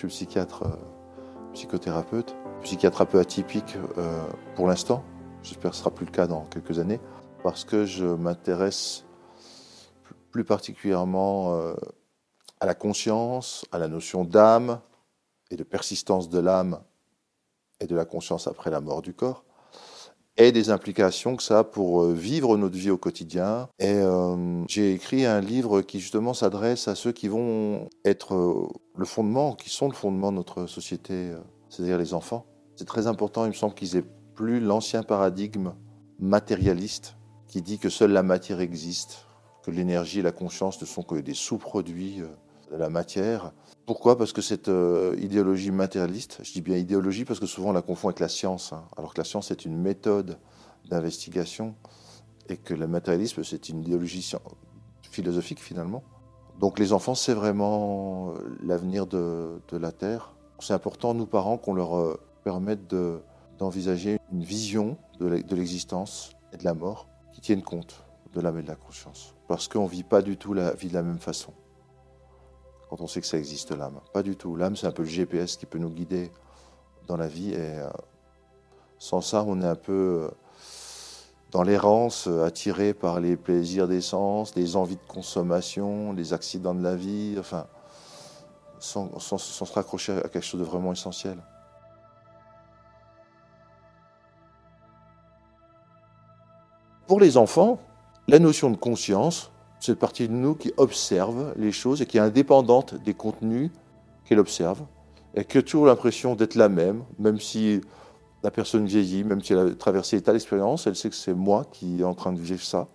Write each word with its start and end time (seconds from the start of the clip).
Suis 0.00 0.08
psychiatre, 0.08 0.62
euh, 0.62 1.52
psychothérapeute, 1.52 2.34
psychiatre 2.62 3.02
un 3.02 3.04
peu 3.04 3.18
atypique 3.18 3.76
euh, 3.98 4.26
pour 4.54 4.66
l'instant. 4.66 5.04
J'espère 5.42 5.72
que 5.72 5.76
ce 5.76 5.82
sera 5.82 5.90
plus 5.90 6.06
le 6.06 6.10
cas 6.10 6.26
dans 6.26 6.46
quelques 6.46 6.78
années, 6.78 6.98
parce 7.42 7.66
que 7.66 7.84
je 7.84 8.06
m'intéresse 8.06 9.04
plus 10.30 10.42
particulièrement 10.42 11.52
euh, 11.52 11.74
à 12.60 12.64
la 12.64 12.74
conscience, 12.74 13.66
à 13.72 13.78
la 13.78 13.88
notion 13.88 14.24
d'âme 14.24 14.80
et 15.50 15.56
de 15.56 15.64
persistance 15.64 16.30
de 16.30 16.38
l'âme 16.38 16.80
et 17.78 17.86
de 17.86 17.94
la 17.94 18.06
conscience 18.06 18.46
après 18.46 18.70
la 18.70 18.80
mort 18.80 19.02
du 19.02 19.12
corps 19.12 19.44
et 20.36 20.52
des 20.52 20.70
implications 20.70 21.36
que 21.36 21.42
ça 21.42 21.60
a 21.60 21.64
pour 21.64 22.02
euh, 22.02 22.14
vivre 22.14 22.56
notre 22.56 22.76
vie 22.76 22.90
au 22.90 22.96
quotidien. 22.96 23.68
Et 23.78 23.92
euh, 23.92 24.64
j'ai 24.68 24.92
écrit 24.92 25.26
un 25.26 25.40
livre 25.40 25.82
qui 25.82 26.00
justement 26.00 26.34
s'adresse 26.34 26.88
à 26.88 26.94
ceux 26.94 27.12
qui 27.12 27.28
vont 27.28 27.88
être 28.04 28.34
euh, 28.34 28.68
le 28.96 29.04
fondement, 29.04 29.54
qui 29.54 29.70
sont 29.70 29.88
le 29.88 29.94
fondement 29.94 30.30
de 30.32 30.36
notre 30.36 30.66
société, 30.66 31.32
c'est-à-dire 31.68 31.98
les 31.98 32.14
enfants. 32.14 32.46
C'est 32.76 32.86
très 32.86 33.06
important, 33.06 33.44
il 33.44 33.48
me 33.48 33.54
semble 33.54 33.74
qu'ils 33.74 33.96
aient 33.96 34.04
plus 34.34 34.60
l'ancien 34.60 35.02
paradigme 35.02 35.74
matérialiste 36.18 37.16
qui 37.46 37.62
dit 37.62 37.78
que 37.78 37.88
seule 37.88 38.12
la 38.12 38.22
matière 38.22 38.60
existe, 38.60 39.26
que 39.62 39.70
l'énergie 39.70 40.20
et 40.20 40.22
la 40.22 40.32
conscience 40.32 40.80
ne 40.80 40.86
sont 40.86 41.02
que 41.02 41.16
des 41.16 41.34
sous-produits 41.34 42.22
de 42.70 42.76
la 42.76 42.88
matière. 42.88 43.52
Pourquoi? 43.90 44.16
Parce 44.16 44.32
que 44.32 44.40
cette 44.40 44.68
euh, 44.68 45.16
idéologie 45.18 45.72
matérialiste, 45.72 46.38
je 46.44 46.52
dis 46.52 46.60
bien 46.60 46.76
idéologie 46.76 47.24
parce 47.24 47.40
que 47.40 47.46
souvent 47.46 47.70
on 47.70 47.72
la 47.72 47.82
confond 47.82 48.06
avec 48.06 48.20
la 48.20 48.28
science, 48.28 48.72
hein. 48.72 48.84
alors 48.96 49.12
que 49.12 49.18
la 49.18 49.24
science 49.24 49.50
est 49.50 49.64
une 49.64 49.76
méthode 49.76 50.38
d'investigation 50.88 51.74
et 52.48 52.56
que 52.56 52.72
le 52.72 52.86
matérialisme 52.86 53.42
c'est 53.42 53.68
une 53.68 53.80
idéologie 53.80 54.32
philosophique 55.10 55.58
finalement. 55.58 56.04
Donc 56.60 56.78
les 56.78 56.92
enfants 56.92 57.16
c'est 57.16 57.34
vraiment 57.34 58.28
euh, 58.28 58.56
l'avenir 58.62 59.08
de, 59.08 59.60
la 59.72 59.90
Terre. 59.90 60.34
C'est 60.60 60.72
important, 60.72 61.12
nous 61.12 61.26
parents, 61.26 61.58
qu'on 61.58 61.74
leur 61.74 61.98
euh, 61.98 62.16
permette 62.44 62.94
d'envisager 63.58 64.20
une 64.30 64.44
vision 64.44 64.98
de 65.18 65.26
l'existence 65.56 66.30
et 66.52 66.58
de 66.58 66.64
la 66.64 66.74
mort 66.74 67.08
qui 67.32 67.40
tienne 67.40 67.62
compte 67.62 68.04
de 68.34 68.40
l'âme 68.40 68.60
et 68.60 68.62
de 68.62 68.68
la 68.68 68.76
conscience. 68.76 69.34
Parce 69.48 69.66
qu'on 69.66 69.82
ne 69.82 69.90
vit 69.90 70.04
pas 70.04 70.22
du 70.22 70.36
tout 70.36 70.54
la 70.54 70.74
vie 70.74 70.86
de 70.86 70.94
la 70.94 71.02
même 71.02 71.18
façon 71.18 71.52
quand 72.90 73.00
on 73.00 73.06
sait 73.06 73.20
que 73.20 73.26
ça 73.28 73.38
existe 73.38 73.70
l'âme. 73.70 74.00
Pas 74.12 74.24
du 74.24 74.36
tout. 74.36 74.56
L'âme, 74.56 74.74
c'est 74.74 74.88
un 74.88 74.90
peu 74.90 75.04
le 75.04 75.08
GPS 75.08 75.56
qui 75.56 75.64
peut 75.64 75.78
nous 75.78 75.90
guider 75.90 76.32
dans 77.06 77.16
la 77.16 77.28
vie. 77.28 77.52
Et 77.52 77.56
euh, 77.56 77.88
sans 78.98 79.20
ça, 79.20 79.44
on 79.46 79.62
est 79.62 79.66
un 79.66 79.76
peu 79.76 79.92
euh, 79.92 80.30
dans 81.52 81.62
l'errance, 81.62 82.26
euh, 82.26 82.44
attiré 82.44 82.92
par 82.92 83.20
les 83.20 83.36
plaisirs 83.36 83.86
des 83.86 84.00
sens, 84.00 84.56
les 84.56 84.74
envies 84.74 84.96
de 84.96 85.06
consommation, 85.06 86.12
les 86.12 86.32
accidents 86.32 86.74
de 86.74 86.82
la 86.82 86.96
vie, 86.96 87.36
enfin, 87.38 87.68
sans, 88.80 89.20
sans 89.20 89.38
se 89.38 89.72
raccrocher 89.72 90.14
à 90.14 90.28
quelque 90.28 90.40
chose 90.40 90.60
de 90.60 90.66
vraiment 90.66 90.92
essentiel. 90.92 91.38
Pour 97.06 97.20
les 97.20 97.36
enfants, 97.36 97.78
la 98.26 98.40
notion 98.40 98.68
de 98.68 98.76
conscience, 98.76 99.49
cette 99.80 99.98
partie 99.98 100.28
de 100.28 100.32
nous 100.32 100.54
qui 100.54 100.72
observe 100.76 101.54
les 101.56 101.72
choses 101.72 102.02
et 102.02 102.06
qui 102.06 102.18
est 102.18 102.20
indépendante 102.20 102.94
des 103.02 103.14
contenus 103.14 103.70
qu'elle 104.24 104.38
observe 104.38 104.80
et 105.34 105.44
qui 105.44 105.58
a 105.58 105.62
toujours 105.62 105.86
l'impression 105.86 106.34
d'être 106.34 106.54
la 106.54 106.68
même, 106.68 107.04
même 107.18 107.40
si 107.40 107.80
la 108.42 108.50
personne 108.50 108.86
vieillit, 108.86 109.24
même 109.24 109.42
si 109.42 109.52
elle 109.52 109.58
a 109.58 109.70
traversé 109.74 110.20
telle 110.22 110.36
expérience, 110.36 110.86
elle 110.86 110.96
sait 110.96 111.10
que 111.10 111.14
c'est 111.14 111.34
moi 111.34 111.66
qui 111.70 112.00
est 112.00 112.04
en 112.04 112.14
train 112.14 112.32
de 112.32 112.40
vivre 112.40 112.62
ça. 112.62 112.88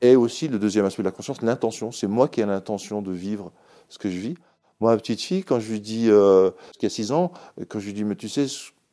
Et 0.00 0.16
aussi 0.16 0.48
le 0.48 0.58
deuxième 0.58 0.84
aspect 0.84 1.02
de 1.02 1.08
la 1.08 1.12
conscience, 1.12 1.42
l'intention. 1.42 1.92
C'est 1.92 2.06
moi 2.06 2.28
qui 2.28 2.40
ai 2.40 2.46
l'intention 2.46 3.00
de 3.00 3.12
vivre 3.12 3.52
ce 3.88 3.98
que 3.98 4.10
je 4.10 4.18
vis. 4.18 4.34
Moi, 4.80 4.90
ma 4.90 4.96
petite 4.98 5.20
fille, 5.20 5.44
quand 5.44 5.60
je 5.60 5.70
lui 5.70 5.80
dis, 5.80 6.10
euh, 6.10 6.50
qui 6.78 6.86
a 6.86 6.90
6 6.90 7.12
ans, 7.12 7.32
quand 7.68 7.78
je 7.78 7.86
lui 7.86 7.94
dis, 7.94 8.04
mais 8.04 8.16
tu 8.16 8.28
sais 8.28 8.46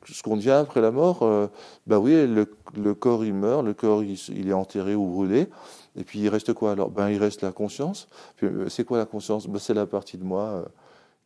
ce 0.06 0.24
qu'on 0.24 0.38
devient 0.38 0.52
après 0.52 0.82
la 0.82 0.92
mort, 0.92 1.24
euh, 1.24 1.48
bah 1.88 2.00
oui, 2.00 2.28
le, 2.28 2.94
corps 2.94 3.26
il 3.26 3.34
meurt, 3.34 3.64
le 3.64 3.74
corps 3.74 4.04
il 4.04 4.50
est 4.50 4.54
enterré 4.54 4.96
ou 4.96 5.06
brûlé. 5.06 5.48
Et 5.96 6.04
puis 6.04 6.20
il 6.20 6.30
reste 6.30 6.54
quoi 6.54 6.72
alors? 6.72 6.90
Ben 6.90 7.10
il 7.10 7.18
reste 7.18 7.42
la 7.42 7.52
conscience. 7.52 8.08
Euh, 8.44 8.70
c'est 8.70 8.84
quoi 8.84 8.98
la 8.98 9.06
conscience? 9.06 9.48
Ben, 9.48 9.60
C'est 9.60 9.74
la 9.74 9.86
partie 9.86 10.18
de 10.18 10.24
moi 10.24 10.44
euh, 10.44 10.66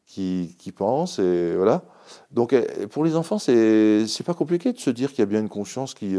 qui, 0.06 0.56
qui, 0.58 0.72
pense 0.72 1.20
et 1.20 1.56
voilà. 1.56 1.84
Donc 2.32 2.54
euh, 2.54 2.88
pour 2.88 3.04
les 3.06 3.16
enfants, 3.16 3.40
c'est 3.40 4.08
c'est 4.08 4.24
pas 4.24 4.34
compliqué 4.34 4.74
de 4.74 4.80
se 4.80 4.90
dire 4.90 5.10
qu'il 5.10 5.20
y 5.20 5.24
a 5.24 5.28
bien 5.28 5.40
une 5.40 5.50
conscience 5.50 5.94
qui 5.94 6.16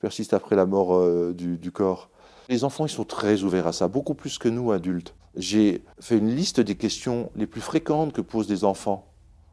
persiste 0.00 0.34
après 0.34 0.56
la 0.56 0.66
mort 0.66 1.32
du, 1.32 1.58
du, 1.58 1.72
corps. 1.72 2.10
Les 2.48 2.64
enfants, 2.64 2.86
ils 2.86 2.90
sont 2.90 3.04
très 3.04 3.42
ouverts 3.42 3.66
à 3.66 3.72
ça, 3.72 3.88
beaucoup 3.88 4.14
plus 4.14 4.38
que 4.38 4.48
nous 4.48 4.72
adultes. 4.72 5.14
J'ai 5.36 5.82
fait 6.00 6.18
une 6.18 6.34
liste 6.34 6.60
des 6.60 6.76
questions 6.76 7.30
les 7.36 7.46
plus 7.46 7.60
fréquentes 7.60 8.12
que 8.12 8.20
posent 8.20 8.46
des 8.46 8.64
enfants 8.64 9.06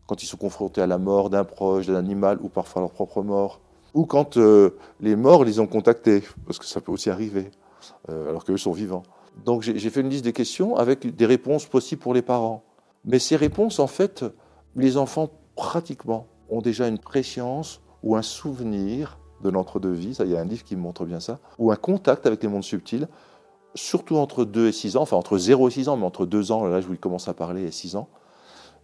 quand 0.08 0.24
ils 0.24 0.28
sont 0.28 0.38
confrontés 0.38 0.81
à 0.81 0.88
la 0.88 0.97
mort 0.97 1.30
d'un 1.30 1.44
proche, 1.44 1.88
d'un 1.88 1.96
animal 1.96 2.40
ou 2.41 2.50
parfois 2.50 2.81
à 2.81 2.84
leur 2.84 2.91
propre 2.91 3.22
mort, 3.24 3.62
ou 3.94 4.06
quand 4.06 4.38
les 5.00 5.16
morts 5.16 5.44
les 5.44 5.59
ont 5.59 5.68
contactés, 5.68 6.24
parce 6.46 6.59
que 6.59 6.66
ça 6.66 6.81
peut 6.81 6.91
aussi 6.91 7.09
arriver. 7.09 7.52
Euh, 8.09 8.30
alors 8.30 8.44
qu'eux 8.44 8.58
sont 8.58 8.72
vivants. 8.72 9.03
Donc 9.46 9.62
j'ai 9.63 9.90
fait 9.90 10.02
une 10.02 10.09
liste 10.09 10.24
des 10.24 10.34
questions 10.34 10.75
avec 10.75 11.16
des 11.16 11.25
réponses 11.25 11.66
possibles 11.66 12.02
pour 12.02 12.13
les 12.13 12.22
parents. 12.22 12.63
Mais 13.06 13.19
ces 13.19 13.36
réponses, 13.36 13.80
en 13.80 13.88
fait, 13.88 14.24
les 14.75 14.97
enfants, 14.97 15.30
pratiquement, 15.56 16.28
ont 16.50 16.62
déjà 16.62 16.88
une 16.88 17.00
préscience 17.00 17.81
ou 18.03 18.16
un 18.16 18.22
souvenir 18.22 19.19
de 19.44 19.50
l'entre-deux-vie, 19.50 20.16
il 20.19 20.30
y 20.30 20.38
a 20.38 20.40
un 20.40 20.46
livre 20.46 20.63
qui 20.63 20.75
montre 20.75 21.06
bien 21.06 21.19
ça, 21.19 21.40
ou 21.58 21.72
un 21.72 21.75
contact 21.75 22.25
avec 22.25 22.44
les 22.44 22.50
mondes 22.50 22.63
subtils, 22.63 23.08
surtout 23.75 24.18
entre 24.18 24.46
2 24.46 24.68
et 24.68 24.72
6 24.72 24.96
ans, 24.96 25.02
enfin 25.02 25.18
entre 25.18 25.38
0 25.38 25.68
et 25.68 25.72
6 25.72 25.90
ans, 25.90 25.97
mais 25.97 26.06
entre 26.06 26.25
2 26.25 26.52
ans, 26.52 26.66
l'âge 26.66 26.88
où 26.88 26.94
ils 26.94 27.00
commencent 27.00 27.28
à 27.28 27.34
parler, 27.34 27.63
et 27.63 27.72
6 27.72 27.96
ans, 27.96 28.08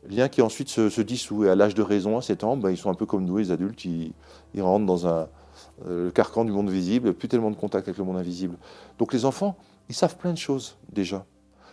lien 0.07 0.29
qui 0.29 0.41
ensuite 0.41 0.69
se, 0.69 1.01
dissout. 1.01 1.45
Et 1.45 1.49
à 1.49 1.55
l'âge 1.55 1.75
de 1.75 1.81
raison, 1.81 2.17
à 2.17 2.21
7 2.21 2.43
ans, 2.43 2.57
ben, 2.57 2.71
ils 2.71 2.77
sont 2.77 2.89
un 2.89 2.95
peu 2.95 3.05
comme 3.05 3.25
nous, 3.25 3.37
les 3.37 3.51
adultes, 3.51 3.83
ils 3.85 4.13
rentrent 4.59 4.85
dans 4.85 5.07
un, 5.07 5.27
euh, 5.87 6.05
le 6.05 6.11
carcan 6.11 6.45
du 6.45 6.51
monde 6.51 6.69
visible, 6.69 7.13
plus 7.13 7.27
tellement 7.27 7.51
de 7.51 7.55
contact 7.55 7.87
avec 7.87 7.97
le 7.97 8.03
monde 8.03 8.17
invisible. 8.17 8.57
Donc 8.97 9.13
les 9.13 9.25
enfants, 9.25 9.55
ils 9.87 9.95
savent 9.95 10.17
plein 10.17 10.33
de 10.33 10.37
choses 10.37 10.77
déjà. 10.91 11.25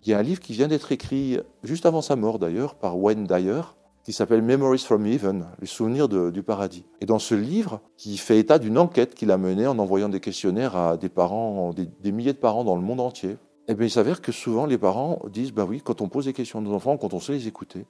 Il 0.05 0.11
y 0.11 0.15
a 0.15 0.19
un 0.19 0.23
livre 0.23 0.41
qui 0.41 0.53
vient 0.53 0.69
d'être 0.69 0.93
écrit 0.93 1.39
juste 1.65 1.87
avant 1.87 2.03
sa 2.03 2.15
mort 2.15 2.39
d'ailleurs 2.39 2.77
par 2.77 2.99
Wayne 2.99 3.27
Dyer, 3.27 3.63
qui 4.05 4.13
s'appelle 4.13 4.43
Memories 4.43 4.79
from 4.79 5.05
Heaven, 5.05 5.47
les 5.61 5.67
souvenirs 5.67 6.09
du 6.09 6.43
paradis. 6.45 6.85
Et 7.01 7.07
dans 7.07 7.19
ce 7.19 7.35
livre, 7.35 7.81
qui 7.97 8.17
fait 8.17 8.39
état 8.39 8.61
d'une 8.61 8.79
enquête 8.79 9.17
qu'il 9.17 9.33
a 9.33 9.37
menée 9.37 9.67
en 9.67 9.81
envoyant 9.81 10.09
des 10.09 10.21
questionnaires 10.21 10.77
à 10.77 10.97
des 10.97 11.09
parents, 11.09 11.73
des, 11.73 12.13
milliers 12.13 12.33
de 12.33 12.39
parents 12.39 12.63
dans 12.63 12.77
le 12.77 12.83
monde 12.83 13.01
entier, 13.01 13.37
eh 13.67 13.75
bien, 13.75 13.87
il 13.87 13.91
s'avère 13.91 14.23
que 14.23 14.31
souvent 14.31 14.65
les 14.65 14.79
parents 14.79 15.21
disent, 15.33 15.51
bah 15.51 15.67
oui, 15.69 15.81
quand 15.83 16.03
on 16.03 16.09
pose 16.09 16.27
des 16.27 16.33
questions 16.33 16.61
à 16.61 16.63
nos 16.63 16.73
enfants, 16.73 16.97
quand 16.97 17.15
on 17.15 17.19
sait 17.19 17.33
les 17.33 17.49
écouter, 17.49 17.85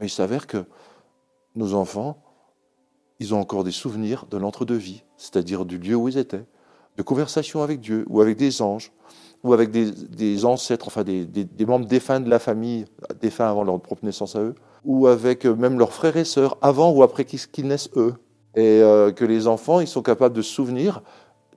mais 0.00 0.06
il 0.06 0.10
s'avère 0.10 0.46
que 0.46 0.64
nos 1.54 1.74
enfants 1.74 2.18
ils 3.18 3.34
ont 3.34 3.40
encore 3.40 3.64
des 3.64 3.70
souvenirs 3.70 4.26
de 4.30 4.36
l'entre-deux-vie, 4.36 5.02
c'est-à-dire 5.16 5.64
du 5.64 5.78
lieu 5.78 5.94
où 5.94 6.08
ils 6.08 6.18
étaient, 6.18 6.44
de 6.96 7.02
conversations 7.02 7.62
avec 7.62 7.80
Dieu, 7.80 8.04
ou 8.08 8.20
avec 8.20 8.36
des 8.36 8.62
anges, 8.62 8.92
ou 9.42 9.52
avec 9.52 9.70
des, 9.70 10.44
ancêtres, 10.44 10.86
enfin 10.88 11.04
des, 11.04 11.66
membres 11.66 11.86
défunts 11.86 12.20
de 12.20 12.28
la 12.28 12.38
famille, 12.38 12.86
défunts 13.20 13.48
avant 13.48 13.64
leur 13.64 13.80
propre 13.80 14.04
naissance 14.04 14.36
à 14.36 14.40
eux, 14.40 14.54
ou 14.84 15.06
avec 15.06 15.46
euh, 15.46 15.54
même 15.54 15.78
leurs 15.78 15.92
frères 15.92 16.16
et 16.16 16.24
sœurs, 16.24 16.58
avant 16.62 16.90
ou 16.90 17.02
après 17.02 17.24
qu'ils 17.24 17.66
naissent 17.66 17.90
eux. 17.96 18.14
Et 18.54 18.80
euh, 18.82 19.12
que 19.12 19.24
les 19.24 19.46
enfants, 19.46 19.80
ils 19.80 19.88
sont 19.88 20.02
capables 20.02 20.34
de 20.34 20.42
se 20.42 20.52
souvenir, 20.52 21.02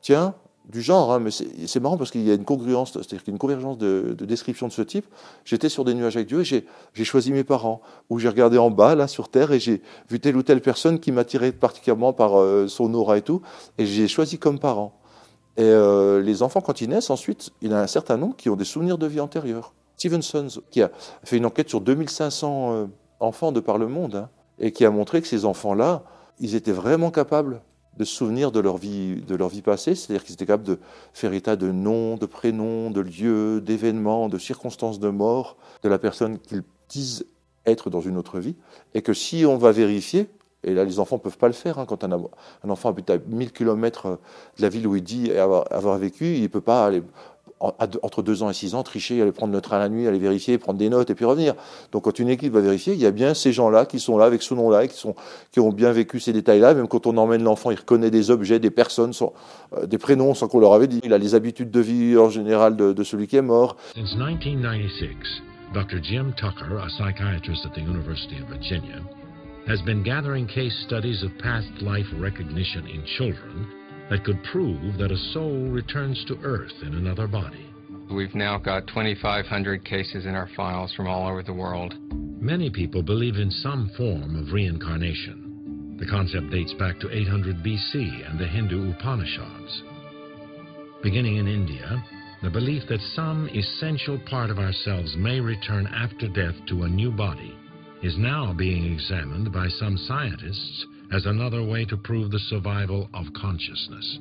tiens, 0.01 0.35
du 0.69 0.83
genre, 0.83 1.11
hein, 1.11 1.19
mais 1.19 1.31
c'est 1.31 1.79
marrant 1.79 1.97
parce 1.97 2.11
qu'il 2.11 2.21
y 2.21 2.29
a 2.29 2.35
une 2.35 2.45
congruence, 2.45 2.93
c'est-à-dire 2.93 3.21
une 3.27 3.39
convergence 3.39 3.79
de, 3.79 4.15
de, 4.15 4.25
description 4.25 4.67
de 4.67 4.71
ce 4.71 4.83
type. 4.83 5.05
J'étais 5.43 5.67
sur 5.67 5.83
des 5.83 5.95
nuages 5.95 6.15
avec 6.15 6.27
Dieu 6.27 6.41
et 6.41 6.65
j'ai 6.93 7.03
choisi 7.03 7.31
mes 7.31 7.43
parents, 7.43 7.81
ou 8.11 8.19
j'ai 8.19 8.29
regardé 8.29 8.59
en 8.59 8.69
bas, 8.69 8.93
là, 8.93 9.07
sur 9.07 9.29
Terre, 9.29 9.51
et 9.51 9.59
j'ai 9.59 9.81
vu 10.09 10.19
telle 10.19 10.37
ou 10.37 10.43
telle 10.43 10.61
personne 10.61 10.99
qui 10.99 11.11
m'attirait 11.11 11.51
particulièrement 11.51 12.13
par 12.13 12.39
euh, 12.39 12.67
son 12.67 12.93
aura 12.93 13.17
et 13.17 13.23
tout, 13.23 13.41
et 13.79 13.87
j'ai 13.87 14.07
choisi 14.07 14.37
comme 14.37 14.59
parent. 14.59 14.93
Et 15.57 15.63
euh, 15.63 16.21
les 16.21 16.43
enfants, 16.43 16.61
quand 16.61 16.81
ils 16.81 16.89
naissent, 16.89 17.09
ensuite, 17.09 17.49
il 17.61 17.71
y 17.71 17.73
a 17.73 17.79
un 17.79 17.87
certain 17.87 18.17
nombre 18.17 18.35
qui 18.35 18.49
ont 18.49 18.55
des 18.55 18.63
souvenirs 18.63 18.99
de 18.99 19.07
vie 19.07 19.19
antérieure. 19.19 19.73
Stevenson, 19.97 20.47
qui 20.69 20.83
a 20.83 20.91
fait 21.23 21.37
une 21.37 21.47
enquête 21.47 21.67
sur 21.67 21.81
2500 21.81 22.73
euh, 22.73 22.85
enfants 23.19 23.51
de 23.51 23.59
par 23.59 23.79
le 23.79 23.87
monde, 23.87 24.15
hein, 24.15 24.29
et 24.59 24.71
qui 24.71 24.85
a 24.85 24.91
montré 24.91 25.19
que 25.21 25.27
ces 25.27 25.45
enfants-là, 25.45 26.03
ils 26.39 26.53
étaient 26.53 26.71
vraiment 26.71 27.09
capables 27.09 27.61
de 27.99 28.05
souvenirs 28.05 28.51
de 28.51 28.61
leur 28.61 28.77
vie, 28.77 29.17
de 29.17 29.35
leur 29.35 29.49
vie 29.49 29.61
passée, 29.61 29.93
c'est-à-dire 29.93 30.23
qu'ils 30.23 30.33
étaient 30.33 30.45
capables 30.45 30.63
de 30.63 30.79
faire 31.13 31.33
état 31.33 31.57
de 31.57 31.69
noms, 31.69 32.15
de 32.15 32.25
prénoms, 32.25 32.89
de 32.89 33.01
lieux, 33.01 33.59
d'événements, 33.61 34.29
de 34.29 34.37
circonstances 34.37 34.99
de 34.99 35.09
mort 35.09 35.57
de 35.83 35.89
la 35.89 35.99
personne 35.99 36.39
qu'ils 36.39 36.63
disent 36.87 37.25
être 37.65 37.89
dans 37.89 37.99
une 37.99 38.17
autre 38.17 38.39
vie, 38.39 38.55
et 38.93 39.01
que 39.01 39.13
si 39.13 39.45
on 39.45 39.57
va 39.57 39.73
vérifier, 39.73 40.29
et 40.63 40.73
là 40.73 40.85
les 40.85 40.99
enfants 40.99 41.17
ne 41.17 41.21
peuvent 41.21 41.37
pas 41.37 41.47
le 41.47 41.53
faire, 41.53 41.77
hein, 41.77 41.85
quand 41.85 42.03
un, 42.05 42.23
enfant 42.69 42.89
habite 42.89 43.09
à 43.09 43.17
1000 43.17 43.51
km 43.51 44.17
de 44.57 44.61
la 44.61 44.69
ville 44.69 44.87
où 44.87 44.95
il 44.95 45.03
dit 45.03 45.31
avoir, 45.33 45.65
avoir 45.69 45.97
vécu, 45.97 46.35
il 46.35 46.43
ne 46.43 46.47
peut 46.47 46.61
pas 46.61 46.85
aller 46.85 47.03
entre 47.59 48.21
deux 48.21 48.41
ans 48.43 48.49
et 48.49 48.53
six 48.53 48.73
ans, 48.73 48.83
tricher, 48.83 49.21
aller 49.21 49.31
prendre 49.31 49.53
le 49.53 49.61
train 49.61 49.79
la 49.79 49.89
nuit, 49.89 50.07
aller 50.07 50.19
vérifier, 50.19 50.57
prendre 50.57 50.79
des 50.79 50.89
notes 50.89 51.09
et 51.09 51.15
puis 51.15 51.25
revenir. 51.25 51.55
Donc 51.91 52.03
quand 52.03 52.17
une 52.19 52.29
équipe 52.29 52.53
va 52.53 52.61
vérifier, 52.61 52.93
il 52.93 52.99
y 52.99 53.05
a 53.05 53.11
bien 53.11 53.33
ces 53.33 53.51
gens-là 53.51 53.85
qui 53.85 53.99
sont 53.99 54.17
là 54.17 54.25
avec 54.25 54.41
ce 54.41 54.53
nom-là 54.53 54.87
qui, 54.87 54.97
sont, 54.97 55.15
qui 55.51 55.59
ont 55.59 55.71
bien 55.71 55.91
vécu 55.91 56.19
ces 56.19 56.31
détails-là. 56.31 56.73
Même 56.73 56.87
quand 56.87 57.05
on 57.05 57.17
emmène 57.17 57.43
l'enfant, 57.43 57.71
il 57.71 57.77
reconnaît 57.77 58.11
des 58.11 58.31
objets, 58.31 58.59
des 58.59 58.71
personnes, 58.71 59.11
euh, 59.73 59.85
des 59.85 59.97
prénoms 59.97 60.33
sans 60.33 60.47
qu'on 60.47 60.59
leur 60.59 60.73
avait 60.73 60.87
dit. 60.87 61.01
Il 61.03 61.13
a 61.13 61.17
les 61.17 61.35
habitudes 61.35 61.71
de 61.71 61.81
vie 61.81 62.17
en 62.17 62.29
général 62.29 62.75
de, 62.77 62.93
de 62.93 63.03
celui 63.03 63.27
qui 63.27 63.35
est 63.35 63.41
mort. 63.41 63.75
Since 63.95 64.15
1996, 64.15 65.41
Dr. 65.73 66.01
Jim 66.01 66.33
Tucker, 66.37 66.79
a 66.79 66.87
psychiatrist 66.87 67.65
at 67.65 67.73
the 67.73 67.81
University 67.81 68.39
of 68.41 68.47
Virginia, 68.47 69.01
has 69.67 69.81
been 69.81 70.01
gathering 70.01 70.47
case 70.47 70.73
studies 70.87 71.21
of 71.23 71.31
past 71.39 71.67
life 71.81 72.07
recognition 72.19 72.87
in 72.87 73.03
children 73.17 73.78
that 74.09 74.23
could 74.23 74.43
prove 74.43 74.97
that 74.97 75.11
a 75.11 75.17
soul 75.33 75.67
returns 75.69 76.23
to 76.27 76.39
Earth 76.43 76.73
in 76.81 76.95
another 76.95 77.27
body. 77.27 77.65
We've 78.11 78.33
now 78.33 78.57
got 78.57 78.87
2,500 78.87 79.85
cases 79.85 80.25
in 80.25 80.33
our 80.33 80.49
files 80.55 80.93
from 80.95 81.07
all 81.07 81.27
over 81.27 81.43
the 81.43 81.53
world. 81.53 81.93
Many 82.41 82.71
people 82.71 83.03
believe 83.03 83.35
in 83.35 83.51
some 83.51 83.91
form 83.95 84.35
of 84.35 84.51
reincarnation. 84.51 85.97
The 85.99 86.07
concept 86.07 86.49
dates 86.49 86.73
back 86.73 86.99
to 87.01 87.15
800 87.15 87.57
BC 87.57 88.29
and 88.29 88.39
the 88.39 88.47
Hindu 88.47 88.91
Upanishads. 88.91 89.83
Beginning 91.03 91.37
in 91.37 91.47
India, 91.47 92.03
the 92.41 92.49
belief 92.49 92.83
that 92.87 93.01
some 93.13 93.49
essential 93.49 94.17
part 94.29 94.49
of 94.49 94.57
ourselves 94.57 95.15
may 95.17 95.39
return 95.39 95.87
after 95.87 96.27
death 96.29 96.55
to 96.67 96.83
a 96.83 96.89
new 96.89 97.11
body 97.11 97.55
is 98.01 98.17
now 98.17 98.53
being 98.53 98.91
examined 98.91 99.51
by 99.51 99.67
some 99.67 99.97
scientists 99.97 100.85
as 101.11 101.25
another 101.25 101.63
way 101.63 101.85
to 101.85 101.97
prove 101.97 102.31
the 102.31 102.39
survival 102.39 103.09
of 103.13 103.25
consciousness. 103.33 104.19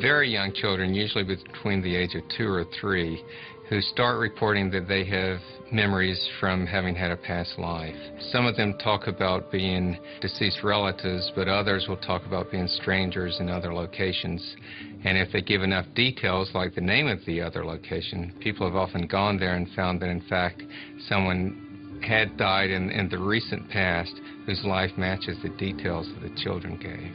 Very 0.00 0.30
young 0.30 0.52
children, 0.52 0.94
usually 0.94 1.24
between 1.24 1.82
the 1.82 1.94
age 1.94 2.14
of 2.14 2.22
two 2.36 2.48
or 2.48 2.64
three, 2.80 3.22
who 3.68 3.80
start 3.80 4.18
reporting 4.18 4.70
that 4.70 4.86
they 4.86 5.04
have 5.04 5.38
memories 5.72 6.28
from 6.38 6.66
having 6.66 6.94
had 6.94 7.10
a 7.10 7.16
past 7.16 7.58
life. 7.58 7.94
Some 8.30 8.44
of 8.44 8.56
them 8.56 8.76
talk 8.78 9.06
about 9.06 9.50
being 9.50 9.98
deceased 10.20 10.62
relatives, 10.62 11.32
but 11.34 11.48
others 11.48 11.86
will 11.88 11.96
talk 11.96 12.26
about 12.26 12.50
being 12.50 12.68
strangers 12.68 13.38
in 13.40 13.48
other 13.48 13.72
locations. 13.72 14.56
And 15.04 15.16
if 15.16 15.32
they 15.32 15.40
give 15.40 15.62
enough 15.62 15.86
details, 15.94 16.50
like 16.54 16.74
the 16.74 16.82
name 16.82 17.06
of 17.06 17.24
the 17.24 17.40
other 17.40 17.64
location, 17.64 18.34
people 18.40 18.66
have 18.66 18.76
often 18.76 19.06
gone 19.06 19.38
there 19.38 19.54
and 19.54 19.66
found 19.74 20.02
that, 20.02 20.10
in 20.10 20.22
fact, 20.28 20.62
someone 21.08 21.71
had 22.04 22.36
died 22.36 22.70
in, 22.70 22.90
in 22.90 23.08
the 23.08 23.18
recent 23.18 23.68
past 23.70 24.12
whose 24.46 24.62
life 24.64 24.90
matches 24.96 25.36
the 25.42 25.48
details 25.50 26.08
that 26.08 26.28
the 26.28 26.42
children 26.42 26.76
gave. 26.76 27.12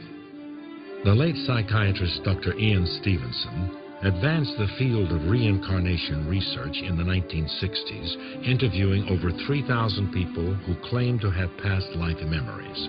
The 1.04 1.14
late 1.14 1.36
psychiatrist 1.46 2.24
Dr. 2.24 2.58
Ian 2.58 2.86
Stevenson 3.00 3.70
advanced 4.02 4.54
the 4.58 4.68
field 4.78 5.10
of 5.10 5.30
reincarnation 5.30 6.28
research 6.28 6.78
in 6.82 6.96
the 6.96 7.02
1960s, 7.02 8.44
interviewing 8.44 9.08
over 9.08 9.30
3,000 9.46 10.12
people 10.12 10.54
who 10.54 10.74
claimed 10.88 11.20
to 11.20 11.30
have 11.30 11.50
past 11.58 11.86
life 11.96 12.20
memories. 12.20 12.88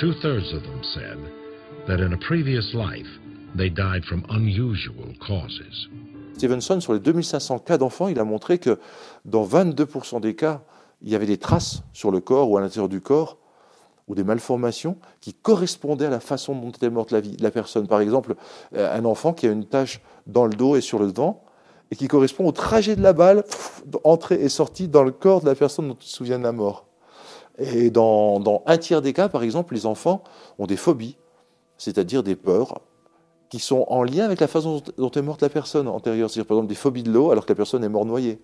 Two-thirds 0.00 0.52
of 0.52 0.62
them 0.62 0.82
said 0.82 1.18
that 1.88 2.00
in 2.00 2.12
a 2.12 2.18
previous 2.18 2.74
life, 2.74 3.06
they 3.54 3.68
died 3.68 4.04
from 4.04 4.24
unusual 4.30 5.14
causes. 5.26 5.88
Stevenson, 6.36 6.80
sur 6.80 6.92
les 6.92 7.00
2500 7.00 7.60
cas 7.60 7.78
d'enfants, 7.78 8.08
il 8.08 8.18
a 8.18 8.24
montré 8.24 8.58
que 8.58 8.78
dans 9.24 9.46
22% 9.46 10.20
des 10.20 10.34
cas, 10.34 10.62
il 11.06 11.12
y 11.12 11.14
avait 11.14 11.26
des 11.26 11.38
traces 11.38 11.82
sur 11.92 12.10
le 12.10 12.20
corps 12.20 12.50
ou 12.50 12.58
à 12.58 12.60
l'intérieur 12.60 12.88
du 12.88 13.00
corps 13.00 13.38
ou 14.08 14.14
des 14.14 14.24
malformations 14.24 14.96
qui 15.20 15.32
correspondaient 15.32 16.06
à 16.06 16.10
la 16.10 16.20
façon 16.20 16.54
dont 16.54 16.70
était 16.70 16.90
morte 16.90 17.12
la, 17.12 17.50
personne. 17.50 17.86
Par 17.86 18.00
exemple, 18.00 18.34
euh, 18.74 18.96
un 18.96 19.04
enfant 19.04 19.32
qui 19.32 19.46
a 19.46 19.50
une 19.50 19.64
tache 19.64 20.00
dans 20.26 20.46
le 20.46 20.54
dos 20.54 20.76
et 20.76 20.80
sur 20.80 20.98
le 20.98 21.06
devant 21.06 21.44
et 21.92 21.96
qui 21.96 22.08
correspond 22.08 22.46
au 22.46 22.52
trajet 22.52 22.96
de 22.96 23.02
la 23.02 23.12
balle, 23.12 23.44
entrée 24.02 24.34
et 24.34 24.48
sortie 24.48 24.88
dans 24.88 25.04
le 25.04 25.12
corps 25.12 25.40
de 25.40 25.46
la 25.46 25.54
personne 25.54 25.88
dont 25.88 25.96
il 26.00 26.06
se 26.06 26.16
souvient 26.16 26.38
de 26.38 26.44
la 26.44 26.52
mort. 26.52 26.86
Et 27.58 27.90
dans, 27.90 28.40
dans 28.40 28.64
un 28.66 28.76
tiers 28.76 29.00
des 29.00 29.12
cas, 29.12 29.28
par 29.28 29.44
exemple, 29.44 29.74
les 29.74 29.86
enfants 29.86 30.24
ont 30.58 30.66
des 30.66 30.76
phobies, 30.76 31.16
c'est-à-dire 31.78 32.24
des 32.24 32.34
peurs 32.34 32.80
qui 33.48 33.60
sont 33.60 33.84
en 33.88 34.02
lien 34.02 34.24
avec 34.24 34.40
la 34.40 34.48
façon 34.48 34.82
dont 34.98 35.10
est 35.10 35.22
morte 35.22 35.40
la 35.40 35.48
personne 35.48 35.86
antérieure. 35.86 36.28
C'est-à-dire, 36.28 36.48
par 36.48 36.56
exemple, 36.56 36.68
des 36.68 36.74
phobies 36.74 37.04
de 37.04 37.12
l'eau 37.12 37.30
alors 37.30 37.46
que 37.46 37.52
la 37.52 37.56
personne 37.56 37.84
est 37.84 37.88
morte 37.88 38.08
noyée. 38.08 38.40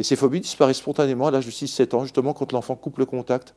Et 0.00 0.02
ces 0.02 0.16
phobies 0.16 0.40
disparaissent 0.40 0.78
spontanément 0.78 1.26
à 1.26 1.30
l'âge 1.30 1.44
de 1.44 1.50
6-7 1.50 1.94
ans, 1.94 2.04
justement 2.04 2.32
quand 2.32 2.52
l'enfant 2.52 2.74
coupe 2.74 2.96
le 2.96 3.04
contact 3.04 3.54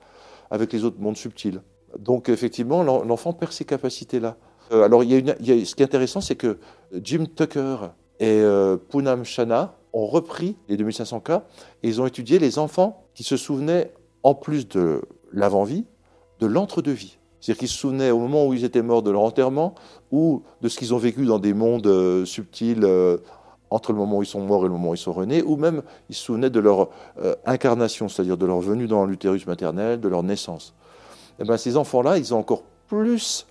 avec 0.51 0.73
les 0.73 0.83
autres 0.83 0.99
mondes 0.99 1.15
subtils. 1.15 1.61
Donc 1.97 2.27
effectivement, 2.27 2.83
l'enfant 2.83 3.31
perd 3.31 3.53
ces 3.53 3.63
capacités-là. 3.63 4.35
Euh, 4.73 4.83
alors 4.83 5.03
ce 5.03 5.75
qui 5.75 5.81
est 5.81 5.85
intéressant, 5.85 6.19
c'est 6.19 6.35
que 6.35 6.57
Jim 7.01 7.27
Tucker 7.33 7.77
et 8.19 8.41
euh, 8.41 8.75
Poonam 8.75 9.23
Shanna 9.23 9.77
ont 9.93 10.05
repris 10.05 10.57
les 10.67 10.75
2500 10.75 11.21
cas 11.21 11.45
et 11.81 11.87
ils 11.87 12.01
ont 12.01 12.05
étudié 12.05 12.39
les 12.39 12.59
enfants 12.59 13.05
qui 13.13 13.23
se 13.23 13.37
souvenaient, 13.37 13.93
en 14.23 14.35
plus 14.35 14.67
de 14.67 15.01
l'avant-vie, 15.31 15.85
de 16.41 16.45
l'entre-deux-vie. 16.45 17.19
C'est-à-dire 17.39 17.59
qu'ils 17.59 17.69
se 17.69 17.77
souvenaient 17.77 18.11
au 18.11 18.19
moment 18.19 18.45
où 18.47 18.53
ils 18.53 18.65
étaient 18.65 18.81
morts 18.81 19.01
de 19.01 19.11
leur 19.11 19.21
enterrement 19.21 19.75
ou 20.11 20.43
de 20.59 20.67
ce 20.67 20.77
qu'ils 20.77 20.93
ont 20.93 20.97
vécu 20.97 21.25
dans 21.25 21.39
des 21.39 21.53
mondes 21.53 21.87
euh, 21.87 22.25
subtils 22.25 22.85
entre 23.73 23.91
le 23.91 23.97
moment 23.97 24.19
où 24.19 24.23
ils 24.23 24.27
sont 24.27 24.41
morts 24.41 24.61
et 24.61 24.67
le 24.67 24.73
moment 24.73 24.91
où 24.91 24.93
ils 24.93 24.99
sont 24.99 25.13
renés, 25.13 25.41
ou 25.41 25.55
même 25.55 25.81
ils 26.09 26.15
se 26.15 26.23
souvenaient 26.23 26.51
de 26.51 26.59
leur 26.59 26.89
euh, 27.19 27.35
incarnation, 27.45 28.07
c'est-à-dire 28.07 28.37
de 28.37 28.45
leur 28.45 28.59
venue 28.59 28.87
dans 28.87 29.05
l'utérus 29.05 29.47
maternel, 29.47 29.99
de 29.99 30.07
leur 30.07 30.21
naissance. 30.21 30.75
Et 31.39 31.41
eh 31.41 31.43
bien, 31.43 31.57
ces 31.57 31.75
enfants-là, 31.75 32.19
ils 32.19 32.35
ont 32.35 32.37
encore 32.37 32.61
plus 32.87 33.47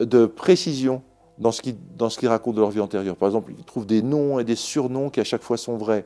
de 0.00 0.26
précision 0.26 1.02
dans 1.38 1.50
ce 1.50 1.62
qu'ils 1.62 2.28
racontent 2.28 2.56
de 2.56 2.60
leur 2.60 2.70
vie 2.70 2.80
antérieure. 2.80 3.16
Par 3.16 3.28
exemple, 3.28 3.52
ils 3.56 3.64
trouvent 3.64 3.86
des 3.86 4.02
noms 4.02 4.38
et 4.38 4.44
des 4.44 4.56
surnoms 4.56 5.08
qui 5.08 5.20
à 5.20 5.24
chaque 5.24 5.42
fois 5.42 5.56
sont 5.56 5.78
vrais. 5.78 6.04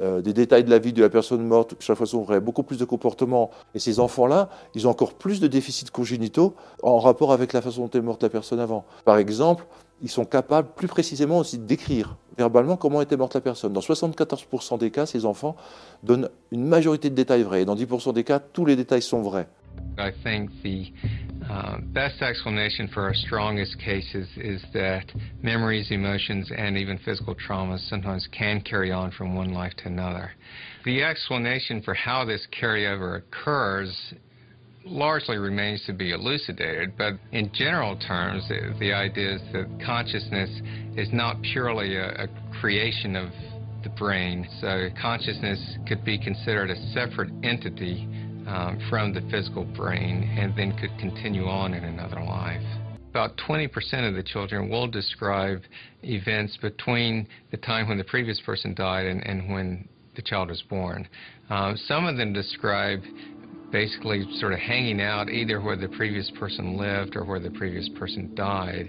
Euh, 0.00 0.20
des 0.20 0.32
détails 0.32 0.64
de 0.64 0.70
la 0.70 0.80
vie 0.80 0.92
de 0.92 1.00
la 1.00 1.08
personne 1.08 1.42
morte, 1.46 1.76
chaque 1.78 1.96
fois 1.96 2.06
sont 2.06 2.22
vrais, 2.22 2.40
beaucoup 2.40 2.64
plus 2.64 2.78
de 2.78 2.84
comportements. 2.84 3.50
Et 3.74 3.78
ces 3.78 4.00
enfants-là, 4.00 4.50
ils 4.74 4.86
ont 4.86 4.90
encore 4.90 5.14
plus 5.14 5.40
de 5.40 5.46
déficits 5.46 5.86
congénitaux 5.86 6.54
en 6.82 6.98
rapport 6.98 7.32
avec 7.32 7.52
la 7.52 7.62
façon 7.62 7.86
dont 7.86 7.98
est 7.98 8.02
morte 8.02 8.22
la 8.22 8.28
personne 8.28 8.60
avant. 8.60 8.84
Par 9.04 9.16
exemple, 9.16 9.64
ils 10.02 10.10
sont 10.10 10.24
capables 10.24 10.68
plus 10.74 10.88
précisément 10.88 11.38
aussi 11.38 11.58
d'écrire 11.58 12.16
verbalement 12.36 12.76
comment 12.76 13.00
était 13.00 13.16
morte 13.16 13.34
la 13.34 13.40
personne. 13.40 13.72
Dans 13.72 13.80
74% 13.80 14.78
des 14.78 14.90
cas, 14.90 15.06
ces 15.06 15.24
enfants 15.24 15.56
donnent 16.02 16.28
une 16.52 16.64
majorité 16.64 17.10
de 17.10 17.14
détails 17.14 17.42
vrais. 17.42 17.62
Et 17.62 17.64
dans 17.64 17.76
10% 17.76 18.12
des 18.12 18.24
cas, 18.24 18.38
tous 18.38 18.66
les 18.66 18.76
détails 18.76 19.02
sont 19.02 19.22
vrais. 19.22 19.46
I 19.98 20.10
think 20.22 20.50
the 20.62 20.92
uh, 21.48 21.78
best 21.92 22.22
explanation 22.22 22.88
for 22.88 23.02
our 23.02 23.14
strongest 23.14 23.78
cases 23.78 24.28
is 24.36 24.62
that 24.72 25.04
memories, 25.42 25.90
emotions, 25.90 26.50
and 26.56 26.76
even 26.76 26.98
physical 26.98 27.34
traumas 27.34 27.80
sometimes 27.88 28.26
can 28.32 28.60
carry 28.60 28.92
on 28.92 29.10
from 29.10 29.34
one 29.34 29.52
life 29.52 29.74
to 29.78 29.88
another. 29.88 30.30
The 30.84 31.02
explanation 31.02 31.82
for 31.82 31.94
how 31.94 32.24
this 32.24 32.46
carryover 32.52 33.18
occurs 33.18 34.14
largely 34.84 35.38
remains 35.38 35.82
to 35.86 35.92
be 35.92 36.12
elucidated, 36.12 36.96
but 36.96 37.14
in 37.32 37.50
general 37.52 37.96
terms, 37.96 38.46
the, 38.48 38.74
the 38.78 38.92
idea 38.92 39.36
is 39.36 39.42
that 39.52 39.66
consciousness 39.84 40.50
is 40.96 41.08
not 41.12 41.40
purely 41.42 41.96
a, 41.96 42.24
a 42.24 42.28
creation 42.60 43.16
of 43.16 43.30
the 43.82 43.90
brain. 43.90 44.46
So 44.60 44.88
consciousness 45.00 45.78
could 45.86 46.04
be 46.04 46.18
considered 46.18 46.70
a 46.70 46.76
separate 46.92 47.30
entity 47.42 48.08
um, 48.46 48.78
from 48.90 49.14
the 49.14 49.20
physical 49.30 49.64
brain 49.64 50.36
and 50.38 50.56
then 50.56 50.76
could 50.76 50.96
continue 50.98 51.46
on 51.46 51.74
in 51.74 51.84
another 51.84 52.20
life. 52.22 52.62
About 53.10 53.36
20% 53.48 53.70
of 54.08 54.14
the 54.14 54.22
children 54.22 54.68
will 54.68 54.88
describe 54.88 55.62
events 56.02 56.58
between 56.60 57.28
the 57.52 57.56
time 57.58 57.88
when 57.88 57.96
the 57.96 58.04
previous 58.04 58.40
person 58.40 58.74
died 58.74 59.06
and, 59.06 59.24
and 59.24 59.52
when 59.52 59.88
the 60.16 60.22
child 60.22 60.48
was 60.48 60.62
born. 60.62 61.08
Uh, 61.50 61.74
some 61.86 62.06
of 62.06 62.16
them 62.16 62.32
describe 62.32 63.00
basically 63.74 64.24
sort 64.38 64.52
of 64.52 64.60
hanging 64.60 65.02
out 65.02 65.28
either 65.28 65.60
where 65.60 65.76
the 65.76 65.88
previous 65.88 66.30
person 66.38 66.76
lived 66.76 67.16
or 67.16 67.24
where 67.24 67.40
the 67.40 67.50
previous 67.50 67.88
person 67.98 68.32
died. 68.36 68.86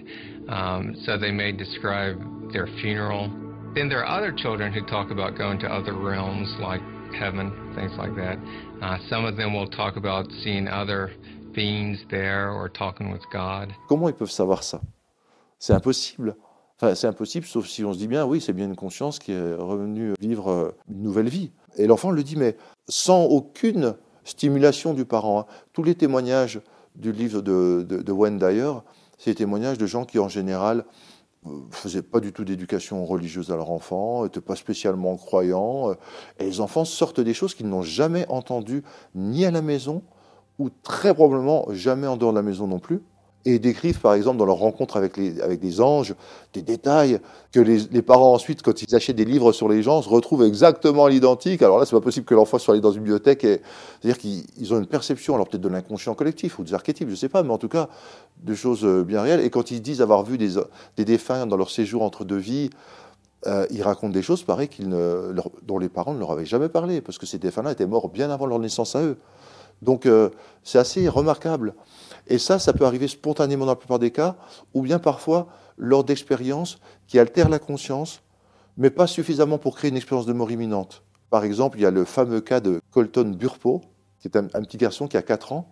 Um, 0.47 0.95
so 1.03 1.17
they 1.17 1.31
may 1.31 1.51
describe 1.51 2.21
their 2.53 2.67
funeral. 2.79 3.27
Then 3.73 3.89
there 3.89 4.05
are 4.05 4.17
other 4.19 4.31
children 4.31 4.71
who 4.71 4.85
talk 4.85 5.09
about 5.09 5.35
going 5.35 5.57
to 5.61 5.67
other 5.67 5.93
realms 5.93 6.49
like 6.59 6.81
heaven, 7.17 7.51
things 7.73 7.93
like 7.97 8.15
that. 8.15 8.37
Uh, 8.83 8.99
some 9.09 9.25
of 9.25 9.37
them 9.37 9.55
will 9.55 9.67
talk 9.67 9.95
about 9.95 10.27
seeing 10.43 10.67
other 10.67 11.11
beings 11.55 11.97
there 12.11 12.51
or 12.51 12.69
talking 12.69 13.11
with 13.11 13.23
God. 13.33 13.73
Comment 13.89 14.09
ils 14.09 14.13
peuvent 14.13 14.29
savoir 14.29 14.61
ça? 14.61 14.81
C'est 15.57 15.73
impossible. 15.73 16.35
Enfin, 16.77 16.93
c'est 16.93 17.07
impossible, 17.07 17.47
sauf 17.47 17.65
si 17.65 17.83
on 17.83 17.93
se 17.93 17.97
dit 17.97 18.07
bien, 18.07 18.23
oui, 18.23 18.39
c'est 18.39 18.53
bien 18.53 18.67
une 18.67 18.75
conscience 18.75 19.17
qui 19.17 19.31
est 19.31 19.53
revenue 19.55 20.13
vivre 20.19 20.75
une 20.87 21.01
nouvelle 21.01 21.29
vie. 21.29 21.49
Et 21.77 21.87
l'enfant 21.87 22.11
le 22.11 22.21
dit, 22.21 22.35
mais 22.35 22.55
sans 22.87 23.23
aucune 23.23 23.95
stimulation 24.25 24.93
du 24.93 25.05
parent. 25.05 25.39
Hein. 25.39 25.45
Tous 25.71 25.83
les 25.83 25.95
témoignages 25.95 26.59
du 26.95 27.13
livre 27.13 27.41
de, 27.41 27.85
de, 27.87 28.01
de 28.01 28.81
c'est 29.17 29.31
des 29.31 29.35
témoignages 29.35 29.77
de 29.77 29.85
gens 29.85 30.03
qui 30.03 30.19
en 30.19 30.27
général 30.27 30.83
euh, 31.47 31.49
faisaient 31.71 32.01
pas 32.01 32.19
du 32.19 32.33
tout 32.33 32.43
d'éducation 32.43 33.05
religieuse 33.05 33.51
à 33.51 33.55
leur 33.55 33.71
enfant, 33.71 34.23
n'étaient 34.23 34.41
pas 34.41 34.55
spécialement 34.55 35.15
croyants, 35.15 35.91
euh, 35.91 35.95
et 36.39 36.45
les 36.45 36.59
enfants 36.59 36.85
sortent 36.85 37.21
des 37.21 37.33
choses 37.33 37.55
qu'ils 37.55 37.69
n'ont 37.69 37.81
jamais 37.81 38.25
entendues 38.27 38.83
ni 39.13 39.45
à 39.45 39.51
la 39.51 39.61
maison, 39.61 40.03
ou 40.59 40.69
très 40.69 41.13
probablement 41.13 41.65
jamais 41.71 42.07
en 42.07 42.17
dehors 42.17 42.31
de 42.31 42.37
la 42.37 42.43
maison 42.43 42.67
non 42.67 42.79
plus 42.79 43.01
et 43.45 43.59
décrivent 43.59 43.99
par 43.99 44.13
exemple 44.15 44.37
dans 44.37 44.45
leur 44.45 44.57
rencontre 44.57 44.97
avec, 44.97 45.17
les, 45.17 45.39
avec 45.41 45.59
des 45.59 45.79
anges 45.79 46.15
des 46.53 46.61
détails 46.61 47.19
que 47.51 47.59
les, 47.59 47.79
les, 47.91 48.01
parents 48.01 48.33
ensuite, 48.33 48.61
quand 48.61 48.81
ils 48.81 48.95
achètent 48.95 49.15
des 49.15 49.25
livres 49.25 49.51
sur 49.51 49.69
les 49.69 49.83
gens, 49.83 50.01
se 50.01 50.09
retrouvent 50.09 50.43
exactement 50.43 51.05
à 51.05 51.09
l'identique. 51.09 51.61
Alors 51.61 51.77
là, 51.77 51.85
c'est 51.85 51.95
pas 51.95 52.01
possible 52.01 52.25
que 52.25 52.33
l'enfant 52.33 52.57
soit 52.57 52.73
allé 52.73 52.81
dans 52.81 52.91
une 52.91 53.01
bibliothèque 53.01 53.43
et 53.43 53.61
c'est-à-dire 54.01 54.17
qu'ils 54.17 54.73
ont 54.73 54.79
une 54.79 54.87
perception, 54.87 55.35
alors 55.35 55.47
peut-être 55.47 55.61
de 55.61 55.69
l'inconscient 55.69 56.15
collectif 56.15 56.59
ou 56.59 56.63
des 56.63 56.73
archétypes, 56.73 57.09
je 57.09 57.15
sais 57.15 57.29
pas, 57.29 57.43
mais 57.43 57.51
en 57.51 57.57
tout 57.57 57.69
cas 57.69 57.89
de 58.43 58.55
choses 58.55 58.83
euh, 58.83 59.03
bien 59.03 59.21
réelles. 59.21 59.41
Et 59.41 59.49
quand 59.49 59.71
ils 59.71 59.81
disent 59.81 60.01
avoir 60.01 60.23
vu 60.23 60.37
des, 60.37 60.55
des 60.97 61.05
défunts 61.05 61.45
dans 61.45 61.57
leur 61.57 61.69
séjour 61.69 62.01
entre 62.01 62.25
deux 62.25 62.37
vies, 62.37 62.69
euh, 63.47 63.67
ils 63.69 63.83
racontent 63.83 64.13
des 64.13 64.23
choses 64.23 64.43
pareil 64.43 64.69
ne, 64.79 65.33
dont 65.63 65.77
les 65.77 65.89
parents 65.89 66.13
ne 66.13 66.19
leur 66.19 66.31
avaient 66.31 66.45
jamais 66.45 66.69
parlé, 66.69 67.01
parce 67.01 67.17
que 67.17 67.25
ces 67.25 67.37
défunts-là 67.37 67.73
étaient 67.73 67.85
morts 67.85 68.09
bien 68.09 68.31
avant 68.31 68.47
leur 68.47 68.59
naissance 68.59 68.95
à 68.95 69.03
eux. 69.03 69.17
Donc 69.81 70.05
euh, 70.05 70.29
c'est 70.63 70.79
assez 70.79 71.07
remarquable. 71.07 71.75
Et 72.27 72.37
ça, 72.37 72.59
ça 72.59 72.73
peut 72.73 72.85
arriver 72.85 73.07
spontanément 73.07 73.65
dans 73.65 73.71
la 73.71 73.75
plupart 73.75 73.99
des 73.99 74.11
cas, 74.11 74.35
ou 74.73 74.81
bien 74.81 74.99
parfois 74.99 75.47
lors 75.77 76.03
d'expériences 76.03 76.79
qui 77.07 77.19
altèrent 77.19 77.49
la 77.49 77.59
conscience, 77.59 78.21
mais 78.77 78.89
pas 78.89 79.07
suffisamment 79.07 79.57
pour 79.57 79.75
créer 79.75 79.89
une 79.89 79.97
expérience 79.97 80.25
de 80.25 80.33
mort 80.33 80.51
imminente. 80.51 81.03
Par 81.29 81.43
exemple, 81.43 81.77
il 81.77 81.81
y 81.81 81.85
a 81.85 81.91
le 81.91 82.05
fameux 82.05 82.41
cas 82.41 82.59
de 82.59 82.79
Colton 82.91 83.35
Burpo, 83.37 83.81
qui 84.19 84.27
est 84.27 84.37
un, 84.37 84.45
petit 84.45 84.77
garçon 84.77 85.07
qui 85.07 85.17
a 85.17 85.21
4 85.21 85.51
ans, 85.53 85.71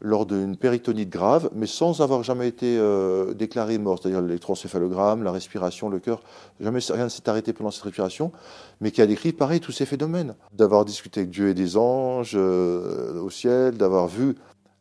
lors 0.00 0.26
d'une 0.26 0.56
péritonite 0.56 1.08
grave, 1.08 1.50
mais 1.54 1.66
sans 1.66 2.00
avoir 2.00 2.22
jamais 2.22 2.48
été 2.48 2.76
euh, 2.78 3.32
déclaré 3.32 3.78
mort, 3.78 3.98
c'est-à-dire 4.00 4.20
l'électroencéphalogramme, 4.20 5.22
la 5.22 5.32
respiration, 5.32 5.88
le 5.88 5.98
cœur, 5.98 6.22
jamais 6.60 6.80
rien 6.90 7.04
ne 7.04 7.08
s'est 7.08 7.28
arrêté 7.28 7.52
pendant 7.52 7.70
cette 7.70 7.84
respiration, 7.84 8.32
mais 8.80 8.90
qui 8.90 9.00
a 9.00 9.06
décrit 9.06 9.32
pareil 9.32 9.60
tous 9.60 9.72
ces 9.72 9.86
phénomènes, 9.86 10.34
d'avoir 10.52 10.84
discuté 10.84 11.20
avec 11.20 11.30
Dieu 11.30 11.48
et 11.48 11.54
des 11.54 11.76
anges 11.76 12.34
euh, 12.34 13.20
au 13.20 13.30
ciel, 13.30 13.76
d'avoir 13.76 14.08
vu 14.08 14.34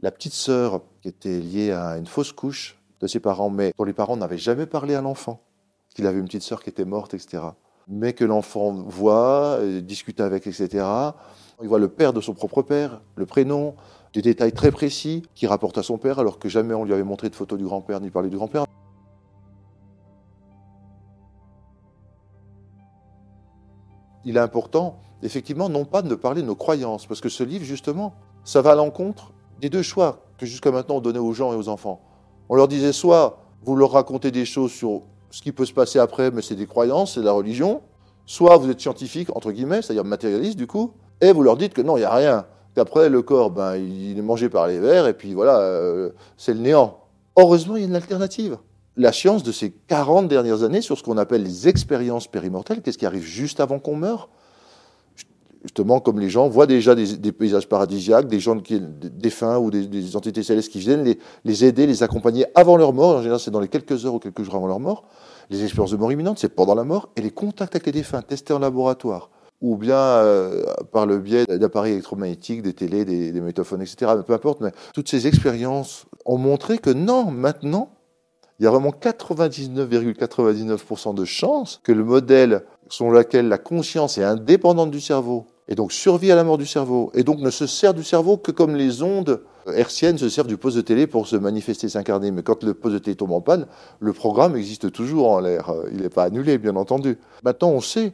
la 0.03 0.12
petite 0.12 0.33
sœur 0.33 0.81
qui 1.01 1.07
était 1.07 1.39
liée 1.39 1.72
à 1.72 1.98
une 1.98 2.07
fausse 2.07 2.33
couche 2.33 2.77
de 3.00 3.07
ses 3.07 3.22
parents, 3.22 3.50
mais 3.50 3.74
dont 3.77 3.86
les 3.86 3.93
parents 3.93 4.17
n'avaient 4.17 4.38
jamais 4.38 4.65
parlé 4.65 4.95
à 4.95 5.01
l'enfant, 5.01 5.39
qu'il 5.95 6.05
avait 6.05 6.19
une 6.19 6.25
petite 6.25 6.41
sœur 6.41 6.62
qui 6.62 6.69
était 6.69 6.83
morte, 6.83 7.13
etc. 7.13 7.41
Mais 7.88 8.12
que 8.12 8.25
l'enfant 8.25 8.74
voit, 8.74 9.60
euh, 9.62 9.79
discute 9.79 10.19
avec, 10.19 10.45
etc. 10.45 10.86
Il 11.62 11.69
voit 11.69 11.79
le 11.79 11.88
père 11.88 12.12
de 12.12 12.19
son 12.19 12.33
propre 12.33 12.63
père, 12.63 13.00
le 13.15 13.25
prénom, 13.25 13.75
des 14.13 14.22
détails 14.22 14.51
très 14.51 14.72
précis 14.72 15.24
qui 15.36 15.48
rapportent 15.48 15.77
à 15.77 15.83
son 15.83 15.98
père, 15.98 16.19
alors 16.19 16.38
que 16.38 16.50
jamais 16.50 16.74
on 16.74 16.83
lui 16.83 16.93
avait 16.93 17.03
montré 17.03 17.29
de 17.29 17.36
photos 17.36 17.57
du 17.57 17.63
grand-père 17.63 18.01
ni 18.01 18.10
parlé 18.10 18.29
du 18.29 18.36
grand-père. 18.36 18.65
Il 24.25 24.36
est 24.36 24.41
important, 24.41 25.00
effectivement, 25.22 25.69
non 25.69 25.86
pas 25.86 26.01
de 26.01 26.15
parler 26.15 26.41
de 26.41 26.48
nos 26.48 26.55
croyances, 26.55 27.05
parce 27.05 27.22
que 27.22 27.29
ce 27.29 27.45
livre, 27.45 27.63
justement, 27.63 28.13
ça 28.43 28.62
va 28.62 28.74
à 28.74 28.75
l'encontre 28.75 29.31
des 29.63 29.70
deux 29.70 29.82
choix 29.82 30.25
que 30.38 30.46
jusqu'à 30.46 30.72
maintenant 30.72 30.98
on 30.98 31.01
donnait 31.01 31.20
aux 31.20 31.34
gens 31.34 31.53
et 31.53 31.55
aux 31.55 31.70
enfants. 31.70 32.01
On 32.50 32.55
leur 32.55 32.67
disait 32.67 32.91
soit 32.91 33.39
vous 33.63 33.75
leur 33.75 33.91
racontez 33.91 34.29
des 34.29 34.43
choses 34.46 34.72
sur 34.72 35.03
ce 35.32 35.41
qui 35.41 35.53
peut 35.53 35.65
se 35.65 35.74
passer 35.74 36.00
après, 36.00 36.32
mais 36.32 36.41
c'est 36.41 36.55
des 36.55 36.67
croyances, 36.67 37.13
c'est 37.13 37.22
de 37.22 37.25
la 37.25 37.32
religion, 37.32 37.82
soit 38.25 38.58
vous 38.58 38.70
êtes 38.70 38.82
scientifique, 38.82 39.36
entre 39.36 39.51
guillemets, 39.51 39.82
c'est-à-dire 39.82 40.03
matérialiste 40.03 40.58
du 40.58 40.67
coup, 40.67 40.91
et 41.22 41.32
vous 41.32 41.43
leur 41.43 41.55
dites 41.55 41.74
que 41.74 41.82
non, 41.82 41.96
il 41.96 42.01
n'y 42.01 42.05
a 42.05 42.13
rien, 42.13 42.46
après, 42.75 43.08
le 43.08 43.22
corps, 43.22 43.51
ben, 43.51 43.75
il 43.75 44.17
est 44.17 44.24
mangé 44.24 44.50
par 44.50 44.67
les 44.67 44.79
vers, 44.79 45.08
et 45.08 45.13
puis 45.13 45.34
voilà, 45.34 45.60
euh, 45.60 46.10
c'est 46.38 46.53
le 46.53 46.60
néant. 46.60 47.00
Heureusement, 47.38 47.75
il 47.75 47.82
y 47.82 47.86
a 47.86 47.88
une 47.88 47.96
alternative. 47.96 48.58
La 48.98 49.12
science 49.12 49.43
de 49.43 49.51
ces 49.51 49.72
40 49.72 50.27
dernières 50.27 50.63
années 50.63 50.82
sur 50.82 50.98
ce 50.98 51.03
qu'on 51.03 51.17
appelle 51.17 51.43
les 51.43 51.67
expériences 51.67 52.27
périmortelles, 52.27 52.82
qu'est-ce 52.82 52.98
qui 52.98 53.05
arrive 53.05 53.24
juste 53.24 53.60
avant 53.60 53.79
qu'on 53.79 53.96
meure? 53.96 54.29
Justement, 55.63 56.01
comme 56.01 56.20
les 56.20 56.29
gens 56.29 56.50
voient 56.50 56.67
déjà 56.67 56.93
des, 56.93 57.32
paysages 57.32 57.70
paradisiaques, 57.70 58.27
des 58.27 58.41
gens 58.41 58.60
qui, 58.60 58.82
des 58.82 59.10
défunts 59.10 59.58
ou 59.58 59.72
des, 59.72 60.15
entités 60.17 60.43
célestes 60.43 60.70
qui 60.72 60.79
viennent 60.79 61.15
les, 61.46 61.65
aider, 61.65 61.88
les 61.88 62.03
accompagner 62.03 62.46
avant 62.53 62.75
leur 62.75 62.91
mort. 62.91 63.15
En 63.17 63.20
général, 63.20 63.39
c'est 63.39 63.51
dans 63.51 63.62
les 63.62 63.70
quelques 63.70 64.05
heures 64.05 64.13
ou 64.13 64.20
quelques 64.20 64.43
jours 64.43 64.55
avant 64.55 64.67
leur 64.67 64.82
mort. 64.82 65.05
Les 65.50 65.63
expériences 65.63 65.91
de 65.91 65.98
mort 65.98 66.12
imminente, 66.12 66.38
c'est 66.38 66.53
pendant 66.53 66.75
la 66.75 66.84
mort. 66.84 67.10
Et 67.15 67.22
les 67.22 67.32
contacts 67.32 67.75
avec 67.75 67.86
les 67.86 67.93
défunts, 67.93 68.22
testés 68.22 68.53
en 68.53 68.60
laboratoire 68.60 69.29
ou 69.62 69.77
bien 69.77 69.96
euh, 69.96 70.65
par 70.91 71.05
le 71.05 71.20
biais 71.20 71.46
d'appareils 71.46 71.93
électromagnétiques, 71.93 72.62
des 72.62 72.74
télés, 72.74 73.05
des, 73.05 73.32
des 73.32 73.39
métophones, 73.39 73.82
etc. 73.82 74.12
Peu 74.27 74.34
importe, 74.34 74.60
mais 74.60 74.74
toutes 74.93 75.08
ces 75.08 75.25
expériences 75.25 76.05
ont 76.25 76.38
montré 76.38 76.79
que 76.79 76.89
non, 76.89 77.32
maintenant, 77.32 77.93
il 78.60 78.65
y 78.65 78.67
a 78.67 78.72
vraiment 78.72 78.91
99,99% 78.91 81.15
de 81.15 81.24
chances 81.24 81.79
que 81.84 81.93
le 81.93 82.03
modèle 82.03 82.65
selon 82.89 83.12
lequel 83.12 83.48
la 83.48 83.58
conscience 83.58 84.17
est 84.17 84.24
indépendante 84.24 84.91
du 84.91 85.01
cerveau 85.01 85.48
et 85.67 85.75
donc 85.75 85.91
survit 85.91 86.32
à 86.32 86.36
la 86.36 86.43
mort 86.43 86.58
du 86.58 86.65
cerveau 86.65 87.12
et 87.13 87.24
donc 87.24 87.39
ne 87.39 87.50
se 87.50 87.67
sert 87.67 87.93
du 87.93 88.03
cerveau 88.03 88.38
que 88.38 88.51
comme 88.51 88.75
les 88.75 89.01
ondes 89.01 89.41
hertziennes 89.67 90.17
se 90.17 90.29
servent 90.29 90.48
du 90.48 90.58
poste 90.58 90.77
de 90.77 90.82
télé 90.82 91.08
pour 91.08 91.27
se 91.27 91.36
manifester, 91.36 91.89
s'incarner. 91.89 92.32
Mais 92.32 92.43
quand 92.43 92.63
le 92.63 92.74
poste 92.74 92.96
de 92.96 93.00
télé 93.00 93.15
tombe 93.15 93.32
en 93.32 93.41
panne, 93.41 93.67
le 94.00 94.13
programme 94.13 94.55
existe 94.55 94.91
toujours 94.91 95.32
en 95.32 95.39
l'air. 95.39 95.74
Il 95.91 96.01
n'est 96.01 96.10
pas 96.10 96.25
annulé, 96.25 96.58
bien 96.58 96.75
entendu. 96.75 97.17
Maintenant, 97.43 97.70
on 97.70 97.82
sait 97.82 98.13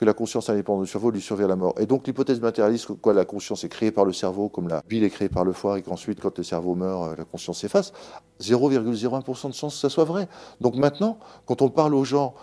que 0.00 0.06
la 0.06 0.14
conscience 0.14 0.48
indépendante 0.48 0.84
du 0.84 0.90
cerveau 0.90 1.10
lui 1.10 1.20
survient 1.20 1.44
à 1.44 1.48
la 1.48 1.56
mort. 1.56 1.74
Et 1.78 1.84
donc 1.84 2.06
l'hypothèse 2.06 2.40
matérialiste, 2.40 2.88
quoi 3.02 3.12
la 3.12 3.26
conscience 3.26 3.64
est 3.64 3.68
créée 3.68 3.90
par 3.90 4.06
le 4.06 4.14
cerveau, 4.14 4.48
comme 4.48 4.66
la 4.66 4.82
bile 4.88 5.04
est 5.04 5.10
créée 5.10 5.28
par 5.28 5.44
le 5.44 5.52
foie, 5.52 5.78
et 5.78 5.82
qu'ensuite, 5.82 6.20
quand 6.20 6.38
le 6.38 6.42
cerveau 6.42 6.74
meurt, 6.74 7.10
euh, 7.10 7.14
la 7.18 7.24
conscience 7.24 7.60
s'efface, 7.60 7.92
0,01% 8.40 9.48
de 9.48 9.52
chance 9.52 9.74
que 9.74 9.80
ça 9.80 9.90
soit 9.90 10.04
vrai. 10.04 10.26
Donc 10.62 10.76
maintenant, 10.76 11.18
quand 11.44 11.60
on 11.60 11.68
parle 11.68 11.94
aux 11.94 12.04
gens 12.04 12.34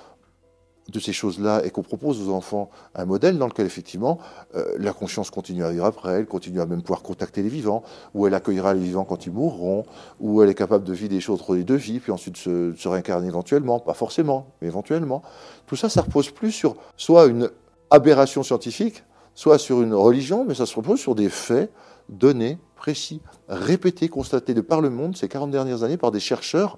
de 0.89 0.99
ces 0.99 1.13
choses-là 1.13 1.61
et 1.65 1.69
qu'on 1.69 1.83
propose 1.83 2.27
aux 2.27 2.33
enfants 2.33 2.69
un 2.95 3.05
modèle 3.05 3.37
dans 3.37 3.47
lequel 3.47 3.65
effectivement 3.65 4.19
euh, 4.55 4.65
la 4.77 4.93
conscience 4.93 5.29
continue 5.29 5.63
à 5.63 5.71
vivre 5.71 5.85
après, 5.85 6.19
elle 6.19 6.25
continue 6.25 6.61
à 6.61 6.65
même 6.65 6.81
pouvoir 6.81 7.01
contacter 7.01 7.43
les 7.43 7.49
vivants, 7.49 7.83
où 8.13 8.25
elle 8.25 8.33
accueillera 8.33 8.73
les 8.73 8.79
vivants 8.79 9.03
quand 9.03 9.25
ils 9.25 9.31
mourront, 9.31 9.85
où 10.19 10.41
elle 10.41 10.49
est 10.49 10.55
capable 10.55 10.85
de 10.85 10.93
vivre 10.93 11.09
des 11.09 11.19
choses 11.19 11.41
entre 11.41 11.55
les 11.55 11.63
deux 11.63 11.75
vies, 11.75 11.99
puis 11.99 12.11
ensuite 12.11 12.37
se, 12.37 12.73
se 12.75 12.87
réincarner 12.87 13.27
éventuellement, 13.27 13.79
pas 13.79 13.93
forcément, 13.93 14.47
mais 14.61 14.67
éventuellement. 14.67 15.21
Tout 15.65 15.75
ça, 15.75 15.89
ça 15.89 16.01
repose 16.01 16.31
plus 16.31 16.51
sur 16.51 16.75
soit 16.95 17.25
une 17.25 17.49
aberration 17.89 18.43
scientifique, 18.43 19.03
soit 19.35 19.57
sur 19.57 19.81
une 19.81 19.93
religion, 19.93 20.45
mais 20.45 20.55
ça 20.55 20.65
se 20.65 20.75
repose 20.75 20.99
sur 20.99 21.15
des 21.15 21.29
faits 21.29 21.71
donnés, 22.09 22.57
précis, 22.75 23.21
répétés, 23.49 24.07
constatés 24.07 24.53
de 24.53 24.61
par 24.61 24.81
le 24.81 24.89
monde 24.89 25.17
ces 25.17 25.27
40 25.27 25.51
dernières 25.51 25.83
années 25.83 25.97
par 25.97 26.11
des 26.11 26.19
chercheurs, 26.19 26.77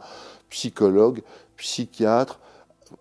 psychologues, 0.49 1.21
psychiatres, 1.57 2.39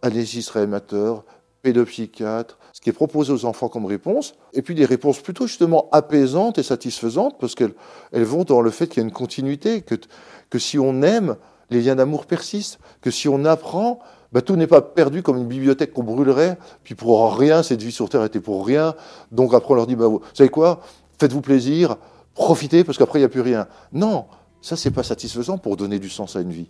anesthésistes 0.02 0.50
réanimateurs, 0.50 1.24
pédopsychiatres, 1.62 2.58
ce 2.72 2.80
qui 2.80 2.90
est 2.90 2.92
proposé 2.92 3.32
aux 3.32 3.44
enfants 3.44 3.68
comme 3.68 3.86
réponse, 3.86 4.34
et 4.52 4.62
puis 4.62 4.74
des 4.74 4.84
réponses 4.84 5.20
plutôt 5.20 5.46
justement 5.46 5.88
apaisantes 5.92 6.58
et 6.58 6.62
satisfaisantes, 6.62 7.36
parce 7.38 7.54
qu'elles 7.54 7.74
elles 8.12 8.24
vont 8.24 8.44
dans 8.44 8.60
le 8.60 8.70
fait 8.70 8.86
qu'il 8.86 9.02
y 9.02 9.04
a 9.04 9.08
une 9.08 9.12
continuité, 9.12 9.82
que, 9.82 10.58
si 10.58 10.78
on 10.78 11.02
aime, 11.02 11.36
les 11.70 11.82
liens 11.82 11.96
d'amour 11.96 12.26
persistent, 12.26 12.78
que 13.00 13.10
si 13.10 13.28
on 13.28 13.44
apprend, 13.44 13.98
ben, 14.32 14.40
tout 14.40 14.56
n'est 14.56 14.66
pas 14.66 14.82
perdu 14.82 15.22
comme 15.22 15.38
une 15.38 15.46
bibliothèque 15.46 15.92
qu'on 15.92 16.04
brûlerait, 16.04 16.58
puis 16.84 16.94
pour 16.94 17.36
rien, 17.36 17.62
cette 17.62 17.82
vie 17.82 17.92
sur 17.92 18.08
Terre 18.08 18.24
était 18.24 18.40
pour 18.40 18.66
rien. 18.66 18.94
Donc 19.32 19.54
après, 19.54 19.72
on 19.72 19.76
leur 19.76 19.86
dit, 19.86 19.96
ben, 19.96 20.06
vous 20.06 20.20
savez 20.34 20.50
quoi, 20.50 20.80
faites-vous 21.18 21.40
plaisir, 21.40 21.96
profitez, 22.34 22.84
parce 22.84 22.98
qu'après, 22.98 23.18
il 23.18 23.22
n'y 23.22 23.26
a 23.26 23.30
plus 23.30 23.40
rien. 23.40 23.66
Non, 23.92 24.26
ça, 24.60 24.76
c'est 24.76 24.90
pas 24.90 25.02
satisfaisant 25.02 25.58
pour 25.58 25.76
donner 25.76 25.98
du 25.98 26.08
sens 26.08 26.36
à 26.36 26.40
une 26.40 26.52
vie. 26.52 26.68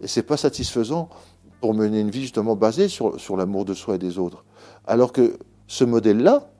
Et 0.00 0.06
c'est 0.06 0.22
pas 0.22 0.36
satisfaisant 0.36 1.08
pour 1.60 1.74
mener 1.74 2.00
une 2.00 2.10
vie 2.10 2.22
justement 2.22 2.56
basée 2.56 2.88
sur, 2.88 3.36
l'amour 3.36 3.64
de 3.64 3.74
soi 3.74 3.96
et 3.96 3.98
des 3.98 4.18
autres. 4.18 4.44
Alors 4.86 5.12
que 5.12 5.38
ce 5.66 5.84
modèle-là, 5.84 6.50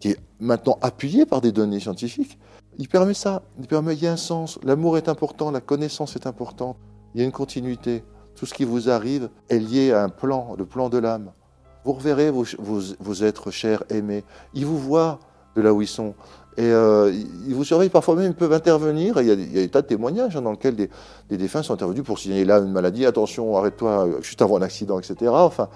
qui 0.00 0.10
est 0.10 0.18
maintenant 0.40 0.78
appuyé 0.82 1.26
par 1.26 1.40
des 1.40 1.52
données 1.52 1.80
scientifiques, 1.80 2.38
il 2.78 2.88
permet 2.88 3.14
ça. 3.14 3.42
Il 3.58 3.66
permet, 3.66 3.94
il 3.94 4.02
y 4.02 4.06
a 4.06 4.12
un 4.12 4.16
sens. 4.16 4.58
L'amour 4.62 4.98
est 4.98 5.08
important, 5.08 5.50
la 5.50 5.60
connaissance 5.60 6.16
est 6.16 6.26
importante. 6.26 6.76
Il 7.14 7.20
y 7.20 7.22
a 7.22 7.26
une 7.26 7.32
continuité. 7.32 8.04
Tout 8.34 8.44
ce 8.44 8.52
qui 8.52 8.64
vous 8.64 8.90
arrive 8.90 9.30
est 9.48 9.58
lié 9.58 9.92
à 9.92 10.02
un 10.04 10.10
plan, 10.10 10.54
le 10.58 10.66
plan 10.66 10.90
de 10.90 10.98
l'âme. 10.98 11.32
Vous 11.84 11.92
reverrez 11.92 12.30
vos, 12.30 12.44
vos, 12.58 13.14
êtres 13.24 13.50
chers, 13.50 13.82
aimés. 13.90 14.24
Ils 14.52 14.66
vous 14.66 14.78
voient 14.78 15.20
de 15.54 15.62
là 15.62 15.72
où 15.72 15.80
ils 15.80 15.88
sont. 15.88 16.14
Et 16.58 16.64
euh, 16.64 17.12
ils 17.46 17.54
vous 17.54 17.64
surveillent, 17.64 17.90
parfois 17.90 18.16
même, 18.16 18.28
ils 18.30 18.34
peuvent 18.34 18.52
intervenir. 18.52 19.20
Il 19.20 19.26
y 19.26 19.30
a, 19.30 19.34
il 19.34 19.50
y 19.50 19.54
des 19.54 19.68
tas 19.68 19.82
de 19.82 19.86
témoignages 19.86 20.36
hein, 20.36 20.42
dans 20.42 20.52
lesquels 20.52 20.74
des, 20.74 20.88
des, 21.28 21.36
défunts 21.36 21.62
sont 21.62 21.74
intervenus 21.74 22.02
pour 22.02 22.18
signaler 22.18 22.46
là 22.46 22.58
une 22.58 22.72
maladie. 22.72 23.04
Attention, 23.04 23.56
arrête-toi 23.56 24.06
euh, 24.06 24.22
juste 24.22 24.40
avant 24.40 24.56
un 24.56 24.62
accident, 24.62 24.98
etc. 24.98 25.30
Enfin, 25.34 25.68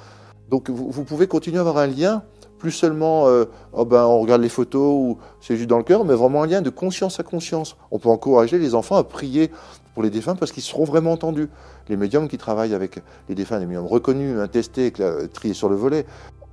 donc 0.49 0.71
vous, 0.71 1.05
pouvez 1.05 1.27
continuer 1.27 1.59
à 1.59 1.61
avoir 1.61 1.79
un 1.79 1.87
lien, 1.87 2.23
plus 2.59 2.73
seulement 2.73 3.29
euh, 3.29 3.45
oh 3.73 3.85
ben, 3.85 4.05
on 4.05 4.21
regarde 4.21 4.41
les 4.41 4.49
photos 4.49 4.83
ou 4.83 5.19
c'est 5.41 5.57
juste 5.57 5.69
dans 5.69 5.79
le 5.79 5.85
cœur, 5.85 6.05
mais 6.05 6.15
vraiment 6.15 6.43
un 6.43 6.47
lien 6.47 6.63
de 6.63 6.71
conscience 6.71 7.21
à 7.21 7.23
conscience. 7.23 7.77
On 7.91 7.99
peut 7.99 8.09
encourager 8.09 8.59
les 8.59 8.75
enfants 8.75 8.97
à 8.97 9.05
prier 9.05 9.51
pour 9.93 10.03
les 10.03 10.11
défunts 10.11 10.35
parce 10.35 10.51
qu'ils 10.51 10.63
seront 10.63 10.85
vraiment 10.85 11.13
entendus. 11.13 11.51
Les 11.91 11.97
médiums 11.97 12.27
qui 12.27 12.39
travaillent 12.39 12.75
avec 12.75 13.03
les 13.29 13.35
défunts, 13.35 13.59
les 13.59 13.67
médiums 13.67 13.87
reconnus, 13.87 14.39
testés, 14.51 14.93
triés 15.33 15.55
sur 15.55 15.69
le 15.69 15.77
volet, 15.77 16.07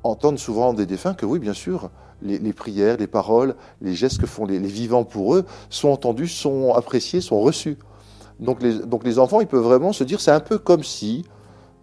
entendent 0.04 0.40
souvent 0.40 0.74
des 0.74 0.86
défunts 0.86 1.14
que 1.14 1.26
oui, 1.26 1.40
bien 1.40 1.54
sûr, 1.54 1.90
les, 2.22 2.54
prières, 2.54 2.98
les 2.98 3.08
paroles, 3.08 3.56
les 3.82 3.94
gestes 3.94 4.20
que 4.20 4.26
font 4.26 4.46
les, 4.46 4.60
vivants 4.60 5.04
pour 5.04 5.36
eux 5.36 5.46
sont 5.70 5.90
entendus, 5.90 6.28
sont 6.28 6.74
appréciés, 6.74 7.22
sont 7.22 7.40
reçus. 7.40 7.78
Donc 8.40 8.62
les, 8.62 9.20
enfants, 9.20 9.42
ils 9.42 9.48
peuvent 9.48 9.64
vraiment 9.64 9.94
se 9.94 10.04
dire, 10.04 10.20
c'est 10.22 10.32
un 10.32 10.40
peu 10.40 10.58
comme 10.58 10.84
si 10.84 11.26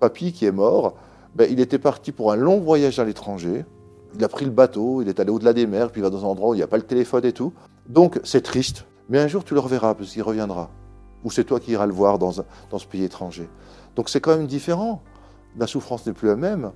papy 0.00 0.33
qui 0.33 0.45
est 0.45 0.53
mort, 0.53 0.95
ben, 1.35 1.49
il 1.50 1.61
était 1.61 1.79
parti 1.79 2.12
pour 2.12 2.33
un 2.33 2.37
long 2.37 2.61
voyage 2.61 2.99
à 2.99 3.05
l'étranger, 3.05 3.64
il 4.17 4.23
a 4.23 4.29
pris 4.29 4.45
le 4.45 4.50
bateau, 4.50 5.03
il 5.03 5.09
est 5.09 5.19
allé 5.19 5.31
au-delà 5.31 5.53
des 5.53 5.67
mers, 5.67 5.91
puis 5.91 6.00
il 6.00 6.05
va 6.05 6.11
dans 6.11 6.25
un 6.25 6.29
endroit 6.29 6.50
où 6.50 6.55
il 6.55 6.59
n'y 6.59 6.62
a 6.62 6.69
pas 6.69 6.76
le 6.76 6.85
téléphone 6.85 7.25
et 7.25 7.33
tout. 7.33 7.53
Donc 7.88 8.21
c'est 8.23 8.43
triste, 8.43 8.87
mais 9.09 9.19
un 9.19 9.26
jour 9.26 9.45
tu 9.45 9.55
le 9.55 9.61
reverras 9.61 9.95
parce 9.95 10.12
qu'il 10.12 10.23
reviendra 10.23 10.71
ou 11.25 11.31
c'est 11.31 11.45
toi 11.45 11.59
qui 11.59 11.73
iras 11.73 11.87
le 11.87 11.93
voir 11.93 12.19
dans 12.19 12.33
ce 12.33 12.87
pays 12.87 13.03
étranger. 13.03 13.49
Donc 13.97 14.09
c'est 14.09 14.21
quand 14.21 14.37
même 14.37 14.47
différent. 14.47 15.03
La 15.57 15.67
souffrance 15.67 16.07
n'est 16.07 16.12
plus 16.12 16.29
la 16.29 16.37
même 16.37 16.73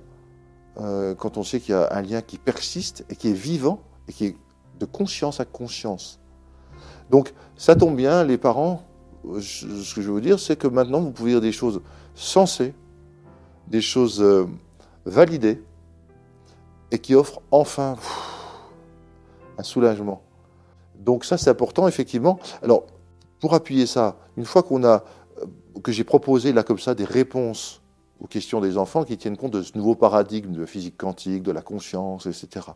euh, 0.77 1.15
quand 1.15 1.37
on 1.37 1.43
sait 1.43 1.59
qu'il 1.59 1.73
y 1.73 1.77
a 1.77 1.89
un 1.91 2.01
lien 2.01 2.21
qui 2.21 2.37
persiste 2.37 3.05
et 3.09 3.15
qui 3.15 3.29
est 3.29 3.33
vivant 3.33 3.81
et 4.07 4.13
qui 4.13 4.25
est 4.25 4.37
de 4.79 4.85
conscience 4.85 5.39
à 5.39 5.45
conscience. 5.45 6.19
Donc 7.09 7.33
ça 7.57 7.75
tombe 7.75 7.95
bien, 7.95 8.23
les 8.23 8.37
parents, 8.37 8.83
ce 9.41 9.93
que 9.93 10.01
je 10.01 10.07
veux 10.07 10.13
vous 10.13 10.21
dire, 10.21 10.39
c'est 10.39 10.55
que 10.55 10.67
maintenant 10.67 11.01
vous 11.01 11.11
pouvez 11.11 11.31
dire 11.31 11.41
des 11.41 11.51
choses 11.51 11.81
sensées, 12.15 12.73
des 13.67 13.81
choses 13.81 14.21
euh, 14.21 14.45
validées, 15.05 15.61
et 16.91 16.99
qui 16.99 17.15
offre 17.15 17.41
enfin 17.51 17.95
un 19.57 19.63
soulagement. 19.63 20.21
Donc 20.99 21.25
ça, 21.25 21.37
c'est 21.37 21.49
important, 21.49 21.87
effectivement. 21.87 22.39
Alors, 22.61 22.85
pour 23.39 23.53
appuyer 23.53 23.85
ça, 23.85 24.17
une 24.37 24.45
fois 24.45 24.63
qu'on 24.63 24.83
a, 24.83 25.03
euh, 25.41 25.45
que 25.83 25.91
j'ai 25.91 26.03
proposé 26.03 26.51
là 26.51 26.63
comme 26.63 26.79
ça 26.79 26.95
des 26.95 27.05
réponses 27.05 27.78
aux 28.19 28.27
questions 28.27 28.59
des 28.59 28.77
enfants 28.77 29.03
qui 29.03 29.17
tiennent 29.17 29.37
compte 29.37 29.53
de 29.53 29.61
ce 29.61 29.77
nouveau 29.77 29.95
paradigme 29.95 30.53
de 30.53 30.65
physique 30.65 30.97
quantique, 30.97 31.43
de 31.43 31.51
la 31.51 31.61
conscience, 31.61 32.25
etc. 32.25 32.67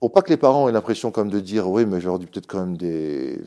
Pour 0.00 0.12
pas 0.12 0.22
que 0.22 0.30
les 0.30 0.36
parents 0.36 0.68
aient 0.68 0.72
l'impression 0.72 1.10
comme 1.10 1.30
de 1.30 1.40
dire, 1.40 1.68
oui, 1.68 1.86
mais 1.86 2.00
j'aurais 2.00 2.18
dû 2.18 2.26
peut-être 2.26 2.46
quand 2.46 2.60
même 2.60 2.76
des 2.76 3.40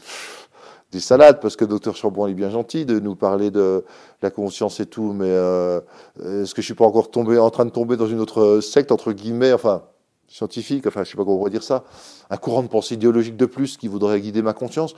des 0.91 0.99
salades, 0.99 1.39
parce 1.39 1.55
que 1.55 1.63
docteur 1.63 1.95
Chambon 1.95 2.27
est 2.27 2.33
bien 2.33 2.49
gentil 2.49 2.85
de 2.85 2.99
nous 2.99 3.15
parler 3.15 3.49
de 3.49 3.85
la 4.21 4.29
conscience 4.29 4.79
et 4.81 4.85
tout, 4.85 5.13
mais 5.13 5.29
euh, 5.29 5.79
est-ce 6.21 6.53
que 6.53 6.61
je 6.61 6.65
suis 6.65 6.73
pas 6.73 6.85
encore 6.85 7.09
tombé, 7.11 7.37
en 7.37 7.49
train 7.49 7.65
de 7.65 7.71
tomber 7.71 7.95
dans 7.95 8.07
une 8.07 8.19
autre 8.19 8.59
secte, 8.59 8.91
entre 8.91 9.13
guillemets, 9.13 9.53
enfin, 9.53 9.83
scientifique, 10.27 10.85
enfin, 10.87 11.03
je 11.03 11.11
sais 11.11 11.17
pas 11.17 11.23
comment 11.23 11.35
on 11.35 11.39
pourrait 11.39 11.51
dire 11.51 11.63
ça, 11.63 11.85
un 12.29 12.37
courant 12.37 12.61
de 12.61 12.67
pensée 12.67 12.95
idéologique 12.95 13.37
de 13.37 13.45
plus 13.45 13.77
qui 13.77 13.87
voudrait 13.87 14.19
guider 14.19 14.41
ma 14.41 14.53
conscience 14.53 14.93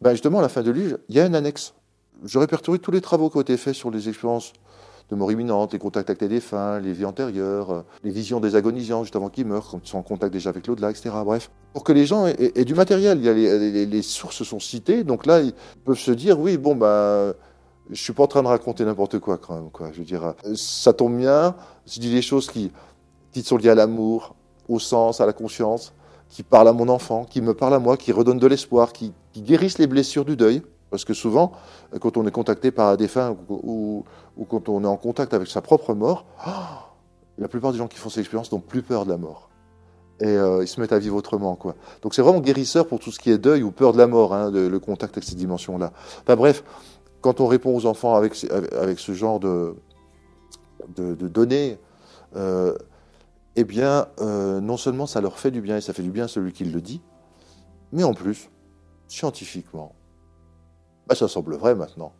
Ben 0.00 0.12
justement, 0.12 0.40
à 0.40 0.42
la 0.42 0.48
fin 0.48 0.62
de 0.62 0.70
livre, 0.70 0.98
il 1.08 1.16
y 1.16 1.20
a 1.20 1.26
une 1.26 1.34
annexe. 1.34 1.74
Je 2.24 2.38
répertorie 2.38 2.80
tous 2.80 2.90
les 2.90 3.00
travaux 3.00 3.30
qui 3.30 3.36
ont 3.36 3.40
été 3.40 3.56
faits 3.56 3.74
sur 3.74 3.92
les 3.92 4.08
expériences 4.08 4.52
de 5.10 5.16
mort 5.16 5.32
imminente, 5.32 5.72
les 5.72 5.78
contacts 5.78 6.10
avec 6.10 6.20
les 6.20 6.28
défunts, 6.28 6.80
les 6.80 6.92
vies 6.92 7.06
antérieures, 7.06 7.70
euh, 7.70 7.82
les 8.04 8.10
visions 8.10 8.40
des 8.40 8.56
agonisants 8.56 9.04
juste 9.04 9.16
avant 9.16 9.30
qu'ils 9.30 9.46
meurent, 9.46 9.68
quand 9.70 9.80
ils 9.82 9.88
sont 9.88 9.98
en 9.98 10.02
contact 10.02 10.32
déjà 10.32 10.50
avec 10.50 10.66
l'au-delà, 10.66 10.90
etc. 10.90 11.10
Bref, 11.24 11.50
pour 11.72 11.82
que 11.82 11.92
les 11.92 12.04
gens 12.04 12.26
aient, 12.26 12.64
du 12.64 12.74
matériel. 12.74 13.20
Les, 13.20 14.02
sources 14.02 14.42
sont 14.42 14.60
citées, 14.60 15.04
donc 15.04 15.26
là, 15.26 15.40
ils 15.40 15.54
peuvent 15.84 15.98
se 15.98 16.10
dire, 16.10 16.38
oui, 16.38 16.58
bon, 16.58 16.76
bah, 16.76 17.32
je 17.90 18.02
suis 18.02 18.12
pas 18.12 18.24
en 18.24 18.26
train 18.26 18.42
de 18.42 18.48
raconter 18.48 18.84
n'importe 18.84 19.18
quoi 19.18 19.38
quand 19.38 19.54
même. 19.54 19.70
Quoi. 19.70 19.90
Je 19.92 19.98
veux 19.98 20.04
dire, 20.04 20.34
ça 20.54 20.92
tombe 20.92 21.16
bien, 21.16 21.54
je 21.86 22.00
dis 22.00 22.12
des 22.12 22.22
choses 22.22 22.48
qui, 22.48 22.70
qui 23.32 23.42
sont 23.42 23.56
liées 23.56 23.70
à 23.70 23.74
l'amour, 23.74 24.34
au 24.68 24.78
sens, 24.78 25.22
à 25.22 25.26
la 25.26 25.32
conscience, 25.32 25.94
qui 26.28 26.42
parlent 26.42 26.68
à 26.68 26.74
mon 26.74 26.88
enfant, 26.90 27.24
qui 27.24 27.40
me 27.40 27.54
parlent 27.54 27.74
à 27.74 27.78
moi, 27.78 27.96
qui 27.96 28.12
redonnent 28.12 28.38
de 28.38 28.46
l'espoir, 28.46 28.92
qui 28.92 29.14
guérissent 29.34 29.78
les 29.78 29.86
blessures 29.86 30.26
du 30.26 30.36
deuil. 30.36 30.62
Parce 30.90 31.04
que 31.04 31.14
souvent, 31.14 31.52
quand 32.00 32.16
on 32.16 32.26
est 32.26 32.30
contacté 32.30 32.70
par 32.70 32.88
un 32.88 32.96
défunt 32.96 33.36
ou, 33.48 34.04
quand 34.48 34.68
on 34.68 34.84
est 34.84 34.86
en 34.86 34.96
contact 34.96 35.34
avec 35.34 35.48
sa 35.48 35.60
propre 35.60 35.94
mort, 35.94 36.24
la 37.38 37.48
plupart 37.48 37.72
des 37.72 37.78
gens 37.78 37.88
qui 37.88 37.98
font 37.98 38.08
cette 38.08 38.20
expérience 38.20 38.50
n'ont 38.52 38.60
plus 38.60 38.82
peur 38.82 39.04
de 39.04 39.10
la 39.10 39.18
mort. 39.18 39.50
Et 40.20 40.26
euh, 40.26 40.64
ils 40.64 40.68
se 40.68 40.80
mettent 40.80 40.92
à 40.92 40.98
vivre 40.98 41.14
autrement. 41.14 41.56
Donc 42.02 42.14
c'est 42.14 42.22
vraiment 42.22 42.40
guérisseur 42.40 42.88
pour 42.88 42.98
tout 42.98 43.12
ce 43.12 43.20
qui 43.20 43.30
est 43.30 43.38
deuil 43.38 43.62
ou 43.62 43.70
peur 43.70 43.92
de 43.92 43.98
la 43.98 44.06
mort, 44.06 44.34
hein, 44.34 44.50
le 44.50 44.78
contact 44.78 45.16
avec 45.16 45.28
ces 45.28 45.36
dimensions-là. 45.36 45.92
Enfin 46.22 46.34
bref, 46.34 46.64
quand 47.20 47.40
on 47.40 47.46
répond 47.46 47.74
aux 47.74 47.86
enfants 47.86 48.14
avec, 48.14 48.34
ce 48.34 49.12
genre 49.12 49.40
de, 49.40 49.74
de, 50.96 51.28
données, 51.28 51.78
euh, 52.36 52.76
eh 53.56 53.64
bien, 53.64 54.06
euh, 54.20 54.60
non 54.60 54.76
seulement 54.76 55.06
ça 55.06 55.20
leur 55.20 55.38
fait 55.38 55.50
du 55.50 55.60
bien 55.60 55.76
et 55.76 55.80
ça 55.80 55.92
fait 55.92 56.02
du 56.02 56.10
bien 56.10 56.24
à 56.24 56.28
celui 56.28 56.52
qui 56.52 56.64
le 56.64 56.80
dit, 56.80 57.00
mais 57.92 58.04
en 58.04 58.14
plus, 58.14 58.50
scientifiquement, 59.08 59.94
bah, 61.08 61.14
ça 61.14 61.26
semble 61.26 61.56
vrai 61.56 61.74
maintenant. 61.74 62.12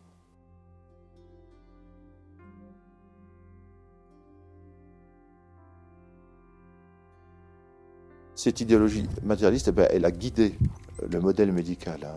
Cette 8.35 8.61
idéologie 8.61 9.05
matérialiste, 9.21 9.67
eh 9.67 9.71
ben, 9.73 9.87
elle 9.91 10.05
a 10.05 10.11
guidé 10.11 10.55
le 11.07 11.19
modèle 11.19 11.51
médical. 11.51 11.99
Hein. 12.03 12.15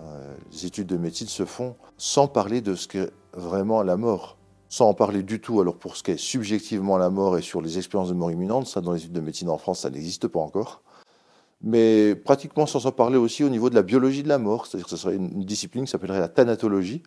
Les 0.53 0.67
études 0.67 0.87
de 0.87 0.97
médecine 0.97 1.27
se 1.27 1.45
font 1.45 1.77
sans 1.99 2.29
parler 2.29 2.61
de 2.61 2.75
ce 2.75 2.89
qu'est 2.89 3.11
vraiment 3.35 3.83
la 3.83 3.97
mort, 3.97 4.39
sans 4.69 4.89
en 4.89 4.95
parler 4.95 5.23
du 5.23 5.41
tout. 5.41 5.61
Alors 5.61 5.77
pour 5.77 5.97
ce 5.97 6.03
qui 6.03 6.13
est 6.13 6.17
subjectivement 6.17 6.97
la 6.97 7.11
mort 7.11 7.37
et 7.37 7.43
sur 7.43 7.61
les 7.61 7.77
expériences 7.77 8.09
de 8.09 8.15
mort 8.15 8.31
imminente, 8.31 8.67
ça 8.67 8.81
dans 8.81 8.93
les 8.93 9.01
études 9.01 9.13
de 9.13 9.21
médecine 9.21 9.51
en 9.51 9.59
France, 9.59 9.81
ça 9.81 9.91
n'existe 9.91 10.29
pas 10.29 10.41
encore 10.41 10.83
mais 11.63 12.15
pratiquement 12.15 12.67
sans 12.67 12.87
en 12.87 12.93
parler 12.93 13.17
aussi 13.17 13.45
au 13.45 13.49
niveau 13.49 13.71
de 13.71 13.75
la 13.75 13.83
biologie 13.83 14.23
de 14.23 14.29
la 14.29 14.39
mort, 14.39 14.67
c'est-à-dire 14.67 14.87
que 14.87 14.91
ce 14.91 14.97
serait 14.97 15.17
une 15.17 15.45
discipline 15.45 15.85
qui 15.85 15.91
s'appellerait 15.91 16.21
la 16.21 16.29
thanatologie, 16.29 17.03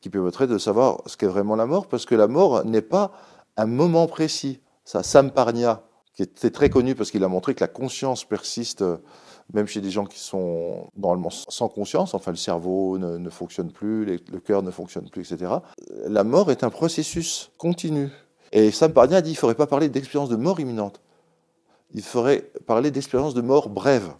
qui 0.00 0.10
permettrait 0.10 0.46
de 0.46 0.58
savoir 0.58 1.02
ce 1.06 1.16
qu'est 1.16 1.26
vraiment 1.26 1.56
la 1.56 1.66
mort, 1.66 1.86
parce 1.86 2.06
que 2.06 2.14
la 2.14 2.28
mort 2.28 2.64
n'est 2.64 2.82
pas 2.82 3.12
un 3.56 3.66
moment 3.66 4.06
précis. 4.06 4.60
Ça, 4.84 5.02
Samparnia, 5.02 5.82
qui 6.14 6.22
était 6.22 6.50
très 6.50 6.70
connu 6.70 6.94
parce 6.94 7.10
qu'il 7.10 7.22
a 7.24 7.28
montré 7.28 7.54
que 7.54 7.60
la 7.60 7.68
conscience 7.68 8.24
persiste 8.24 8.82
même 9.52 9.66
chez 9.66 9.80
des 9.80 9.90
gens 9.90 10.04
qui 10.04 10.18
sont 10.18 10.90
normalement 10.96 11.30
sans 11.30 11.68
conscience, 11.68 12.14
enfin 12.14 12.30
le 12.30 12.36
cerveau 12.36 12.98
ne, 12.98 13.30
fonctionne 13.30 13.72
plus, 13.72 14.04
le 14.04 14.40
cœur 14.40 14.62
ne 14.62 14.70
fonctionne 14.70 15.08
plus, 15.08 15.32
etc. 15.32 15.52
La 16.06 16.24
mort 16.24 16.50
est 16.50 16.64
un 16.64 16.70
processus 16.70 17.50
continu. 17.56 18.10
Et 18.52 18.70
Samparnia 18.70 19.20
dit 19.20 19.30
qu'il 19.30 19.36
ne 19.36 19.40
faudrait 19.40 19.54
pas 19.54 19.66
parler 19.66 19.88
d'expérience 19.88 20.28
de 20.28 20.36
mort 20.36 20.60
imminente 20.60 21.00
il 21.94 22.02
faudrait 22.02 22.50
parler 22.66 22.90
d'expérience 22.90 23.34
de 23.34 23.40
mort 23.40 23.68
brève 23.68 24.12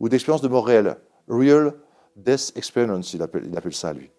ou 0.00 0.08
d'expérience 0.08 0.42
de 0.42 0.48
mort 0.48 0.66
réelle. 0.66 0.96
Real 1.28 1.74
death 2.16 2.52
experience, 2.56 3.12
il 3.14 3.22
appelle, 3.22 3.50
il 3.50 3.74
ça 3.74 3.92
lui. 3.92 4.10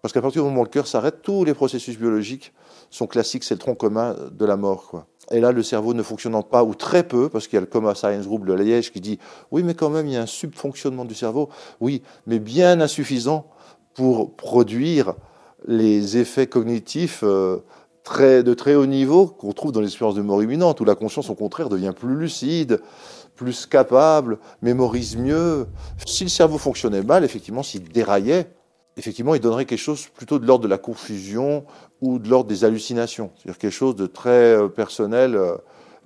Parce 0.00 0.12
qu'à 0.12 0.20
partir 0.20 0.42
du 0.42 0.48
moment 0.48 0.62
où 0.62 0.64
le 0.64 0.70
cœur 0.70 0.88
s'arrête, 0.88 1.22
tous 1.22 1.44
les 1.44 1.54
processus 1.54 1.96
biologiques 1.96 2.52
sont 2.90 3.06
classiques, 3.06 3.44
c'est 3.44 3.54
le 3.54 3.60
tronc 3.60 3.76
commun 3.76 4.16
de 4.32 4.44
la 4.44 4.56
mort. 4.56 4.88
Quoi. 4.88 5.06
Et 5.30 5.40
là, 5.40 5.52
le 5.52 5.62
cerveau 5.62 5.94
ne 5.94 6.02
fonctionnant 6.02 6.42
pas, 6.42 6.64
ou 6.64 6.74
très 6.74 7.06
peu, 7.06 7.28
parce 7.28 7.46
qu'il 7.46 7.54
y 7.54 7.58
a 7.58 7.60
le 7.60 7.66
Coma 7.66 7.94
Science 7.94 8.26
Group 8.26 8.44
de 8.44 8.52
Liège 8.52 8.92
qui 8.92 9.00
dit 9.00 9.20
oui, 9.52 9.62
mais 9.62 9.74
quand 9.74 9.90
même, 9.90 10.08
il 10.08 10.14
y 10.14 10.16
a 10.16 10.22
un 10.22 10.26
subfonctionnement 10.26 11.04
du 11.04 11.14
cerveau. 11.14 11.50
Oui, 11.80 12.02
mais 12.26 12.40
bien 12.40 12.80
insuffisant 12.80 13.46
pour 13.94 14.34
produire 14.34 15.14
les 15.66 16.16
effets 16.16 16.48
cognitifs 16.48 17.20
euh, 17.22 17.58
de 18.10 18.54
très 18.54 18.74
haut 18.74 18.86
niveau 18.86 19.26
qu'on 19.26 19.52
trouve 19.52 19.72
dans 19.72 19.80
l'expérience 19.80 20.14
de 20.14 20.22
mort 20.22 20.42
imminente, 20.42 20.80
où 20.80 20.84
la 20.84 20.94
conscience, 20.94 21.30
au 21.30 21.34
contraire, 21.34 21.68
devient 21.68 21.92
plus 21.96 22.16
lucide, 22.16 22.80
plus 23.36 23.66
capable, 23.66 24.38
mémorise 24.60 25.16
mieux. 25.16 25.66
Si 26.06 26.24
le 26.24 26.30
cerveau 26.30 26.58
fonctionnait 26.58 27.02
mal, 27.02 27.24
effectivement, 27.24 27.62
s'il 27.62 27.88
déraillait, 27.88 28.50
effectivement, 28.96 29.34
il 29.34 29.40
donnerait 29.40 29.64
quelque 29.64 29.78
chose 29.78 30.06
plutôt 30.06 30.38
de 30.38 30.46
l'ordre 30.46 30.64
de 30.64 30.68
la 30.68 30.78
confusion 30.78 31.64
ou 32.00 32.18
de 32.18 32.28
l'ordre 32.28 32.48
des 32.48 32.64
hallucinations, 32.64 33.30
c'est-à-dire 33.36 33.58
quelque 33.58 33.72
chose 33.72 33.96
de 33.96 34.06
très 34.06 34.30
euh, 34.30 34.68
personnel, 34.68 35.34
euh, 35.34 35.56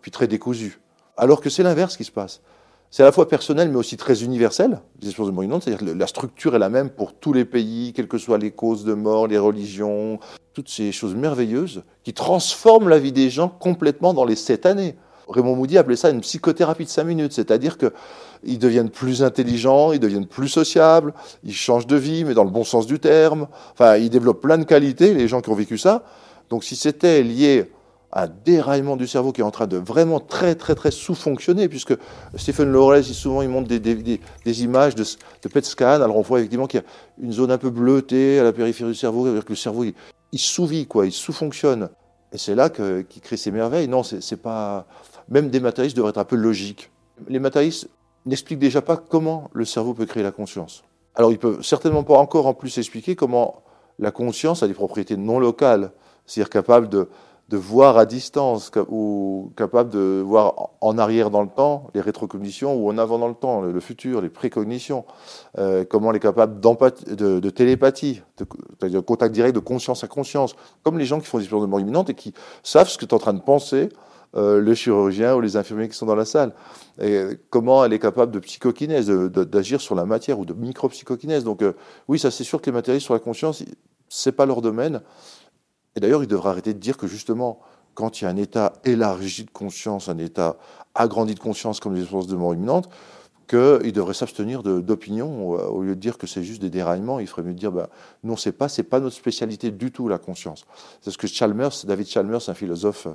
puis 0.00 0.10
très 0.10 0.28
décousu. 0.28 0.80
Alors 1.16 1.40
que 1.40 1.50
c'est 1.50 1.62
l'inverse 1.62 1.96
qui 1.96 2.04
se 2.04 2.12
passe. 2.12 2.42
C'est 2.90 3.02
à 3.02 3.06
la 3.06 3.12
fois 3.12 3.28
personnel, 3.28 3.68
mais 3.68 3.76
aussi 3.76 3.96
très 3.96 4.22
universel, 4.22 4.80
les 5.02 5.08
expériences 5.08 5.30
de 5.30 5.34
mort 5.34 5.44
imminente, 5.44 5.62
c'est-à-dire 5.64 5.94
la 5.96 6.06
structure 6.06 6.54
est 6.54 6.58
la 6.58 6.68
même 6.68 6.90
pour 6.90 7.14
tous 7.14 7.32
les 7.32 7.44
pays, 7.44 7.92
quelles 7.94 8.08
que 8.08 8.18
soient 8.18 8.38
les 8.38 8.52
causes 8.52 8.84
de 8.84 8.94
mort, 8.94 9.26
les 9.26 9.38
religions, 9.38 10.18
toutes 10.54 10.70
ces 10.70 10.92
choses 10.92 11.14
merveilleuses 11.14 11.82
qui 12.04 12.14
transforment 12.14 12.88
la 12.88 12.98
vie 12.98 13.12
des 13.12 13.28
gens 13.28 13.48
complètement 13.48 14.14
dans 14.14 14.24
les 14.24 14.36
sept 14.36 14.66
années. 14.66 14.94
Raymond 15.28 15.56
Moody 15.56 15.76
appelait 15.76 15.96
ça 15.96 16.10
une 16.10 16.20
psychothérapie 16.20 16.84
de 16.84 16.88
cinq 16.88 17.04
minutes, 17.04 17.32
c'est-à-dire 17.32 17.76
qu'ils 17.78 18.58
deviennent 18.58 18.90
plus 18.90 19.24
intelligents, 19.24 19.92
ils 19.92 19.98
deviennent 19.98 20.26
plus 20.26 20.48
sociables, 20.48 21.12
ils 21.42 21.52
changent 21.52 21.88
de 21.88 21.96
vie, 21.96 22.24
mais 22.24 22.34
dans 22.34 22.44
le 22.44 22.50
bon 22.50 22.64
sens 22.64 22.86
du 22.86 23.00
terme. 23.00 23.48
Enfin, 23.72 23.96
ils 23.96 24.08
développent 24.08 24.40
plein 24.40 24.56
de 24.56 24.64
qualités, 24.64 25.14
les 25.14 25.26
gens 25.26 25.40
qui 25.40 25.50
ont 25.50 25.54
vécu 25.54 25.78
ça. 25.78 26.04
Donc, 26.48 26.62
si 26.62 26.76
c'était 26.76 27.22
lié 27.24 27.72
un 28.16 28.28
déraillement 28.28 28.96
du 28.96 29.06
cerveau 29.06 29.30
qui 29.30 29.42
est 29.42 29.44
en 29.44 29.50
train 29.50 29.66
de 29.66 29.76
vraiment 29.76 30.20
très, 30.20 30.54
très, 30.54 30.74
très 30.74 30.90
sous-fonctionner, 30.90 31.68
puisque 31.68 31.94
Stephen 32.34 32.72
Lawrence, 32.72 33.12
souvent, 33.12 33.42
il 33.42 33.50
montre 33.50 33.68
des, 33.68 34.62
images 34.62 34.94
de, 34.94 35.04
PET 35.48 35.64
scan. 35.66 36.00
Alors, 36.00 36.16
on 36.16 36.22
voit 36.22 36.38
effectivement 36.38 36.66
qu'il 36.66 36.80
y 36.80 36.82
a 36.82 36.86
une 37.22 37.32
zone 37.32 37.50
un 37.50 37.58
peu 37.58 37.68
bleutée 37.68 38.38
à 38.38 38.44
la 38.44 38.52
périphérie 38.52 38.92
du 38.92 38.96
cerveau, 38.96 39.24
c'est-à-dire 39.24 39.44
que 39.44 39.52
le 39.52 39.56
cerveau, 39.56 39.84
il 39.84 40.38
sous-vit, 40.38 40.86
quoi, 40.86 41.04
il 41.04 41.12
sous-fonctionne. 41.12 41.90
Et 42.32 42.38
c'est 42.38 42.54
là 42.54 42.70
qu'il 42.70 43.20
crée 43.20 43.36
ses 43.36 43.50
merveilles. 43.50 43.86
Non, 43.86 44.02
c'est 44.02 44.40
pas. 44.40 44.86
Même 45.28 45.50
des 45.50 45.60
matérialistes 45.60 45.96
devraient 45.96 46.10
être 46.10 46.18
un 46.18 46.24
peu 46.24 46.36
logiques. 46.36 46.90
Les 47.28 47.38
matérialistes 47.38 47.88
n'expliquent 48.24 48.58
déjà 48.58 48.80
pas 48.80 48.96
comment 48.96 49.50
le 49.52 49.64
cerveau 49.64 49.92
peut 49.92 50.06
créer 50.06 50.22
la 50.22 50.32
conscience. 50.32 50.84
Alors, 51.14 51.32
ils 51.32 51.38
peuvent 51.38 51.62
certainement 51.62 52.02
pas 52.02 52.16
encore 52.16 52.46
en 52.46 52.54
plus 52.54 52.78
expliquer 52.78 53.14
comment 53.14 53.62
la 53.98 54.10
conscience 54.10 54.62
a 54.62 54.68
des 54.68 54.74
propriétés 54.74 55.16
non 55.16 55.38
locales, 55.38 55.90
c'est-à-dire 56.26 56.50
capable 56.50 56.88
de, 56.88 57.08
de 57.48 57.56
voir 57.56 57.96
à 57.96 58.06
distance 58.06 58.72
ou 58.88 59.52
capable 59.56 59.90
de 59.90 60.20
voir 60.24 60.70
en 60.80 60.98
arrière 60.98 61.30
dans 61.30 61.42
le 61.42 61.48
temps 61.48 61.88
les 61.94 62.00
rétrocognitions 62.00 62.74
ou 62.74 62.88
en 62.90 62.98
avant 62.98 63.18
dans 63.18 63.28
le 63.28 63.34
temps 63.34 63.62
le, 63.62 63.80
futur, 63.80 64.20
les 64.20 64.30
précognitions, 64.30 65.04
euh, 65.58 65.84
comment 65.88 66.10
elle 66.10 66.16
est 66.16 66.20
capable 66.20 66.58
de, 66.60 67.50
télépathie, 67.50 68.22
c'est-à-dire 68.36 69.04
contact 69.04 69.32
direct 69.32 69.54
de 69.54 69.60
conscience 69.60 70.02
à 70.02 70.08
conscience, 70.08 70.56
comme 70.82 70.98
les 70.98 71.04
gens 71.04 71.20
qui 71.20 71.26
font 71.26 71.38
des 71.38 71.44
expériences 71.44 71.66
de 71.66 71.70
mort 71.70 71.80
imminente 71.80 72.10
et 72.10 72.14
qui 72.14 72.34
savent 72.64 72.88
ce 72.88 72.98
que 72.98 73.04
tu 73.04 73.10
es 73.10 73.14
en 73.14 73.18
train 73.18 73.34
de 73.34 73.40
penser, 73.40 73.90
euh, 74.34 74.60
le 74.60 74.74
chirurgien 74.74 75.36
ou 75.36 75.40
les 75.40 75.56
infirmiers 75.56 75.88
qui 75.88 75.96
sont 75.96 76.04
dans 76.04 76.16
la 76.16 76.24
salle. 76.24 76.52
Et 77.00 77.38
comment 77.48 77.84
elle 77.84 77.92
est 77.92 78.00
capable 78.00 78.32
de 78.32 78.40
psychokinèse, 78.40 79.08
d'agir 79.08 79.80
sur 79.80 79.94
la 79.94 80.04
matière 80.04 80.40
ou 80.40 80.44
de 80.44 80.52
micro-psychokinèse. 80.52 81.44
Donc 81.44 81.62
euh, 81.62 81.74
oui, 82.08 82.18
ça 82.18 82.32
c'est 82.32 82.44
sûr 82.44 82.60
que 82.60 82.66
les 82.66 82.72
matérialistes 82.72 83.04
sur 83.04 83.14
la 83.14 83.20
conscience, 83.20 83.62
c'est 84.08 84.32
pas 84.32 84.46
leur 84.46 84.62
domaine. 84.62 85.00
Et 85.96 86.00
d'ailleurs, 86.00 86.22
il 86.22 86.28
devrait 86.28 86.50
arrêter 86.50 86.74
de 86.74 86.78
dire 86.78 86.96
que 86.96 87.06
justement, 87.06 87.58
quand 87.94 88.20
il 88.20 88.24
y 88.24 88.26
a 88.26 88.30
un 88.30 88.36
état 88.36 88.74
élargi 88.84 89.44
de 89.44 89.50
conscience, 89.50 90.08
un 90.08 90.18
état 90.18 90.56
agrandi 90.94 91.34
de 91.34 91.40
conscience 91.40 91.80
comme 91.80 91.94
les 91.94 92.02
expériences 92.02 92.28
de 92.28 92.36
mort 92.36 92.54
imminente, 92.54 92.88
qu'il 93.48 93.92
devrait 93.92 94.14
s'abstenir 94.14 94.62
d'opinion 94.62 95.50
au 95.50 95.82
lieu 95.82 95.94
de 95.94 96.00
dire 96.00 96.18
que 96.18 96.26
c'est 96.26 96.42
juste 96.42 96.60
des 96.60 96.70
déraillements. 96.70 97.20
Il 97.20 97.26
ferait 97.26 97.42
mieux 97.42 97.54
de 97.54 97.58
dire 97.58 97.72
ben, 97.72 97.86
non, 98.24 98.36
c'est 98.36 98.52
pas, 98.52 98.68
c'est 98.68 98.82
pas 98.82 99.00
notre 99.00 99.14
spécialité 99.14 99.70
du 99.70 99.92
tout 99.92 100.08
la 100.08 100.18
conscience. 100.18 100.64
C'est 101.00 101.10
ce 101.10 101.18
que 101.18 101.26
Chalmers, 101.26 101.70
David 101.84 102.06
Chalmers, 102.08 102.48
un 102.48 102.54
philosophe 102.54 103.06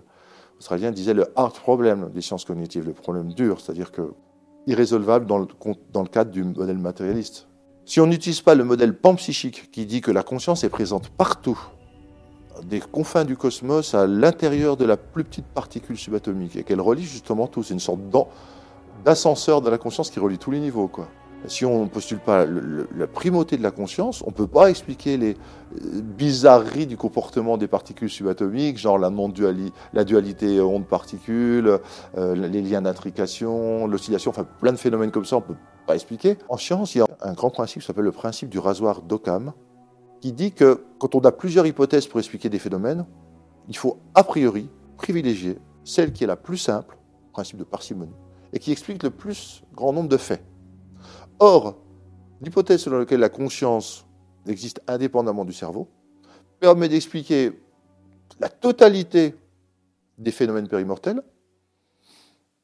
australien 0.57 0.91
disait 0.91 1.13
le 1.13 1.27
hard 1.35 1.53
problem 1.55 2.11
des 2.13 2.21
sciences 2.21 2.45
cognitives, 2.45 2.85
le 2.85 2.93
problème 2.93 3.33
dur, 3.33 3.59
c'est-à-dire 3.59 3.91
que 3.91 4.13
irrésolvable 4.67 5.25
dans 5.25 5.39
le, 5.39 5.47
dans 5.91 6.03
le 6.03 6.07
cadre 6.07 6.31
du 6.31 6.43
modèle 6.43 6.77
matérialiste. 6.77 7.47
Si 7.85 7.99
on 7.99 8.07
n'utilise 8.07 8.41
pas 8.41 8.55
le 8.55 8.63
modèle 8.63 8.95
panpsychique 8.95 9.71
qui 9.71 9.85
dit 9.85 10.01
que 10.01 10.11
la 10.11 10.23
conscience 10.23 10.63
est 10.63 10.69
présente 10.69 11.09
partout, 11.09 11.59
des 12.63 12.79
confins 12.79 13.25
du 13.25 13.35
cosmos 13.35 13.93
à 13.93 14.07
l'intérieur 14.07 14.77
de 14.77 14.85
la 14.85 14.97
plus 14.97 15.23
petite 15.23 15.45
particule 15.45 15.97
subatomique 15.97 16.55
et 16.55 16.63
qu'elle 16.63 16.81
relie 16.81 17.03
justement 17.03 17.47
tout, 17.47 17.63
c'est 17.63 17.73
une 17.73 17.79
sorte 17.79 18.01
d'ascenseur 19.05 19.61
de 19.61 19.69
la 19.69 19.77
conscience 19.77 20.09
qui 20.09 20.19
relie 20.19 20.37
tous 20.37 20.51
les 20.51 20.59
niveaux. 20.59 20.87
Quoi. 20.87 21.07
Si 21.47 21.65
on 21.65 21.83
ne 21.83 21.89
postule 21.89 22.19
pas 22.19 22.45
la 22.45 23.07
primauté 23.07 23.57
de 23.57 23.63
la 23.63 23.71
conscience, 23.71 24.21
on 24.23 24.29
ne 24.29 24.35
peut 24.35 24.47
pas 24.47 24.69
expliquer 24.69 25.17
les 25.17 25.31
euh, 25.31 26.01
bizarreries 26.01 26.85
du 26.85 26.97
comportement 26.97 27.57
des 27.57 27.67
particules 27.67 28.09
subatomiques, 28.09 28.77
genre 28.77 28.99
la, 28.99 29.09
-duali 29.09 29.71
la 29.93 30.03
dualité 30.03 30.61
onde-particule, 30.61 31.79
euh, 32.17 32.35
les 32.35 32.61
liens 32.61 32.83
d'intrication, 32.83 33.87
l'oscillation, 33.87 34.29
enfin 34.29 34.45
plein 34.59 34.71
de 34.71 34.77
phénomènes 34.77 35.11
comme 35.11 35.25
ça, 35.25 35.37
on 35.37 35.39
ne 35.39 35.45
peut 35.45 35.59
pas 35.87 35.95
expliquer. 35.95 36.37
En 36.47 36.57
science, 36.57 36.93
il 36.93 36.99
y 36.99 37.01
a 37.01 37.07
un 37.21 37.33
grand 37.33 37.49
principe 37.49 37.81
qui 37.81 37.87
s'appelle 37.87 38.05
le 38.05 38.11
principe 38.11 38.49
du 38.49 38.59
rasoir 38.59 39.01
d'Occam, 39.01 39.53
qui 40.21 40.31
dit 40.31 40.53
que 40.53 40.85
quand 40.99 41.15
on 41.15 41.19
a 41.21 41.31
plusieurs 41.31 41.65
hypothèses 41.65 42.07
pour 42.07 42.19
expliquer 42.19 42.47
des 42.47 42.59
phénomènes, 42.59 43.05
il 43.67 43.75
faut 43.75 43.97
a 44.15 44.23
priori 44.23 44.69
privilégier 44.95 45.57
celle 45.83 46.13
qui 46.13 46.23
est 46.23 46.27
la 46.27 46.35
plus 46.35 46.57
simple, 46.57 46.97
principe 47.33 47.57
de 47.57 47.63
parcimonie, 47.63 48.13
et 48.53 48.59
qui 48.59 48.71
explique 48.71 49.01
le 49.03 49.09
plus 49.09 49.63
grand 49.73 49.91
nombre 49.91 50.09
de 50.09 50.17
faits. 50.17 50.43
Or, 51.39 51.77
l'hypothèse 52.41 52.81
selon 52.81 52.99
laquelle 52.99 53.19
la 53.19 53.29
conscience 53.29 54.05
existe 54.47 54.81
indépendamment 54.87 55.43
du 55.43 55.53
cerveau 55.53 55.87
permet 56.59 56.87
d'expliquer 56.87 57.59
la 58.39 58.49
totalité 58.49 59.35
des 60.19 60.31
phénomènes 60.31 60.67
périmortels 60.67 61.23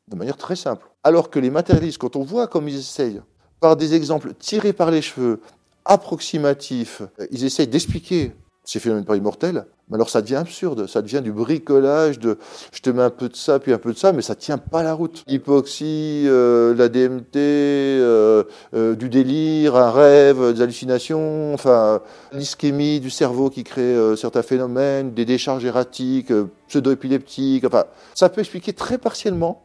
de 0.08 0.16
manière 0.16 0.38
très 0.38 0.56
simple. 0.56 0.88
Alors 1.04 1.30
que 1.32 1.40
les 1.40 1.50
matérialistes, 1.50 1.98
quand 1.98 2.16
on 2.16 2.24
voit 2.24 2.48
comme 2.48 2.68
ils 2.70 2.78
essayent, 2.78 3.22
par 3.60 3.76
des 3.76 3.96
exemples 3.96 4.34
tirés 4.36 4.74
par 4.74 4.92
les 4.92 5.02
cheveux, 5.02 5.42
approximatifs, 5.88 7.02
ils 7.32 7.46
essayent 7.46 7.68
d'expliquer 7.68 8.34
ces 8.68 8.80
phénomènes 8.80 9.06
pas 9.06 9.16
immortels, 9.16 9.66
mais 9.90 9.96
alors 9.96 10.10
ça 10.10 10.22
devient 10.22 10.36
absurde, 10.36 10.88
ça 10.88 11.02
devient 11.02 11.22
du 11.22 11.32
bricolage 11.32 12.20
de 12.20 12.38
je 12.74 12.82
te 12.82 12.90
mets 12.90 13.02
un 13.02 13.10
peu 13.10 13.30
de 13.30 13.36
ça 13.36 13.60
puis 13.60 13.72
un 13.72 13.78
peu 13.78 13.94
de 13.94 13.98
ça, 13.98 14.12
mais 14.12 14.22
ça 14.22 14.36
tient 14.36 14.58
pas 14.58 14.84
la 14.84 14.94
route. 14.94 15.24
L'hypoxie, 15.26 16.26
euh, 16.28 16.76
la 16.76 16.90
DMT, 16.90 17.38
euh, 17.38 18.44
euh, 18.74 18.96
du 18.96 19.08
délire, 19.08 19.78
un 19.78 19.92
rêve, 19.92 20.54
des 20.54 20.62
hallucinations, 20.62 21.54
enfin 21.54 22.02
l'ischémie 22.34 23.00
du 23.00 23.10
cerveau 23.10 23.50
qui 23.50 23.64
crée 23.64 23.96
certains 24.18 24.44
phénomènes, 24.44 25.14
des 25.14 25.24
décharges 25.24 25.64
erratiques, 25.64 26.34
pseudo-épileptiques, 26.68 27.64
enfin 27.66 27.86
ça 28.14 28.28
peut 28.28 28.42
expliquer 28.42 28.74
très 28.74 28.98
partiellement 28.98 29.64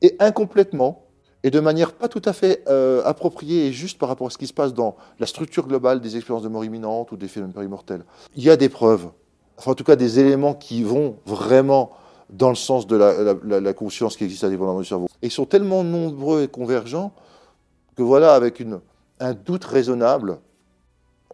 et 0.00 0.14
incomplètement 0.20 1.03
et 1.44 1.50
de 1.50 1.60
manière 1.60 1.92
pas 1.92 2.08
tout 2.08 2.22
à 2.24 2.32
fait 2.32 2.64
euh, 2.68 3.02
appropriée 3.04 3.66
et 3.66 3.72
juste 3.72 3.98
par 3.98 4.08
rapport 4.08 4.26
à 4.26 4.30
ce 4.30 4.38
qui 4.38 4.46
se 4.46 4.54
passe 4.54 4.74
dans 4.74 4.96
la 5.20 5.26
structure 5.26 5.68
globale 5.68 6.00
des 6.00 6.16
expériences 6.16 6.42
de 6.42 6.48
mort 6.48 6.64
imminente 6.64 7.12
ou 7.12 7.16
des 7.16 7.28
phénomènes 7.28 7.52
périmortels. 7.52 8.04
Il 8.34 8.42
y 8.42 8.50
a 8.50 8.56
des 8.56 8.70
preuves, 8.70 9.08
enfin 9.58 9.72
en 9.72 9.74
tout 9.74 9.84
cas 9.84 9.94
des 9.94 10.18
éléments 10.18 10.54
qui 10.54 10.82
vont 10.82 11.18
vraiment 11.26 11.92
dans 12.30 12.48
le 12.48 12.54
sens 12.54 12.86
de 12.86 12.96
la, 12.96 13.72
conscience 13.74 14.16
qui 14.16 14.24
existe 14.24 14.42
à 14.42 14.46
indépendamment 14.46 14.80
du 14.80 14.86
cerveau. 14.86 15.06
Et 15.22 15.26
ils 15.26 15.30
sont 15.30 15.44
tellement 15.44 15.84
nombreux 15.84 16.42
et 16.42 16.48
convergents 16.48 17.12
que 17.94 18.02
voilà, 18.02 18.34
avec 18.34 18.62
un 19.20 19.34
doute 19.34 19.64
raisonnable, 19.64 20.38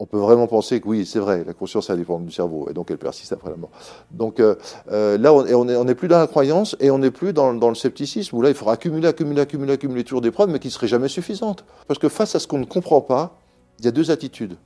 on 0.01 0.07
peut 0.07 0.19
vraiment 0.19 0.47
penser 0.47 0.81
que 0.81 0.89
oui, 0.89 1.05
c'est 1.05 1.19
vrai, 1.19 1.45
la 1.45 1.53
conscience 1.53 1.91
est 1.91 1.93
indépendante 1.93 2.25
du 2.25 2.33
cerveau, 2.33 2.67
et 2.71 2.73
donc 2.73 2.91
elle 2.91 2.97
persiste 2.97 3.35
après 3.35 3.51
la 3.51 3.57
mort. 3.57 3.71
Donc 4.11 4.41
euh, 4.41 4.55
euh, 4.91 5.19
là, 5.19 5.35
on 5.35 5.85
n'est 5.85 5.95
plus 5.95 6.09
dans 6.09 6.19
la 6.19 6.27
croyance, 6.27 6.75
et 6.81 6.91
on 6.91 6.99
n'est 6.99 7.11
plus 7.11 7.35
dans, 7.35 7.53
le 7.53 7.75
scepticisme, 7.75 8.35
où 8.35 8.41
là, 8.41 8.49
il 8.49 8.55
faudra 8.55 8.73
accumuler, 8.73 9.07
accumuler, 9.07 9.43
accumuler, 9.43 9.75
accumuler 9.75 10.03
toujours 10.03 10.23
des 10.23 10.31
preuves, 10.31 10.49
mais 10.49 10.59
qui 10.59 10.69
ne 10.69 10.73
seraient 10.73 10.89
jamais 10.89 11.09
suffisantes. 11.09 11.67
Parce 11.87 12.01
que 12.01 12.09
face 12.09 12.35
à 12.35 12.39
ce 12.39 12.49
qu'on 12.49 12.59
ne 12.59 12.65
comprend 12.65 13.03
pas, 13.03 13.39
il 13.79 13.85
y 13.85 13.89
a 13.89 13.91
deux 13.91 14.11
attitudes. 14.11 14.57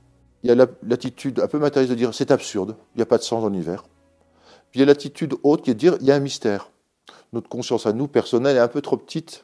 Il 0.43 0.49
y 0.49 0.51
a 0.53 0.67
l'attitude 0.87 1.41
un 1.41 1.47
peu 1.47 1.59
matérialiste 1.59 1.91
de 1.91 1.97
dire 1.97 2.13
c'est 2.13 2.31
absurde, 2.31 2.77
il 2.95 2.99
n'y 2.99 3.03
a 3.03 3.05
pas 3.05 3.17
de 3.17 3.23
sens 3.23 3.41
dans 3.41 3.49
l'univers. 3.49 3.83
Puis 4.71 4.79
il 4.79 4.81
y 4.81 4.83
a 4.83 4.85
l'attitude 4.85 5.35
haute 5.43 5.63
qui 5.63 5.71
est 5.71 5.73
de 5.73 5.79
dire 5.79 5.97
il 5.99 6.07
y 6.07 6.11
a 6.11 6.15
un 6.15 6.19
mystère. 6.19 6.71
Notre 7.33 7.49
conscience 7.49 7.85
à 7.85 7.91
nous, 7.91 8.07
personnelle, 8.07 8.55
est 8.55 8.61
un 8.61 8.69
peu 8.69 8.81
trop 8.81 8.95
petite 8.95 9.43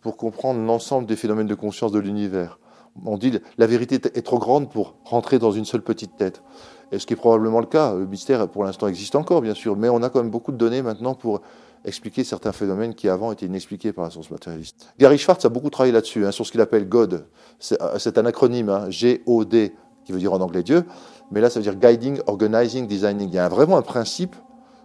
pour 0.00 0.16
comprendre 0.16 0.64
l'ensemble 0.64 1.08
des 1.08 1.16
phénomènes 1.16 1.48
de 1.48 1.56
conscience 1.56 1.90
de 1.90 1.98
l'univers 1.98 2.60
on 3.04 3.18
dit 3.18 3.38
la 3.58 3.66
vérité 3.66 3.96
est 3.96 4.22
trop 4.22 4.38
grande 4.38 4.70
pour 4.70 4.94
rentrer 5.04 5.38
dans 5.38 5.52
une 5.52 5.64
seule 5.64 5.82
petite 5.82 6.16
tête. 6.16 6.42
Et 6.90 6.98
ce 6.98 7.06
qui 7.06 7.12
est 7.12 7.16
probablement 7.16 7.60
le 7.60 7.66
cas. 7.66 7.94
Le 7.94 8.06
mystère, 8.06 8.48
pour 8.48 8.64
l'instant, 8.64 8.88
existe 8.88 9.14
encore, 9.14 9.42
bien 9.42 9.54
sûr, 9.54 9.76
mais 9.76 9.88
on 9.88 10.02
a 10.02 10.08
quand 10.08 10.22
même 10.22 10.30
beaucoup 10.30 10.52
de 10.52 10.56
données 10.56 10.80
maintenant 10.80 11.14
pour 11.14 11.42
expliquer 11.84 12.24
certains 12.24 12.52
phénomènes 12.52 12.94
qui 12.94 13.08
avant 13.08 13.32
étaient 13.32 13.46
inexpliqués 13.46 13.92
par 13.92 14.04
la 14.04 14.10
science 14.10 14.30
matérialiste. 14.30 14.92
Gary 14.98 15.18
Schwartz 15.18 15.44
a 15.44 15.48
beaucoup 15.48 15.70
travaillé 15.70 15.92
là-dessus, 15.92 16.26
hein, 16.26 16.32
sur 16.32 16.46
ce 16.46 16.52
qu'il 16.52 16.60
appelle 16.60 16.88
GOD. 16.88 17.26
C'est 17.58 18.18
un 18.18 18.26
acronyme, 18.26 18.68
hein, 18.68 18.86
G-O-D, 18.90 19.74
qui 20.04 20.12
veut 20.12 20.18
dire 20.18 20.32
en 20.32 20.40
anglais 20.40 20.62
Dieu, 20.62 20.84
mais 21.30 21.40
là 21.40 21.50
ça 21.50 21.60
veut 21.60 21.64
dire 21.64 21.76
Guiding, 21.76 22.20
Organizing, 22.26 22.86
Designing. 22.86 23.28
Il 23.28 23.34
y 23.34 23.38
a 23.38 23.48
vraiment 23.48 23.76
un 23.76 23.82
principe, 23.82 24.34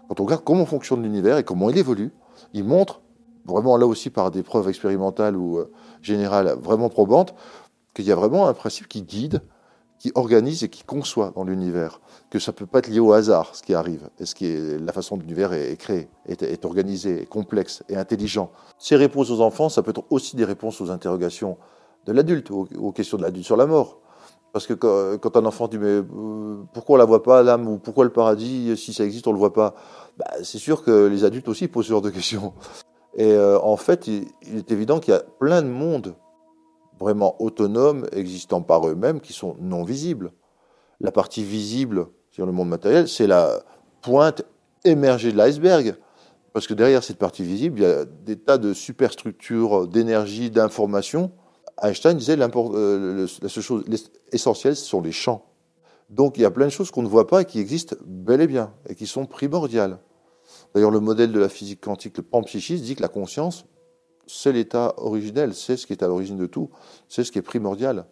quand 0.08 0.20
on 0.20 0.26
regarde 0.26 0.44
comment 0.44 0.66
fonctionne 0.66 1.02
l'univers 1.02 1.38
et 1.38 1.44
comment 1.44 1.70
il 1.70 1.78
évolue, 1.78 2.12
il 2.54 2.64
montre, 2.64 3.02
vraiment 3.46 3.78
là 3.78 3.86
aussi 3.86 4.10
par 4.10 4.32
des 4.32 4.44
preuves 4.44 4.70
expérimentales 4.70 5.36
ou 5.36 5.58
euh, 5.58 5.72
générales 6.02 6.56
vraiment 6.62 6.90
probantes, 6.90 7.34
qu'il 7.94 8.06
y 8.06 8.12
a 8.12 8.16
vraiment 8.16 8.48
un 8.48 8.54
principe 8.54 8.88
qui 8.88 9.04
guide, 9.04 9.42
qui 10.04 10.12
organise 10.16 10.66
et 10.66 10.70
qui 10.70 10.84
conçoit 10.84 11.32
dans 11.34 11.46
l'univers, 11.46 12.02
que 12.30 12.38
ça 12.38 12.52
ne 12.52 12.58
peut 12.58 12.66
pas 12.66 12.80
être 12.80 12.90
lié 12.90 13.00
au 13.00 13.14
hasard, 13.14 13.56
ce 13.56 13.64
qui 13.64 13.74
arrive, 13.74 14.10
et 14.20 14.26
ce 14.26 14.36
qui 14.36 14.48
est 14.48 14.78
la 14.78 14.92
façon 14.92 15.16
dont 15.16 15.22
l'univers 15.22 15.54
est, 15.54 15.78
créé, 15.78 16.10
est, 16.28 16.66
organisé, 16.66 17.22
est 17.22 17.26
complexe 17.26 17.84
et 17.88 17.96
intelligent. 17.96 18.52
Ces 18.78 18.98
réponses 18.98 19.32
aux 19.32 19.40
enfants, 19.40 19.70
ça 19.70 19.82
peut 19.82 19.92
être 19.92 20.04
aussi 20.10 20.36
des 20.36 20.44
réponses 20.44 20.82
aux 20.82 20.92
interrogations 20.92 21.58
de 22.06 22.12
l'adulte, 22.12 22.52
aux, 22.52 22.92
questions 22.92 23.18
de 23.18 23.24
l'adulte 23.24 23.46
sur 23.46 23.56
la 23.56 23.66
mort. 23.66 24.02
Parce 24.52 24.68
que 24.68 24.74
quand, 24.74 25.38
un 25.38 25.46
enfant 25.46 25.70
dit 25.70 25.78
mais 25.78 25.88
euh, 25.88 26.64
pourquoi 26.74 26.96
on 26.96 26.98
la 26.98 27.06
voit 27.06 27.24
pas 27.24 27.42
l'âme 27.42 27.68
ou 27.68 27.78
pourquoi 27.78 28.04
le 28.04 28.12
paradis 28.12 28.76
si 28.78 28.94
ça 28.94 29.06
existe 29.06 29.26
on 29.26 29.32
le 29.32 29.40
voit 29.40 29.54
pas, 29.54 29.74
bah, 30.18 30.26
c'est 30.44 30.60
sûr 30.60 30.84
que 30.84 31.08
les 31.08 31.24
adultes 31.24 31.48
aussi 31.48 31.70
posent 31.70 31.86
ce 31.86 31.92
genre 31.92 32.02
de 32.02 32.10
questions. 32.10 32.54
Et 33.16 33.32
euh, 33.32 33.58
en 33.60 33.78
fait, 33.78 34.06
il, 34.08 34.26
il 34.42 34.58
est 34.58 34.72
évident 34.72 35.00
qu'il 35.00 35.14
y 35.14 35.18
a 35.18 35.22
plein 35.40 35.62
de 35.62 35.70
mondes 35.70 36.14
vraiment 37.00 37.42
autonomes, 37.42 38.08
existant 38.12 38.62
par 38.62 38.88
eux-mêmes, 38.88 39.20
qui 39.20 39.34
sont 39.34 39.56
non 39.60 39.84
visibles. 39.84 40.32
La 41.00 41.12
partie 41.12 41.44
visible 41.44 42.08
sur 42.32 42.46
le 42.46 42.52
monde 42.52 42.70
matériel, 42.70 43.08
c'est 43.08 43.28
la 43.28 43.64
pointe 44.02 44.44
émergée 44.86 45.32
de 45.32 45.38
l'iceberg. 45.38 45.96
Parce 46.54 46.68
que 46.68 46.74
derrière 46.74 47.04
cette 47.04 47.18
partie 47.18 47.44
visible, 47.44 47.80
il 47.80 47.84
y 47.84 47.86
a 47.86 48.06
des 48.06 48.38
tas 48.38 48.58
de 48.58 48.74
superstructures 48.74 49.88
d'énergie, 49.88 50.52
d'information. 50.52 51.32
Einstein 51.82 52.16
disait 52.16 52.38
euh, 52.40 53.28
la 53.42 53.50
seule 53.50 53.64
chose 53.64 53.84
essentielle, 54.32 54.76
ce 54.76 54.86
sont 54.86 55.02
les 55.02 55.12
champs. 55.12 55.46
Donc 56.10 56.38
il 56.38 56.42
y 56.42 56.46
a 56.46 56.52
plein 56.52 56.66
de 56.66 56.72
choses 56.72 56.92
qu'on 56.92 57.02
ne 57.02 57.08
voit 57.08 57.26
pas 57.26 57.42
et 57.42 57.46
qui 57.46 57.60
existent 57.60 57.96
bel 58.06 58.40
et 58.42 58.48
bien, 58.48 58.72
et 58.88 58.94
qui 58.94 59.08
sont 59.08 59.26
primordiales. 59.26 59.98
D'ailleurs, 60.76 60.92
le 60.92 61.00
modèle 61.00 61.32
de 61.32 61.40
la 61.40 61.50
physique 61.50 61.82
quantique, 61.82 62.18
le 62.18 62.24
panpsychisme, 62.24 62.84
dit 62.84 62.96
que 62.96 63.02
la 63.02 63.08
conscience, 63.08 63.66
c'est 64.28 64.52
l'état 64.52 64.94
originel, 64.98 65.54
c'est 65.54 65.78
ce 65.78 65.86
qui 65.86 65.94
est 65.94 66.04
à 66.04 66.08
l'origine 66.08 66.38
de 66.38 66.46
tout, 66.46 66.70
c'est 67.10 67.24
ce 67.24 67.32
qui 67.32 67.40
est 67.40 67.44
primordial. 67.44 68.06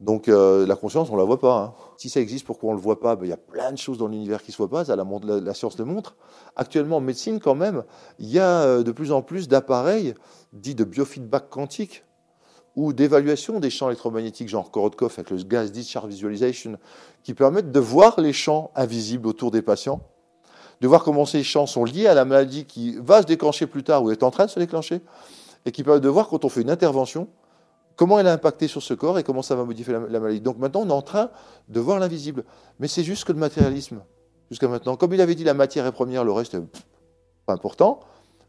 Donc 0.00 0.28
euh, 0.28 0.66
la 0.66 0.76
conscience, 0.76 1.08
on 1.10 1.14
ne 1.14 1.18
la 1.18 1.24
voit 1.24 1.40
pas. 1.40 1.56
Hein. 1.56 1.74
Si 1.96 2.08
ça 2.08 2.20
existe, 2.20 2.44
pourquoi 2.44 2.70
on 2.70 2.72
ne 2.72 2.78
le 2.78 2.82
voit 2.82 3.00
pas? 3.00 3.16
Ben, 3.16 3.26
Il 3.26 3.30
y 3.30 3.32
a 3.32 3.38
plein 3.38 3.72
de 3.72 3.78
choses 3.78 3.98
dans 3.98 4.08
l'univers 4.08 4.42
qui 4.42 4.50
ne 4.50 4.52
se 4.52 4.58
voient 4.58 4.68
pas, 4.68 4.84
la, 4.94 5.40
la, 5.40 5.54
science 5.54 5.78
le 5.78 5.84
montre. 5.84 6.16
Actuellement, 6.56 6.96
en 6.96 7.00
médecine, 7.00 7.40
quand 7.40 7.54
même, 7.54 7.84
il 8.18 8.28
y 8.28 8.38
a 8.38 8.62
euh, 8.62 8.82
de 8.82 8.92
plus 8.92 9.12
en 9.12 9.22
plus 9.22 9.48
d'appareils 9.48 10.14
dits 10.52 10.74
de 10.74 10.84
biofeedback 10.84 11.48
quantique 11.48 12.04
ou 12.76 12.92
d'évaluation 12.92 13.60
des 13.60 13.70
champs 13.70 13.88
électromagnétiques, 13.88 14.48
genre 14.48 14.70
Korotkov 14.70 15.14
avec 15.16 15.30
le 15.30 15.36
Gas 15.36 15.68
Discharge 15.68 16.08
Visualization, 16.08 16.76
qui 17.22 17.32
permettent 17.34 17.70
de 17.70 17.80
voir 17.80 18.20
les 18.20 18.32
champs 18.32 18.72
invisibles 18.74 19.28
autour 19.28 19.52
des 19.52 19.62
patients, 19.62 20.00
de 20.80 20.88
voir 20.88 21.04
comment 21.04 21.24
ces 21.24 21.44
champs 21.44 21.66
sont 21.66 21.84
liés 21.84 22.08
à 22.08 22.14
la 22.14 22.24
maladie 22.24 22.64
qui 22.64 22.96
va 23.00 23.22
se 23.22 23.26
déclencher 23.26 23.66
plus 23.66 23.84
tard 23.84 24.02
ou 24.02 24.10
est 24.10 24.24
en 24.24 24.32
train 24.32 24.46
de 24.46 24.50
se 24.50 24.58
déclencher, 24.58 25.00
et 25.66 25.72
qui 25.72 25.82
permet 25.82 26.00
de 26.00 26.08
voir 26.08 26.28
quand 26.28 26.44
on 26.44 26.48
fait 26.48 26.62
une 26.62 26.70
intervention, 26.70 27.28
comment 27.96 28.18
elle 28.18 28.26
a 28.26 28.32
impacté 28.32 28.68
sur 28.68 28.82
ce 28.82 28.94
corps 28.94 29.18
et 29.18 29.22
comment 29.22 29.42
ça 29.42 29.54
va 29.54 29.64
modifier 29.64 29.92
la, 29.92 30.20
maladie. 30.20 30.40
Donc 30.40 30.58
maintenant, 30.58 30.82
on 30.82 30.88
est 30.88 30.92
en 30.92 31.02
train 31.02 31.30
de 31.68 31.80
voir 31.80 31.98
l'invisible. 31.98 32.44
Mais 32.80 32.88
c'est 32.88 33.04
juste 33.04 33.24
que 33.24 33.32
le 33.32 33.38
matérialisme, 33.38 34.02
jusqu'à 34.50 34.68
maintenant. 34.68 34.96
Comme 34.96 35.14
il 35.14 35.20
avait 35.20 35.34
dit, 35.34 35.44
la 35.44 35.54
matière 35.54 35.86
est 35.86 35.92
première, 35.92 36.24
le 36.24 36.32
reste, 36.32 36.56
pas 37.46 37.54
important. 37.54 38.00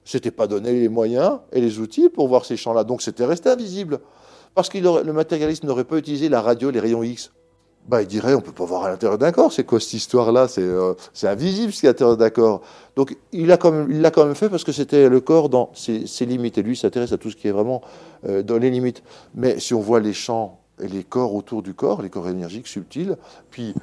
C'était 0.04 0.32
pas 0.32 0.48
donné 0.48 0.72
les 0.72 0.90
moyens 0.90 1.40
et 1.52 1.62
les 1.62 1.80
outils 1.80 2.10
pour 2.10 2.28
voir 2.28 2.46
ces 2.46 2.58
champs-là. 2.58 2.84
Donc 2.84 3.02
c'était 3.02 3.26
resté 3.26 3.50
invisible. 3.50 4.00
Parce 4.54 4.70
que 4.70 4.78
le 4.78 5.14
matérialisme 5.14 5.68
n'aurait 5.68 5.84
pas 5.84 5.98
utilisé 5.98 6.30
la 6.30 6.42
radio, 6.42 6.70
les 6.70 6.80
rayons 6.80 7.04
X 7.04 7.32
bah, 7.88 8.02
il 8.02 8.08
dirait 8.08 8.34
on 8.34 8.42
peut 8.42 8.52
pas 8.52 8.66
voir 8.66 8.86
à 8.86 8.90
l'intérieur 8.90 9.18
d'un 9.18 9.32
corps. 9.32 9.52
C'est 9.52 9.64
quoi 9.64 9.80
cette 9.80 9.94
histoire-là? 9.94 10.48
Euh, 10.58 10.94
C'est 11.14 11.28
invisible 11.28 11.72
ce 11.72 11.82
qui 11.82 11.86
est 11.86 11.90
à 11.90 11.92
l'intérieur 11.92 12.18
d'un 12.18 12.30
corps. 12.30 12.62
Donc 12.96 13.16
il 13.32 13.48
l'a 13.48 13.58
quand, 13.58 13.72
même, 13.72 14.36
fait 14.36 14.50
parce 14.50 14.64
que 14.64 14.72
c'était 14.72 15.10
le 15.10 15.20
corps 15.20 15.50
dans 15.50 15.70
ses, 15.74 16.06
limites. 16.26 16.58
Et 16.58 16.64
lui 16.64 16.76
s'intéresse 16.76 17.12
à 17.12 17.18
tout 17.18 17.30
ce 17.30 17.36
qui 17.36 17.48
est 17.48 17.52
vraiment 17.52 17.82
euh, 18.28 18.42
dans 18.42 18.58
les 18.58 18.70
limites. 18.70 19.04
Mais 19.36 19.60
si 19.60 19.74
on 19.74 19.82
voit 19.82 20.00
les 20.00 20.14
champs 20.14 20.60
et 20.82 20.88
les 20.88 21.04
corps 21.04 21.34
autour 21.36 21.62
du 21.62 21.74
corps, 21.74 22.02
les 22.02 22.10
corps 22.10 22.28
énergiques 22.28 22.68
subtils, 22.68 23.18
puis 23.52 23.74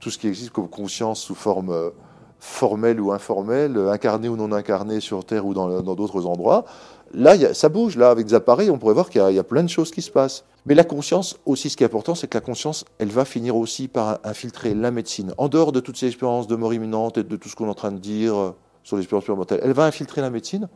tout 0.00 0.10
ce 0.10 0.18
qui 0.18 0.28
existe 0.28 0.50
comme 0.50 0.68
conscience 0.68 1.20
sous 1.20 1.34
forme 1.34 1.92
formel 2.38 3.00
ou 3.00 3.12
informel, 3.12 3.76
incarné 3.90 4.28
ou 4.28 4.36
non 4.36 4.52
incarné 4.52 5.00
sur 5.00 5.24
Terre 5.24 5.46
ou 5.46 5.54
dans 5.54 5.82
d'autres 5.82 6.26
endroits. 6.26 6.66
Là, 7.12 7.54
ça 7.54 7.68
bouge. 7.68 7.96
Là, 7.96 8.10
avec 8.10 8.26
des 8.26 8.34
appareils, 8.34 8.70
on 8.70 8.78
pourrait 8.78 8.94
voir 8.94 9.10
qu'il 9.10 9.22
y, 9.22 9.38
a 9.38 9.44
plein 9.44 9.62
de 9.62 9.68
choses 9.68 9.90
qui 9.90 10.02
se 10.02 10.10
passent. 10.10 10.44
Mais 10.66 10.74
la 10.74 10.84
conscience, 10.84 11.38
aussi, 11.46 11.70
ce 11.70 11.76
qui 11.76 11.84
est 11.84 11.86
important, 11.86 12.14
c'est 12.14 12.26
que 12.26 12.36
la 12.36 12.42
conscience, 12.42 12.84
elle 12.98 13.10
va 13.10 13.24
finir 13.24 13.56
aussi 13.56 13.88
par 13.88 14.18
infiltrer 14.24 14.74
la 14.74 14.90
médecine. 14.90 15.32
En 15.38 15.48
dehors 15.48 15.72
de 15.72 15.80
toutes 15.80 15.96
ces 15.96 16.08
expériences 16.08 16.46
de 16.48 16.56
mort 16.56 16.74
imminente 16.74 17.18
et 17.18 17.22
de 17.22 17.36
tout 17.36 17.48
ce 17.48 17.56
qu'on 17.56 17.66
est 17.66 17.70
en 17.70 17.74
train 17.74 17.92
de 17.92 17.98
dire 17.98 18.36
euh, 18.36 18.54
sur 18.82 18.96
l'expérience 18.96 19.28
mortelle, 19.28 19.60
elle 19.62 19.72
va 19.72 19.84
infiltrer 19.84 20.20
la 20.20 20.30
médecine 20.30 20.68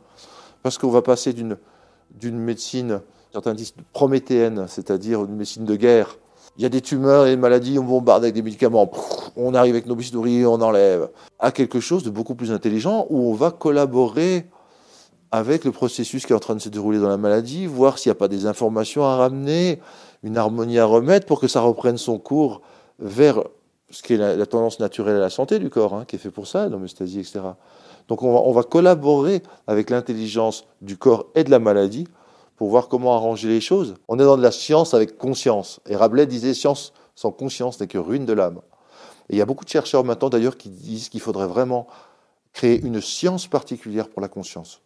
parce 0.63 0.77
qu'on 0.77 0.89
va 0.89 1.01
passer 1.01 1.33
d'une 1.33 1.57
médecine, 2.39 3.01
certains 3.31 3.53
disent 3.53 3.73
prométhéenne, 3.93 4.65
c'est-à-dire 4.67 5.23
une 5.25 5.35
médecine 5.35 5.65
de 5.65 5.75
guerre. 5.75 6.17
Il 6.57 6.63
y 6.63 6.65
a 6.65 6.69
des 6.69 6.81
tumeurs 6.81 7.27
et 7.27 7.31
des 7.31 7.37
maladies, 7.37 7.79
on 7.79 7.83
bombarde 7.83 8.23
avec 8.23 8.35
des 8.35 8.41
médicaments, 8.41 8.91
on 9.35 9.53
arrive 9.53 9.73
avec 9.73 9.85
nos 9.85 9.95
bistouris, 9.95 10.45
on 10.45 10.61
enlève, 10.61 11.09
à 11.39 11.51
quelque 11.51 11.79
chose 11.79 12.03
de 12.03 12.09
beaucoup 12.09 12.35
plus 12.35 12.51
intelligent 12.51 13.07
où 13.09 13.31
on 13.31 13.33
va 13.33 13.51
collaborer 13.51 14.47
avec 15.31 15.63
le 15.63 15.71
processus 15.71 16.25
qui 16.25 16.33
est 16.33 16.35
en 16.35 16.39
train 16.39 16.55
de 16.55 16.61
se 16.61 16.69
dérouler 16.69 16.99
dans 16.99 17.09
la 17.09 17.17
maladie, 17.17 17.65
voir 17.65 17.97
s'il 17.97 18.09
n'y 18.09 18.17
a 18.17 18.19
pas 18.19 18.27
des 18.27 18.45
informations 18.45 19.03
à 19.05 19.15
ramener, 19.15 19.79
une 20.23 20.37
harmonie 20.37 20.77
à 20.77 20.85
remettre 20.85 21.25
pour 21.25 21.39
que 21.39 21.47
ça 21.47 21.61
reprenne 21.61 21.97
son 21.97 22.17
cours 22.17 22.61
vers 22.99 23.43
ce 23.89 24.03
qui 24.03 24.13
est 24.13 24.17
la, 24.17 24.45
tendance 24.45 24.79
naturelle 24.79 25.15
à 25.15 25.19
la 25.19 25.29
santé 25.29 25.59
du 25.59 25.69
corps, 25.69 25.93
hein, 25.93 26.05
qui 26.07 26.15
est 26.15 26.19
fait 26.19 26.31
pour 26.31 26.47
ça, 26.47 26.67
l'homéostasie, 26.69 27.19
etc. 27.19 27.39
Donc 28.07 28.23
on 28.23 28.33
va, 28.33 28.39
on 28.39 28.51
va 28.51 28.63
collaborer 28.63 29.41
avec 29.67 29.89
l'intelligence 29.89 30.65
du 30.81 30.97
corps 30.97 31.27
et 31.35 31.43
de 31.43 31.51
la 31.51 31.59
maladie 31.59 32.07
pour 32.55 32.69
voir 32.69 32.87
comment 32.87 33.15
arranger 33.15 33.47
les 33.47 33.61
choses. 33.61 33.95
On 34.07 34.19
est 34.19 34.23
dans 34.23 34.37
de 34.37 34.41
la 34.41 34.51
science 34.51 34.93
avec 34.93 35.17
conscience. 35.17 35.79
Et 35.87 35.95
Rabelais 35.95 36.27
disait 36.27 36.53
science 36.53 36.93
sans 37.15 37.31
conscience 37.31 37.79
n'est 37.79 37.87
que 37.87 37.97
ruine 37.97 38.25
de 38.25 38.33
l'âme. 38.33 38.61
Et 39.29 39.35
il 39.35 39.37
y 39.37 39.41
a 39.41 39.45
beaucoup 39.45 39.65
de 39.65 39.69
chercheurs 39.69 40.03
maintenant 40.03 40.29
d'ailleurs 40.29 40.57
qui 40.57 40.69
disent 40.69 41.09
qu'il 41.09 41.21
faudrait 41.21 41.47
vraiment 41.47 41.87
créer 42.53 42.81
une 42.81 43.01
science 43.01 43.47
particulière 43.47 44.09
pour 44.09 44.21
la 44.21 44.27
conscience. 44.27 44.81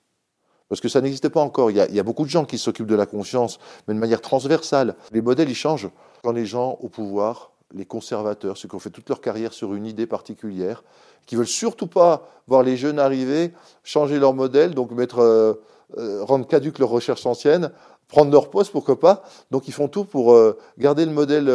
Parce 0.69 0.82
que 0.82 0.89
ça 0.89 1.01
n'existe 1.01 1.30
pas 1.30 1.41
encore. 1.41 1.69
Il 1.69 1.78
y, 1.78 1.99
a, 1.99 2.04
beaucoup 2.04 2.23
de 2.23 2.30
gens 2.30 2.45
qui 2.45 2.58
s'occupent 2.58 2.88
de 2.88 2.95
la 2.95 3.06
conscience, 3.06 3.60
mais 3.88 3.93
de 3.93 3.99
manière 3.99 4.21
transversale. 4.21 4.95
Les 5.12 5.21
modèles, 5.21 5.49
ils 5.49 5.56
changent. 5.56 5.89
Quand 6.23 6.32
les 6.32 6.45
gens 6.45 6.78
au 6.82 6.89
pouvoir, 6.89 7.51
les 7.73 7.86
conservateurs, 7.86 8.58
ceux 8.58 8.67
qui 8.67 8.75
ont 8.75 8.80
fait 8.80 8.89
toute 8.89 9.08
leur 9.10 9.21
carrière 9.21 9.54
sur 9.54 9.75
une 9.75 9.86
idée 9.86 10.08
particulière, 10.08 10.84
qui 11.25 11.36
veulent 11.36 11.47
surtout 11.47 11.88
pas 11.88 12.28
voir 12.47 12.63
les 12.63 12.78
jeunes 12.78 12.99
arriver, 12.99 13.54
changer 13.84 14.17
leur 14.19 14.34
modèle, 14.34 14.73
donc 14.73 14.91
mettre, 14.91 15.19
euh, 15.19 15.54
euh, 15.97 16.23
rendre 16.23 16.47
caduque 16.47 16.80
leurs 16.80 16.89
recherches 16.89 17.25
anciennes, 17.25 17.71
prendre 18.08 18.32
leur 18.32 18.49
poste, 18.49 18.71
pourquoi 18.71 18.99
pas. 18.99 19.23
Donc 19.51 19.67
ils 19.67 19.73
font 19.73 19.88
tout 19.88 20.06
pour 20.06 20.34
euh, 20.34 20.58
garder 20.78 21.06
le 21.06 21.12
modèle 21.12 21.49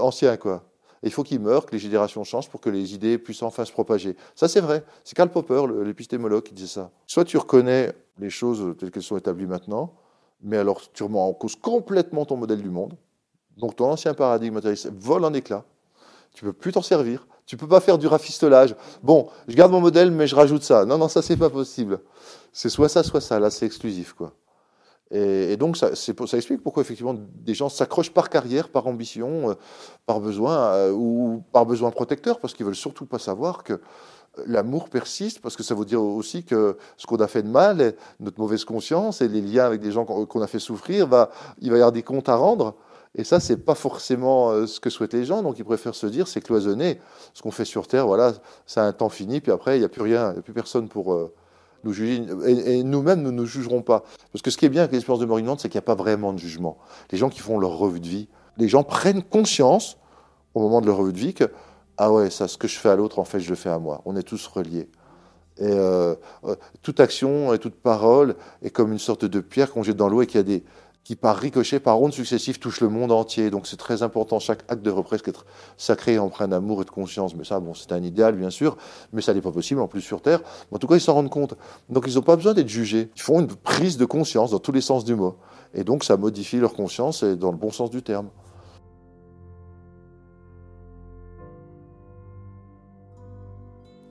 ancien, 0.00 0.36
quoi 0.36 0.62
il 1.02 1.10
faut 1.10 1.22
qu'il 1.22 1.40
meure, 1.40 1.66
que 1.66 1.72
les 1.72 1.78
générations 1.78 2.22
changent 2.24 2.48
pour 2.48 2.60
que 2.60 2.70
les 2.70 2.94
idées 2.94 3.18
puissent 3.18 3.42
enfin 3.42 3.64
se 3.64 3.72
propager. 3.72 4.16
Ça, 4.36 4.48
c'est 4.48 4.60
vrai. 4.60 4.84
C'est 5.04 5.16
Karl 5.16 5.30
Popper, 5.30 5.64
l'épistémologue, 5.84 6.44
qui 6.44 6.54
disait 6.54 6.68
ça. 6.68 6.90
Soit 7.06 7.24
tu 7.24 7.36
reconnais 7.36 7.92
les 8.18 8.30
choses 8.30 8.76
telles 8.78 8.90
qu'elles 8.90 9.02
sont 9.02 9.16
établies 9.16 9.46
maintenant, 9.46 9.94
mais 10.42 10.56
alors 10.56 10.80
tu 10.92 11.02
remets 11.02 11.18
en 11.18 11.32
cause 11.32 11.56
complètement 11.56 12.24
ton 12.24 12.36
modèle 12.36 12.62
du 12.62 12.70
monde. 12.70 12.94
Donc 13.56 13.76
ton 13.76 13.90
ancien 13.90 14.14
paradigme 14.14 14.54
matérialiste 14.54 14.90
vole 14.92 15.24
en 15.24 15.32
éclats. 15.34 15.64
Tu 16.34 16.44
peux 16.44 16.52
plus 16.52 16.72
t'en 16.72 16.82
servir. 16.82 17.26
Tu 17.44 17.56
peux 17.56 17.68
pas 17.68 17.80
faire 17.80 17.98
du 17.98 18.06
rafistolage. 18.06 18.74
Bon, 19.02 19.28
je 19.48 19.54
garde 19.54 19.72
mon 19.72 19.80
modèle, 19.80 20.10
mais 20.10 20.26
je 20.26 20.34
rajoute 20.34 20.62
ça. 20.62 20.84
Non, 20.86 20.96
non, 20.96 21.08
ça 21.08 21.20
c'est 21.20 21.36
pas 21.36 21.50
possible. 21.50 22.00
C'est 22.52 22.68
soit 22.68 22.88
ça, 22.88 23.02
soit 23.02 23.20
ça. 23.20 23.38
Là, 23.38 23.50
c'est 23.50 23.66
exclusif, 23.66 24.12
quoi. 24.14 24.32
Et, 25.14 25.58
donc, 25.58 25.76
ça, 25.76 25.90
explique 25.90 26.62
pourquoi, 26.62 26.82
effectivement, 26.82 27.14
des 27.14 27.52
gens 27.52 27.68
s'accrochent 27.68 28.12
par 28.12 28.30
carrière, 28.30 28.70
par 28.70 28.86
ambition, 28.86 29.50
euh, 29.50 29.54
par 30.06 30.20
besoin, 30.20 30.72
euh, 30.72 30.92
ou 30.92 31.44
par 31.52 31.66
besoin 31.66 31.90
protecteur, 31.90 32.40
parce 32.40 32.54
qu'ils 32.54 32.64
veulent 32.64 32.74
surtout 32.74 33.04
pas 33.04 33.18
savoir 33.18 33.62
que 33.62 33.78
l'amour 34.46 34.88
persiste, 34.88 35.40
parce 35.40 35.56
que 35.56 35.62
ça 35.62 35.74
veut 35.74 35.84
dire 35.84 36.02
aussi 36.02 36.44
que 36.44 36.76
ce 36.96 37.06
qu'on 37.06 37.16
a 37.16 37.26
fait 37.26 37.42
de 37.42 37.48
mal, 37.48 37.94
notre 38.20 38.40
mauvaise 38.40 38.64
conscience 38.64 39.20
et 39.20 39.28
les 39.28 39.40
liens 39.40 39.64
avec 39.64 39.80
des 39.80 39.92
gens 39.92 40.04
qu'on 40.04 40.40
a 40.40 40.46
fait 40.46 40.58
souffrir, 40.58 41.06
il 41.60 41.70
va 41.70 41.76
y 41.76 41.80
avoir 41.80 41.92
des 41.92 42.02
comptes 42.02 42.28
à 42.28 42.36
rendre. 42.36 42.74
Et 43.14 43.24
ça, 43.24 43.40
c'est 43.40 43.58
pas 43.58 43.74
forcément 43.74 44.50
euh, 44.50 44.66
ce 44.66 44.80
que 44.80 44.88
souhaitent 44.88 45.12
les 45.12 45.26
gens. 45.26 45.42
Donc, 45.42 45.58
ils 45.58 45.64
préfèrent 45.64 45.94
se 45.94 46.06
dire, 46.06 46.26
c'est 46.26 46.40
cloisonné. 46.40 46.98
Ce 47.34 47.42
qu'on 47.42 47.50
fait 47.50 47.66
sur 47.66 47.86
Terre, 47.86 48.06
voilà, 48.06 48.32
ça 48.64 48.84
a 48.84 48.86
un 48.86 48.92
temps 48.94 49.10
fini, 49.10 49.42
puis 49.42 49.52
après, 49.52 49.76
il 49.76 49.80
n'y 49.80 49.84
a 49.84 49.90
plus 49.90 50.00
rien, 50.00 50.30
il 50.30 50.34
n'y 50.34 50.38
a 50.38 50.42
plus 50.42 50.54
personne 50.54 50.88
pour 50.88 51.30
nous 51.84 51.92
juger, 51.92 52.24
et, 52.46 52.82
nous-mêmes, 52.82 53.22
nous 53.22 53.32
ne 53.32 53.36
nous 53.36 53.46
jugerons 53.46 53.82
pas. 53.82 54.04
Parce 54.32 54.40
que 54.40 54.50
ce 54.50 54.56
qui 54.56 54.64
est 54.64 54.70
bien 54.70 54.82
avec 54.82 54.92
l'expérience 54.92 55.20
de 55.20 55.26
mort 55.26 55.38
imminente, 55.38 55.60
c'est 55.60 55.68
qu'il 55.68 55.78
n'y 55.78 55.84
a 55.84 55.86
pas 55.86 55.94
vraiment 55.94 56.32
de 56.32 56.38
jugement. 56.38 56.78
Les 57.10 57.18
gens 57.18 57.28
qui 57.28 57.40
font 57.40 57.58
leur 57.58 57.76
revue 57.76 58.00
de 58.00 58.08
vie, 58.08 58.28
les 58.56 58.68
gens 58.68 58.82
prennent 58.82 59.22
conscience, 59.22 59.98
au 60.54 60.60
moment 60.60 60.80
de 60.80 60.86
leur 60.86 60.96
revue 60.96 61.12
de 61.12 61.18
vie, 61.18 61.34
que, 61.34 61.50
ah 61.98 62.10
ouais, 62.12 62.30
ça, 62.30 62.48
ce 62.48 62.56
que 62.56 62.68
je 62.68 62.78
fais 62.78 62.88
à 62.88 62.96
l'autre, 62.96 63.18
en 63.18 63.24
fait, 63.24 63.40
je 63.40 63.50
le 63.50 63.56
fais 63.56 63.70
à 63.70 63.78
moi. 63.78 64.02
On 64.04 64.16
est 64.16 64.22
tous 64.22 64.46
reliés. 64.46 64.88
Et 65.58 65.64
euh, 65.64 66.14
euh, 66.44 66.56
toute 66.82 67.00
action 67.00 67.52
et 67.52 67.58
toute 67.58 67.74
parole 67.74 68.36
est 68.62 68.70
comme 68.70 68.92
une 68.92 68.98
sorte 68.98 69.24
de 69.24 69.40
pierre 69.40 69.70
qu'on 69.70 69.82
jette 69.82 69.96
dans 69.96 70.08
l'eau 70.08 70.22
et 70.22 70.26
qui 70.26 70.38
a 70.38 70.42
des, 70.42 70.64
qui 71.04 71.16
par 71.16 71.36
ricochet, 71.36 71.80
par 71.80 72.00
ondes 72.00 72.12
successives, 72.12 72.58
touche 72.58 72.80
le 72.80 72.88
monde 72.88 73.12
entier. 73.12 73.50
Donc 73.50 73.66
c'est 73.66 73.76
très 73.76 74.02
important, 74.02 74.38
chaque 74.38 74.60
acte 74.68 74.82
de 74.82 74.90
represque 74.90 75.28
être 75.28 75.44
sacré, 75.76 76.18
empreint 76.18 76.48
d'amour 76.48 76.82
et 76.82 76.84
de 76.84 76.90
conscience. 76.90 77.34
Mais 77.34 77.44
ça, 77.44 77.60
bon, 77.60 77.74
c'est 77.74 77.92
un 77.92 78.02
idéal, 78.02 78.36
bien 78.36 78.50
sûr, 78.50 78.76
mais 79.12 79.20
ça 79.20 79.34
n'est 79.34 79.40
pas 79.40 79.52
possible, 79.52 79.80
en 79.80 79.88
plus 79.88 80.00
sur 80.00 80.22
Terre. 80.22 80.40
en 80.70 80.78
tout 80.78 80.86
cas, 80.86 80.94
ils 80.94 81.00
s'en 81.00 81.14
rendent 81.14 81.30
compte. 81.30 81.54
Donc 81.88 82.04
ils 82.06 82.14
n'ont 82.14 82.22
pas 82.22 82.36
besoin 82.36 82.54
d'être 82.54 82.68
jugés. 82.68 83.10
Ils 83.16 83.22
font 83.22 83.40
une 83.40 83.48
prise 83.48 83.96
de 83.96 84.04
conscience 84.04 84.52
dans 84.52 84.60
tous 84.60 84.72
les 84.72 84.80
sens 84.80 85.04
du 85.04 85.14
mot. 85.14 85.36
Et 85.74 85.84
donc 85.84 86.04
ça 86.04 86.16
modifie 86.16 86.58
leur 86.58 86.74
conscience 86.74 87.22
et 87.22 87.36
dans 87.36 87.50
le 87.50 87.58
bon 87.58 87.70
sens 87.70 87.90
du 87.90 88.02
terme. 88.02 88.28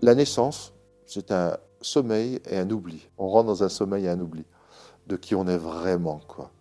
La 0.01 0.15
naissance, 0.15 0.73
c'est 1.05 1.31
un 1.31 1.57
sommeil 1.79 2.39
et 2.49 2.57
un 2.57 2.69
oubli. 2.69 3.07
On 3.17 3.27
rentre 3.27 3.47
dans 3.47 3.63
un 3.63 3.69
sommeil 3.69 4.05
et 4.05 4.09
un 4.09 4.19
oubli 4.19 4.43
de 5.07 5.15
qui 5.15 5.35
on 5.35 5.47
est 5.47 5.57
vraiment, 5.57 6.21
quoi. 6.27 6.51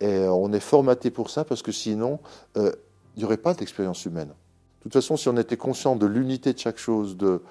Et 0.00 0.26
on 0.28 0.52
est 0.52 0.60
formaté 0.60 1.10
pour 1.10 1.30
ça 1.30 1.44
parce 1.44 1.62
que 1.62 1.70
sinon, 1.70 2.18
euh, 2.56 2.72
il 3.14 3.20
n'y 3.20 3.24
aurait 3.24 3.36
pas 3.36 3.54
d'expérience 3.54 4.04
humaine. 4.04 4.28
De 4.28 4.82
toute 4.82 4.92
façon, 4.92 5.16
si 5.16 5.28
on 5.28 5.36
était 5.36 5.56
conscient 5.56 5.96
de 5.96 6.06
l'unité 6.06 6.52
de 6.52 6.58
chaque 6.58 6.78
chose, 6.78 7.16
de 7.16 7.42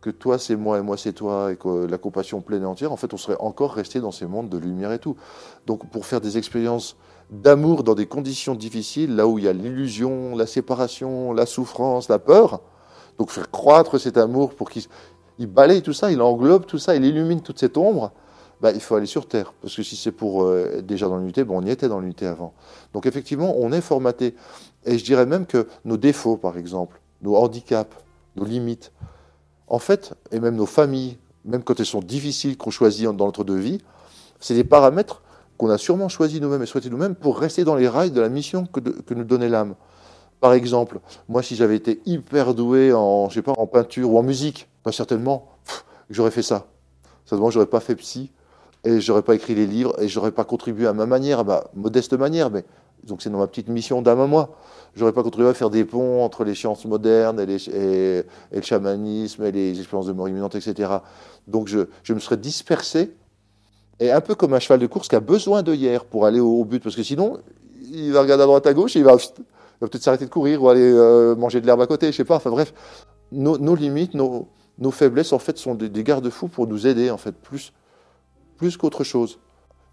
que 0.00 0.10
toi 0.10 0.38
c'est 0.38 0.56
moi 0.56 0.78
et 0.78 0.82
moi 0.82 0.96
c'est 0.96 1.12
toi, 1.12 1.52
et 1.52 1.56
que 1.56 1.86
la 1.86 1.98
compassion 1.98 2.40
pleine 2.40 2.62
et 2.62 2.66
entière, 2.66 2.90
en 2.90 2.96
fait, 2.96 3.14
on 3.14 3.16
serait 3.16 3.36
encore 3.38 3.74
resté 3.74 4.00
dans 4.00 4.10
ces 4.10 4.26
mondes 4.26 4.48
de 4.48 4.58
lumière 4.58 4.92
et 4.92 4.98
tout. 4.98 5.16
Donc, 5.66 5.88
pour 5.90 6.04
faire 6.04 6.20
des 6.20 6.36
expériences 6.36 6.96
d'amour 7.30 7.84
dans 7.84 7.94
des 7.94 8.06
conditions 8.06 8.54
difficiles, 8.54 9.14
là 9.14 9.26
où 9.26 9.38
il 9.38 9.44
y 9.44 9.48
a 9.48 9.52
l'illusion, 9.52 10.36
la 10.36 10.46
séparation, 10.46 11.32
la 11.32 11.46
souffrance, 11.46 12.08
la 12.08 12.18
peur, 12.18 12.60
donc 13.18 13.30
faire 13.30 13.50
croître 13.50 13.98
cet 13.98 14.16
amour 14.16 14.54
pour 14.54 14.70
qu'il 14.70 14.86
balaye 15.38 15.82
tout 15.82 15.92
ça, 15.92 16.10
il 16.10 16.20
englobe 16.20 16.66
tout 16.66 16.78
ça, 16.78 16.96
il 16.96 17.04
illumine 17.04 17.40
toute 17.40 17.58
cette 17.58 17.76
ombre, 17.76 18.12
bah, 18.60 18.72
il 18.72 18.80
faut 18.80 18.94
aller 18.94 19.06
sur 19.06 19.26
Terre. 19.26 19.52
Parce 19.60 19.76
que 19.76 19.82
si 19.82 19.96
c'est 19.96 20.12
pour 20.12 20.44
euh, 20.44 20.78
être 20.78 20.86
déjà 20.86 21.08
dans 21.08 21.18
l'unité, 21.18 21.44
bon, 21.44 21.58
on 21.60 21.66
y 21.66 21.70
était 21.70 21.88
dans 21.88 22.00
l'unité 22.00 22.26
avant. 22.26 22.54
Donc 22.92 23.06
effectivement, 23.06 23.54
on 23.58 23.72
est 23.72 23.80
formaté. 23.80 24.34
Et 24.84 24.98
je 24.98 25.04
dirais 25.04 25.26
même 25.26 25.46
que 25.46 25.68
nos 25.84 25.96
défauts, 25.96 26.36
par 26.36 26.56
exemple, 26.56 27.00
nos 27.22 27.36
handicaps, 27.36 27.96
nos 28.36 28.44
limites, 28.44 28.92
en 29.66 29.78
fait, 29.78 30.14
et 30.30 30.40
même 30.40 30.56
nos 30.56 30.66
familles, 30.66 31.18
même 31.44 31.62
quand 31.62 31.78
elles 31.80 31.86
sont 31.86 32.00
difficiles, 32.00 32.56
qu'on 32.56 32.70
choisit 32.70 33.06
dans 33.06 33.26
notre 33.26 33.44
de 33.44 33.54
vie, 33.54 33.78
c'est 34.40 34.54
des 34.54 34.64
paramètres 34.64 35.22
qu'on 35.56 35.70
a 35.70 35.78
sûrement 35.78 36.08
choisis 36.08 36.40
nous-mêmes 36.40 36.62
et 36.62 36.66
souhaités 36.66 36.90
nous-mêmes 36.90 37.14
pour 37.14 37.38
rester 37.38 37.64
dans 37.64 37.76
les 37.76 37.88
rails 37.88 38.10
de 38.10 38.20
la 38.20 38.28
mission 38.28 38.66
que, 38.66 38.80
nous 39.14 39.24
donnait 39.24 39.48
l'âme. 39.48 39.74
Par 40.40 40.52
exemple, 40.52 41.00
moi, 41.28 41.42
si 41.42 41.56
j'avais 41.56 41.76
été 41.76 42.00
hyper 42.06 42.54
doué 42.54 42.92
en, 42.92 43.28
peinture 43.72 44.10
ou 44.10 44.18
en 44.18 44.22
musique, 44.22 44.68
pas 44.82 44.92
certainement, 44.92 45.48
j'aurais 46.10 46.30
fait 46.30 46.42
ça. 46.42 46.66
Certainement, 47.24 47.50
j'aurais 47.50 47.66
pas 47.66 47.80
fait 47.80 47.96
psy, 47.96 48.30
et 48.84 49.00
j'aurais 49.00 49.22
pas 49.22 49.34
écrit 49.34 49.54
les 49.54 49.66
livres 49.66 49.94
et 50.00 50.08
j'aurais 50.08 50.32
pas 50.32 50.44
contribué 50.44 50.86
à 50.86 50.92
ma 50.92 51.06
manière, 51.06 51.40
à 51.40 51.44
ma 51.44 51.64
modeste 51.74 52.12
manière, 52.12 52.50
mais 52.50 52.64
donc 53.04 53.22
c'est 53.22 53.30
dans 53.30 53.38
ma 53.38 53.46
petite 53.46 53.68
mission 53.68 54.02
d'âme 54.02 54.20
à 54.20 54.26
moi. 54.26 54.56
J'aurais 54.94 55.12
pas 55.12 55.22
contribué 55.22 55.48
à 55.48 55.54
faire 55.54 55.70
des 55.70 55.84
ponts 55.84 56.22
entre 56.22 56.44
les 56.44 56.54
sciences 56.54 56.84
modernes 56.84 57.40
et, 57.40 58.24
le 58.52 58.62
chamanisme 58.62 59.44
et 59.44 59.52
les 59.52 59.78
expériences 59.78 60.06
de 60.06 60.12
mort 60.12 60.28
imminente, 60.28 60.54
etc. 60.54 60.90
Donc 61.48 61.68
je, 61.68 61.80
je, 62.02 62.14
me 62.14 62.20
serais 62.20 62.36
dispersé 62.36 63.14
et 64.00 64.10
un 64.10 64.20
peu 64.20 64.34
comme 64.34 64.54
un 64.54 64.60
cheval 64.60 64.80
de 64.80 64.86
course 64.86 65.08
qui 65.08 65.16
a 65.16 65.20
besoin 65.20 65.62
d'œillères 65.62 66.04
pour 66.04 66.26
aller 66.26 66.40
au, 66.40 66.64
but, 66.64 66.82
parce 66.82 66.96
que 66.96 67.02
sinon 67.02 67.38
il 67.90 68.12
va 68.12 68.22
regarder 68.22 68.42
à 68.44 68.46
droite 68.46 68.66
à 68.66 68.74
gauche 68.74 68.96
et 68.96 69.00
il 69.00 69.04
va, 69.04 69.16
peut-être 69.80 70.02
s'arrêter 70.02 70.24
de 70.24 70.30
courir 70.30 70.62
ou 70.62 70.68
aller 70.68 70.82
euh, 70.82 71.34
manger 71.34 71.60
de 71.60 71.66
l'herbe 71.66 71.80
à 71.80 71.86
côté, 71.86 72.12
je 72.12 72.16
sais 72.16 72.24
pas. 72.24 72.36
Enfin 72.36 72.50
bref, 72.50 72.72
nos, 73.32 73.74
limites, 73.74 74.14
nos, 74.14 74.48
faiblesses 74.90 75.32
en 75.32 75.38
fait 75.38 75.58
sont 75.58 75.74
des, 75.74 76.04
garde-fous 76.04 76.48
pour 76.48 76.66
nous 76.66 76.86
aider 76.86 77.10
en 77.10 77.16
fait 77.16 77.32
plus 77.32 77.72
plus 78.56 78.76
qu'autre 78.76 79.02
chose. 79.02 79.38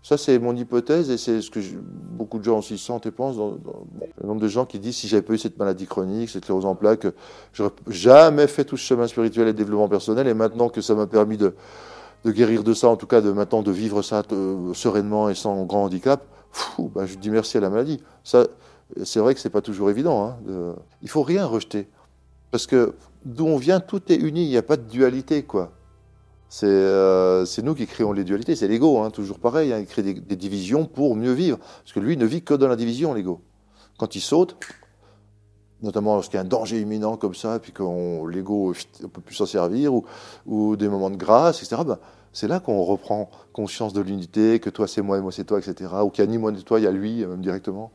Ça, 0.04 0.18
c'est 0.18 0.40
mon 0.40 0.56
hypothèse 0.56 1.12
et 1.12 1.18
c'est 1.18 1.42
ce 1.42 1.52
que 1.52 1.60
beaucoup 1.78 2.40
de 2.40 2.44
gens 2.44 2.58
aussi 2.58 2.78
sentent 2.80 3.06
et 3.06 3.12
pensent. 3.12 3.38
Le 3.38 4.28
nombre 4.28 4.42
de 4.42 4.48
gens 4.48 4.66
qui 4.66 4.80
disent 4.80 4.96
si 4.96 5.08
j'avais 5.08 5.22
pas 5.22 5.34
eu 5.34 5.38
cette 5.38 5.60
maladie 5.60 5.86
chronique, 5.86 6.30
cette 6.30 6.44
sclérose 6.44 6.66
en 6.66 6.74
plaques, 6.74 7.06
j'aurais 7.54 7.72
jamais 7.88 8.48
fait 8.48 8.66
tout 8.66 8.78
ce 8.78 8.84
chemin 8.84 9.08
spirituel 9.08 9.48
et 9.48 9.54
développement 9.54 9.88
personnel. 9.88 10.28
Et 10.28 10.34
maintenant 10.34 10.70
que 10.70 10.82
ça 10.82 10.96
m'a 10.96 11.06
permis 11.06 11.38
de, 11.38 11.54
de, 12.24 12.32
guérir 12.32 12.64
de 12.64 12.74
ça, 12.74 12.90
en 12.90 12.96
tout 12.96 13.06
cas 13.06 13.22
de 13.22 13.32
maintenant 13.32 13.62
de 13.62 13.72
vivre 13.72 14.02
ça 14.02 14.24
euh, 14.32 14.74
sereinement 14.74 15.30
et 15.30 15.36
sans 15.36 15.66
grand 15.66 15.84
handicap, 15.84 16.24
ben, 16.80 17.06
je 17.06 17.18
dis 17.18 17.30
merci 17.30 17.58
à 17.58 17.62
la 17.62 17.70
maladie. 17.70 18.02
Ça, 18.24 18.48
c'est 19.04 19.20
vrai 19.20 19.34
que 19.34 19.40
c'est 19.40 19.50
pas 19.50 19.62
toujours 19.62 19.90
évident. 19.90 20.26
Hein, 20.26 20.38
de... 20.46 20.74
Il 21.02 21.10
faut 21.10 21.24
rien 21.24 21.46
rejeter 21.46 21.88
parce 22.52 22.68
que 22.68 22.94
d'où 23.26 23.48
on 23.48 23.58
vient, 23.58 23.80
tout 23.80 24.12
est 24.12 24.18
uni, 24.18 24.44
il 24.44 24.50
n'y 24.50 24.58
a 24.58 24.62
pas 24.62 24.78
de 24.78 24.84
dualité, 24.84 25.44
quoi. 25.44 25.72
C'est 26.50 26.68
euh, 26.68 27.46
nous 27.64 27.74
qui 27.74 27.88
créons 27.88 28.12
les 28.12 28.26
dualités, 28.26 28.58
c'est 28.58 28.68
l'ego, 28.68 29.00
hein, 29.00 29.10
toujours 29.10 29.40
pareil, 29.40 29.72
hein, 29.72 29.80
il 29.80 29.86
crée 29.86 30.04
des, 30.04 30.36
divisions 30.36 30.86
pour 30.86 31.16
mieux 31.16 31.32
vivre, 31.32 31.58
parce 31.58 31.94
que 31.94 32.02
lui 32.02 32.18
ne 32.18 32.26
vit 32.26 32.42
que 32.42 32.54
dans 32.54 32.68
la 32.68 32.76
division, 32.76 33.14
l'ego. 33.14 33.40
Quand 33.98 34.16
il 34.16 34.20
saute, 34.20 34.58
notamment 35.82 36.16
lorsqu'il 36.16 36.36
y 36.36 36.40
a 36.40 36.42
un 36.42 36.46
danger 36.46 36.82
imminent 36.82 37.16
comme 37.16 37.36
ça, 37.36 37.60
puis 37.60 37.72
qu'on 37.72 38.28
l'ego 38.28 38.74
ne 39.02 39.08
peut 39.08 39.22
plus 39.22 39.36
s'en 39.36 39.46
servir, 39.46 39.94
ou, 40.46 40.76
des 40.76 40.90
moments 40.90 41.10
de 41.10 41.16
grâce, 41.16 41.64
etc., 41.64 41.84
ben, 41.86 42.00
c'est 42.34 42.50
là 42.50 42.60
qu'on 42.60 42.84
reprend 42.84 43.30
conscience 43.54 43.94
de 43.94 44.02
l'unité, 44.02 44.60
que 44.60 44.70
toi 44.70 44.88
c'est 44.88 45.02
moi 45.02 45.18
et 45.18 45.22
moi 45.22 45.32
c'est 45.32 45.46
toi, 45.46 45.60
etc., 45.60 45.90
ou 46.04 46.10
qu'il 46.10 46.26
n'y 46.26 46.30
a 46.30 46.32
ni 46.32 46.38
moi 46.38 46.52
ni 46.52 46.64
toi, 46.64 46.82
il 46.82 46.84
y 46.84 46.88
a 46.88 46.92
lui, 46.92 47.26
même 47.26 47.42
directement. 47.42 47.94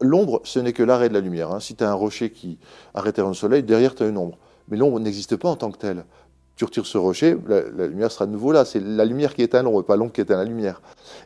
L'ombre, 0.00 0.40
ce 0.44 0.58
n'est 0.58 0.72
que 0.72 0.82
l'arrêt 0.82 1.08
de 1.08 1.14
la 1.14 1.20
lumière. 1.20 1.52
Hein. 1.52 1.60
Si 1.60 1.74
tu 1.74 1.84
as 1.84 1.90
un 1.90 1.94
rocher 1.94 2.30
qui 2.30 2.58
arrête 2.94 3.18
le 3.18 3.32
soleil, 3.34 3.62
derrière 3.62 3.94
tu 3.94 4.02
as 4.02 4.08
une 4.08 4.18
ombre. 4.18 4.38
Mais 4.68 4.76
l'ombre 4.76 5.00
n'existe 5.00 5.36
pas 5.36 5.48
en 5.48 5.56
tant 5.56 5.70
que 5.70 5.78
telle. 5.78 6.04
Tu 6.56 6.64
retires 6.64 6.86
ce 6.86 6.98
rocher, 6.98 7.36
la, 7.46 7.86
lumière 7.86 8.10
sera 8.10 8.26
de 8.26 8.32
nouveau 8.32 8.52
là. 8.52 8.64
C'est 8.64 8.80
la 8.80 9.04
lumière 9.04 9.34
qui 9.34 9.42
éteint 9.42 9.62
l'ombre, 9.62 9.82
pas 9.82 9.96
l'ombre 9.96 10.12
qui 10.12 10.20
éteint 10.20 10.36
la 10.36 10.44
lumière. 10.44 10.82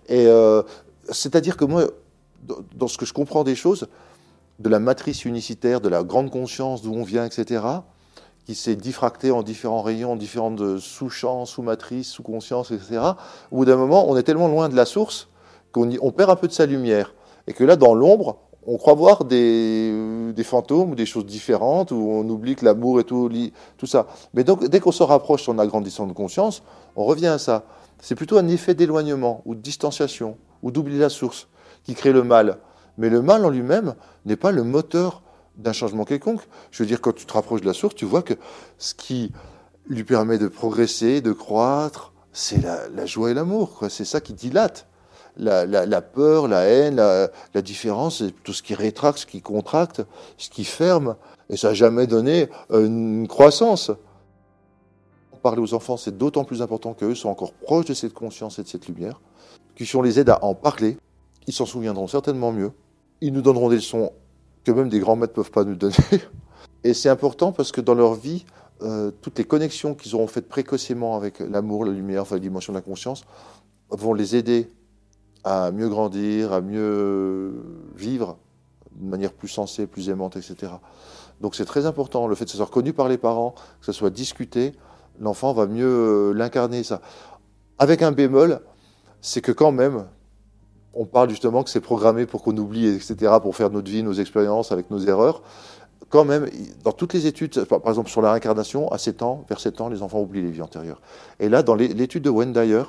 Et 0.08 0.26
euh, 0.26 0.62
c'est-à-dire 1.08 1.56
que 1.56 1.64
moi, 1.64 1.86
dans 2.74 2.88
ce 2.88 2.98
que 2.98 3.06
je 3.06 3.12
comprends 3.12 3.44
des 3.44 3.54
choses, 3.54 3.88
de 4.58 4.68
la 4.68 4.78
matrice 4.78 5.24
unicitaire, 5.24 5.80
de 5.80 5.88
la 5.88 6.02
grande 6.02 6.30
conscience 6.30 6.82
d'où 6.82 6.92
on 6.92 7.02
vient, 7.02 7.24
etc., 7.24 7.62
qui 8.44 8.54
s'est 8.54 8.76
diffractée 8.76 9.30
en 9.30 9.42
différents 9.42 9.82
rayons, 9.82 10.12
en 10.12 10.16
différentes 10.16 10.78
sous-champs, 10.78 11.44
sous-matrices, 11.44 12.08
sous-conscience, 12.08 12.70
etc., 12.70 13.00
au 13.50 13.56
bout 13.56 13.64
d'un 13.64 13.76
moment, 13.76 14.08
on 14.10 14.16
est 14.16 14.22
tellement 14.22 14.48
loin 14.48 14.68
de 14.68 14.76
la 14.76 14.84
source 14.84 15.28
qu'on 15.72 16.10
perd 16.10 16.30
un 16.30 16.36
peu 16.36 16.48
de 16.48 16.52
sa 16.52 16.66
lumière. 16.66 17.14
Et 17.46 17.52
que 17.52 17.64
là, 17.64 17.76
dans 17.76 17.94
l'ombre, 17.94 18.38
on 18.66 18.76
croit 18.76 18.94
voir 18.94 19.24
des, 19.24 20.34
fantômes 20.44 20.92
ou 20.92 20.94
des 20.94 21.06
choses 21.06 21.26
différentes, 21.26 21.90
où 21.92 21.96
on 21.96 22.28
oublie 22.28 22.56
que 22.56 22.64
l'amour 22.64 23.00
est 23.00 23.04
tout, 23.04 23.30
tout 23.78 23.86
ça. 23.86 24.06
Mais 24.34 24.44
donc, 24.44 24.66
dès 24.68 24.80
qu'on 24.80 24.92
se 24.92 25.02
rapproche 25.02 25.48
en 25.48 25.58
agrandissant 25.58 26.06
de 26.06 26.12
conscience, 26.12 26.62
on 26.96 27.04
revient 27.04 27.28
à 27.28 27.38
ça. 27.38 27.64
C'est 28.00 28.14
plutôt 28.14 28.38
un 28.38 28.48
effet 28.48 28.74
d'éloignement 28.74 29.42
ou 29.44 29.54
de 29.54 29.60
distanciation 29.60 30.36
ou 30.62 30.70
d'oublier 30.70 30.98
la 30.98 31.08
source 31.08 31.48
qui 31.84 31.94
crée 31.94 32.12
le 32.12 32.22
mal. 32.22 32.58
Mais 32.98 33.08
le 33.08 33.22
mal 33.22 33.44
en 33.44 33.50
lui-même 33.50 33.94
n'est 34.26 34.36
pas 34.36 34.52
le 34.52 34.62
moteur 34.62 35.22
d'un 35.56 35.72
changement 35.72 36.04
quelconque. 36.04 36.42
Je 36.70 36.82
veux 36.82 36.86
dire, 36.86 37.00
quand 37.00 37.14
tu 37.14 37.26
te 37.26 37.32
rapproches 37.32 37.60
de 37.60 37.66
la 37.66 37.74
source, 37.74 37.94
tu 37.94 38.04
vois 38.04 38.22
que 38.22 38.34
ce 38.78 38.94
qui 38.94 39.32
lui 39.88 40.04
permet 40.04 40.38
de 40.38 40.48
progresser, 40.48 41.20
de 41.20 41.32
croître, 41.32 42.12
c'est 42.32 42.62
la, 42.62 43.06
joie 43.06 43.30
et 43.30 43.34
l'amour. 43.34 43.84
C'est 43.88 44.04
ça 44.04 44.20
qui 44.20 44.34
dilate 44.34 44.86
la, 45.40 46.02
peur, 46.02 46.48
la 46.48 46.64
haine, 46.64 46.96
la, 46.96 47.62
différence, 47.62 48.22
tout 48.44 48.52
ce 48.52 48.62
qui 48.62 48.74
rétracte, 48.74 49.18
ce 49.18 49.26
qui 49.26 49.40
contracte, 49.40 50.02
ce 50.36 50.50
qui 50.50 50.64
ferme. 50.64 51.16
Et 51.48 51.56
ça 51.56 51.68
n'a 51.68 51.74
jamais 51.74 52.06
donné 52.06 52.48
euh, 52.70 52.86
une 52.86 53.26
croissance. 53.26 53.90
Parler 55.42 55.62
aux 55.62 55.74
enfants, 55.74 55.96
c'est 55.96 56.16
d'autant 56.16 56.44
plus 56.44 56.60
important 56.62 56.92
qu'eux 56.92 57.14
sont 57.14 57.30
encore 57.30 57.52
proches 57.52 57.86
de 57.86 57.94
cette 57.94 58.12
conscience 58.12 58.58
et 58.58 58.62
de 58.62 58.68
cette 58.68 58.86
lumière, 58.86 59.20
qui 59.74 59.86
sont 59.86 60.02
les 60.02 60.20
aide 60.20 60.28
à 60.28 60.44
en 60.44 60.54
parler. 60.54 60.98
Ils 61.46 61.54
s'en 61.54 61.66
souviendront 61.66 62.06
certainement 62.06 62.52
mieux. 62.52 62.72
Ils 63.22 63.32
nous 63.32 63.40
donneront 63.40 63.70
des 63.70 63.76
leçons 63.76 64.12
que 64.64 64.70
même 64.70 64.90
des 64.90 65.00
grands 65.00 65.16
maîtres 65.16 65.32
ne 65.32 65.42
peuvent 65.42 65.50
pas 65.50 65.64
nous 65.64 65.76
donner. 65.76 65.94
Et 66.84 66.94
c'est 66.94 67.08
important 67.08 67.52
parce 67.52 67.72
que 67.72 67.80
dans 67.80 67.94
leur 67.94 68.14
vie, 68.14 68.44
euh, 68.82 69.10
toutes 69.22 69.38
les 69.38 69.44
connexions 69.44 69.94
qu'ils 69.94 70.14
auront 70.14 70.26
faites 70.26 70.48
précocement 70.48 71.16
avec 71.16 71.40
l'amour, 71.40 71.84
la 71.84 71.92
lumière, 71.92 72.22
enfin 72.22 72.36
la 72.36 72.40
dimension 72.40 72.72
de 72.72 72.78
la 72.78 72.82
conscience, 72.82 73.24
vont 73.90 74.14
les 74.14 74.36
aider 74.36 74.70
à 75.44 75.70
mieux 75.70 75.88
grandir, 75.88 76.52
à 76.52 76.60
mieux 76.60 77.62
vivre 77.94 78.38
de 78.92 79.08
manière 79.08 79.32
plus 79.32 79.48
sensée, 79.48 79.86
plus 79.86 80.08
aimante, 80.08 80.36
etc. 80.36 80.72
Donc 81.40 81.54
c'est 81.54 81.64
très 81.64 81.86
important, 81.86 82.26
le 82.26 82.34
fait 82.34 82.44
que 82.44 82.50
ce 82.50 82.56
soit 82.56 82.66
reconnu 82.66 82.92
par 82.92 83.08
les 83.08 83.18
parents, 83.18 83.54
que 83.80 83.86
ce 83.86 83.92
soit 83.92 84.10
discuté, 84.10 84.72
l'enfant 85.18 85.52
va 85.52 85.66
mieux 85.66 85.86
euh, 85.86 86.32
l'incarner, 86.32 86.82
ça. 86.82 87.00
Avec 87.78 88.02
un 88.02 88.12
bémol, 88.12 88.60
c'est 89.20 89.40
que 89.40 89.52
quand 89.52 89.72
même, 89.72 90.06
on 90.92 91.06
parle 91.06 91.30
justement 91.30 91.62
que 91.62 91.70
c'est 91.70 91.80
programmé 91.80 92.26
pour 92.26 92.42
qu'on 92.42 92.56
oublie, 92.56 92.86
etc., 92.88 93.34
pour 93.40 93.56
faire 93.56 93.70
notre 93.70 93.90
vie, 93.90 94.02
nos 94.02 94.12
expériences 94.12 94.72
avec 94.72 94.90
nos 94.90 94.98
erreurs. 94.98 95.42
Quand 96.08 96.24
même, 96.24 96.48
dans 96.82 96.92
toutes 96.92 97.14
les 97.14 97.26
études, 97.26 97.64
par 97.64 97.88
exemple 97.88 98.10
sur 98.10 98.20
la 98.20 98.32
réincarnation, 98.32 98.90
à 98.90 98.98
7 98.98 99.22
ans, 99.22 99.44
vers 99.48 99.60
7 99.60 99.80
ans, 99.80 99.88
les 99.88 100.02
enfants 100.02 100.20
oublient 100.20 100.42
les 100.42 100.50
vies 100.50 100.62
antérieures. 100.62 101.00
Et 101.38 101.48
là, 101.48 101.62
dans 101.62 101.74
l'étude 101.74 102.24
de 102.24 102.30
Wendayer, 102.30 102.82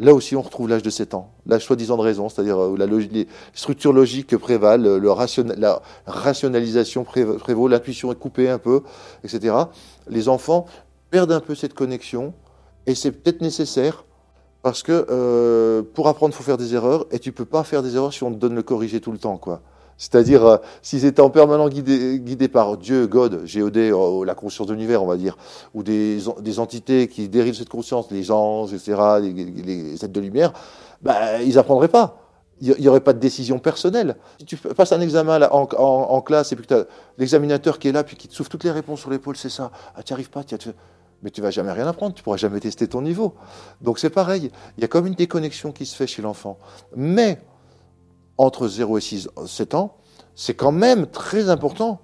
Là 0.00 0.14
aussi, 0.14 0.36
on 0.36 0.42
retrouve 0.42 0.68
l'âge 0.68 0.82
de 0.82 0.90
7 0.90 1.14
ans, 1.14 1.32
l'âge 1.46 1.64
soi-disant 1.64 1.96
de 1.96 2.02
raison, 2.02 2.28
c'est-à-dire 2.28 2.56
où 2.56 2.74
euh, 2.74 2.78
la 2.78 2.86
les 2.86 3.26
structures 3.52 3.92
logiques 3.92 4.36
prévalent, 4.36 4.98
le 4.98 5.54
la 5.56 5.82
rationalisation 6.06 7.04
prévaut, 7.04 7.68
l'intuition 7.68 8.12
est 8.12 8.18
coupée 8.18 8.48
un 8.48 8.58
peu, 8.58 8.82
etc. 9.24 9.54
Les 10.08 10.28
enfants 10.28 10.66
perdent 11.10 11.32
un 11.32 11.40
peu 11.40 11.56
cette 11.56 11.74
connexion, 11.74 12.32
et 12.86 12.94
c'est 12.94 13.10
peut-être 13.10 13.40
nécessaire, 13.40 14.04
parce 14.62 14.84
que 14.84 15.06
euh, 15.10 15.82
pour 15.94 16.06
apprendre, 16.06 16.32
il 16.32 16.36
faut 16.36 16.44
faire 16.44 16.58
des 16.58 16.74
erreurs, 16.74 17.06
et 17.10 17.18
tu 17.18 17.32
peux 17.32 17.44
pas 17.44 17.64
faire 17.64 17.82
des 17.82 17.96
erreurs 17.96 18.12
si 18.12 18.22
on 18.22 18.30
te 18.30 18.36
donne 18.36 18.54
le 18.54 18.62
corriger 18.62 19.00
tout 19.00 19.12
le 19.12 19.18
temps, 19.18 19.36
quoi. 19.36 19.62
C'est-à-dire, 19.98 20.46
euh, 20.46 20.56
s'ils 20.80 21.04
étaient 21.04 21.20
en 21.20 21.28
permanent 21.28 21.68
guidés, 21.68 22.48
par 22.48 22.76
Dieu, 22.76 23.08
God, 23.08 23.44
GOD, 23.44 23.76
euh, 23.76 24.24
la 24.24 24.34
conscience 24.34 24.68
de 24.68 24.72
l'univers, 24.72 25.02
on 25.02 25.06
va 25.06 25.16
dire, 25.16 25.36
ou 25.74 25.82
des, 25.82 26.20
entités 26.58 27.08
qui 27.08 27.28
dérivent 27.28 27.54
cette 27.56 27.68
conscience, 27.68 28.10
les 28.12 28.30
anges, 28.30 28.72
etc., 28.72 28.96
les, 29.20 29.32
les, 29.32 29.94
êtres 29.96 30.12
de 30.12 30.20
lumière, 30.20 30.52
bah, 31.02 31.42
ils 31.42 31.58
apprendraient 31.58 31.88
pas. 31.88 32.22
Il 32.60 32.74
n'y 32.80 32.88
aurait 32.88 33.00
pas 33.00 33.12
de 33.12 33.20
décision 33.20 33.58
personnelle. 33.60 34.16
Si 34.40 34.44
tu 34.44 34.56
passes 34.56 34.92
un 34.92 35.00
examen 35.00 35.48
en, 35.50 36.20
classe 36.22 36.50
et 36.50 36.56
puis 36.56 36.66
que 36.66 36.88
l'examinateur 37.16 37.78
qui 37.78 37.88
est 37.88 37.92
là, 37.92 38.02
puis 38.02 38.16
qui 38.16 38.26
te 38.26 38.34
souffle 38.34 38.50
toutes 38.50 38.64
les 38.64 38.72
réponses 38.72 39.00
sur 39.00 39.10
l'épaule, 39.10 39.36
c'est 39.36 39.48
ça. 39.48 39.70
Ah, 39.94 40.02
tu 40.02 40.12
n'y 40.12 40.14
arrives 40.14 40.30
pas, 40.30 40.42
tu 40.42 40.56
mais 41.22 41.30
tu 41.30 41.40
vas 41.40 41.50
jamais 41.50 41.72
rien 41.72 41.86
apprendre, 41.86 42.14
tu 42.14 42.22
pourras 42.22 42.36
jamais 42.36 42.60
tester 42.60 42.86
ton 42.86 43.02
niveau. 43.02 43.34
Donc 43.80 43.98
c'est 43.98 44.10
pareil, 44.10 44.50
il 44.76 44.80
y 44.80 44.84
a 44.84 44.88
comme 44.88 45.06
une 45.06 45.14
déconnexion 45.14 45.72
qui 45.72 45.86
se 45.86 45.96
fait 45.96 46.06
chez 46.06 46.22
l'enfant. 46.22 46.58
Mais 46.96 47.40
entre 48.38 48.68
0 48.68 48.98
et 48.98 49.00
6, 49.00 49.28
7 49.46 49.74
ans, 49.74 49.96
c'est 50.34 50.54
quand 50.54 50.72
même 50.72 51.06
très 51.06 51.50
important, 51.50 52.00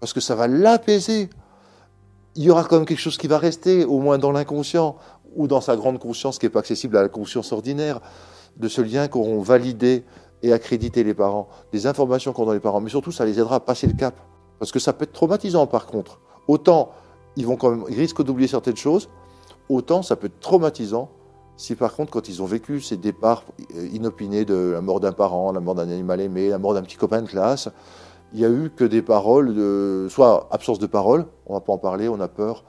parce 0.00 0.12
que 0.12 0.20
ça 0.20 0.34
va 0.34 0.46
l'apaiser. 0.46 1.30
Il 2.36 2.44
y 2.44 2.50
aura 2.50 2.64
quand 2.64 2.76
même 2.76 2.86
quelque 2.86 3.00
chose 3.00 3.16
qui 3.16 3.26
va 3.26 3.38
rester, 3.38 3.84
au 3.84 3.98
moins 3.98 4.18
dans 4.18 4.30
l'inconscient, 4.30 4.96
ou 5.34 5.48
dans 5.48 5.60
sa 5.60 5.76
grande 5.76 5.98
conscience 5.98 6.38
qui 6.38 6.46
n'est 6.46 6.50
pas 6.50 6.60
accessible 6.60 6.96
à 6.96 7.02
la 7.02 7.08
conscience 7.08 7.52
ordinaire, 7.52 8.00
de 8.56 8.68
ce 8.68 8.80
lien 8.80 9.08
qu'auront 9.08 9.40
validé 9.40 10.04
et 10.42 10.52
accrédité 10.52 11.02
les 11.02 11.14
parents, 11.14 11.48
des 11.72 11.86
informations 11.86 12.32
qu'ont 12.32 12.44
dans 12.44 12.52
les 12.52 12.60
parents, 12.60 12.80
mais 12.80 12.90
surtout 12.90 13.12
ça 13.12 13.24
les 13.24 13.38
aidera 13.38 13.56
à 13.56 13.60
passer 13.60 13.86
le 13.86 13.94
cap. 13.94 14.14
Parce 14.58 14.72
que 14.72 14.78
ça 14.78 14.92
peut 14.92 15.04
être 15.04 15.12
traumatisant 15.12 15.66
par 15.66 15.86
contre. 15.86 16.20
Autant 16.46 16.90
ils 17.36 17.46
vont 17.46 17.56
quand 17.56 17.70
même, 17.70 17.84
ils 17.88 17.98
risquent 17.98 18.22
d'oublier 18.24 18.48
certaines 18.48 18.76
choses, 18.76 19.08
autant 19.68 20.02
ça 20.02 20.16
peut 20.16 20.26
être 20.26 20.40
traumatisant 20.40 21.08
si 21.58 21.74
par 21.74 21.92
contre, 21.92 22.12
quand 22.12 22.28
ils 22.28 22.40
ont 22.40 22.46
vécu 22.46 22.80
ces 22.80 22.96
départs 22.96 23.42
euh, 23.76 23.88
inopinés 23.92 24.44
de 24.44 24.70
la 24.72 24.80
mort 24.80 25.00
d'un 25.00 25.12
parent, 25.12 25.50
la 25.52 25.60
mort 25.60 25.74
d'un 25.74 25.90
animal 25.90 26.20
aimé, 26.20 26.48
la 26.48 26.58
mort 26.58 26.72
d'un 26.72 26.82
petit 26.82 26.96
copain 26.96 27.20
de 27.20 27.26
classe, 27.26 27.68
il 28.32 28.38
n'y 28.38 28.46
a 28.46 28.48
eu 28.48 28.70
que 28.70 28.84
des 28.84 29.02
paroles, 29.02 30.08
soit 30.08 30.48
absence 30.52 30.78
de 30.78 30.86
parole, 30.86 31.26
on 31.46 31.54
ne 31.54 31.58
va 31.58 31.60
pas 31.60 31.72
en 31.72 31.78
parler, 31.78 32.08
on 32.08 32.20
a 32.20 32.28
peur, 32.28 32.62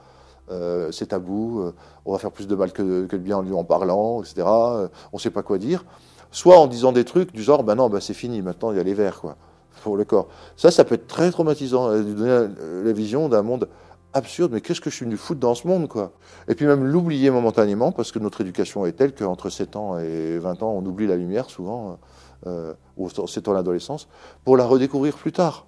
euh, 0.50 0.92
c'est 0.92 1.08
tabou, 1.08 1.60
euh, 1.60 1.74
on 2.06 2.14
va 2.14 2.18
faire 2.18 2.32
plus 2.32 2.48
de 2.48 2.56
mal 2.56 2.72
que, 2.72 3.06
que 3.06 3.16
de 3.16 3.22
bien 3.22 3.38
en 3.38 3.42
lui 3.44 3.54
en 3.54 3.64
parlant, 3.64 4.24
etc. 4.24 4.42
on 4.48 4.90
ne 5.14 5.20
sait 5.20 5.30
pas 5.30 5.44
quoi 5.44 5.60
dire. 5.60 5.86
Soit 6.32 6.58
en 6.58 6.66
disant 6.66 6.92
des 6.92 7.06
trucs 7.06 7.32
du 7.32 7.44
genre, 7.44 7.64
ben 7.64 7.76
non, 7.76 7.90
ben 7.90 8.00
c'est 8.00 8.16
fini, 8.16 8.42
maintenant 8.42 8.72
il 8.72 8.78
y 8.78 8.80
a 8.80 8.84
les 8.84 8.96
verres, 8.96 9.22
quoi, 9.22 9.36
pour 9.84 9.98
le 9.98 10.06
corps. 10.06 10.30
Ça, 10.56 10.72
ça 10.72 10.84
peut 10.84 10.96
être 10.96 11.08
très 11.08 11.30
traumatisant, 11.30 11.90
donner 11.90 12.48
la 12.84 12.92
vision 12.92 13.30
d'un 13.30 13.44
monde 13.44 13.68
absurde, 14.14 14.52
mais 14.54 14.62
qu'est-ce 14.62 14.82
que 14.82 14.90
je 14.90 14.96
suis 14.96 15.06
venu 15.06 15.18
foutre 15.18 15.40
dans 15.40 15.56
ce 15.56 15.68
monde, 15.68 15.88
quoi? 15.88 16.14
Et 16.48 16.56
puis 16.56 16.66
même 16.66 16.86
l'oublier 16.86 17.30
momentanément, 17.30 17.92
parce 17.92 18.12
que 18.12 18.20
notre 18.20 18.42
éducation 18.42 18.86
est 18.86 18.94
telle 18.94 19.14
qu'entre 19.14 19.50
7 19.50 19.76
ans 19.76 20.00
et 20.00 20.40
20 20.40 20.64
ans, 20.64 20.72
on 20.72 20.86
oublie 20.86 21.08
la 21.08 21.16
lumière 21.16 21.50
souvent, 21.50 22.00
euh, 22.48 22.74
ou 22.98 23.10
7 23.10 23.48
ans 23.48 23.54
l'adolescence, 23.54 24.08
pour 24.44 24.58
la 24.58 24.66
redécouvrir 24.66 25.16
plus 25.16 25.32
tard. 25.32 25.68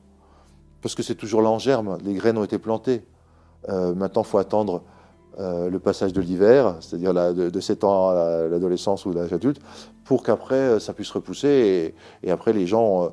Parce 0.81 0.95
que 0.95 1.03
c'est 1.03 1.15
toujours 1.15 1.41
là 1.41 1.49
en 1.49 1.59
germe, 1.59 1.97
les 2.03 2.13
graines 2.13 2.37
ont 2.37 2.43
été 2.43 2.57
plantées. 2.57 3.03
Euh, 3.69 3.93
maintenant, 3.93 4.23
il 4.23 4.27
faut 4.27 4.39
attendre 4.39 4.81
euh, 5.39 5.69
le 5.69 5.79
passage 5.79 6.11
de 6.11 6.21
l'hiver, 6.21 6.75
c'est-à-dire 6.81 7.13
de, 7.13 7.59
7 7.59 7.83
ans 7.83 8.09
à 8.09 8.47
l'adolescence 8.49 9.05
ou 9.05 9.13
l'âge 9.13 9.31
adulte, 9.31 9.61
pour 10.11 10.23
qu'après 10.23 10.55
euh, 10.55 10.79
ça 10.81 10.91
puisse 10.91 11.09
repousser. 11.09 11.95
Et, 12.21 12.31
après, 12.31 12.51
les 12.51 12.67
gens 12.67 13.05
euh, 13.05 13.09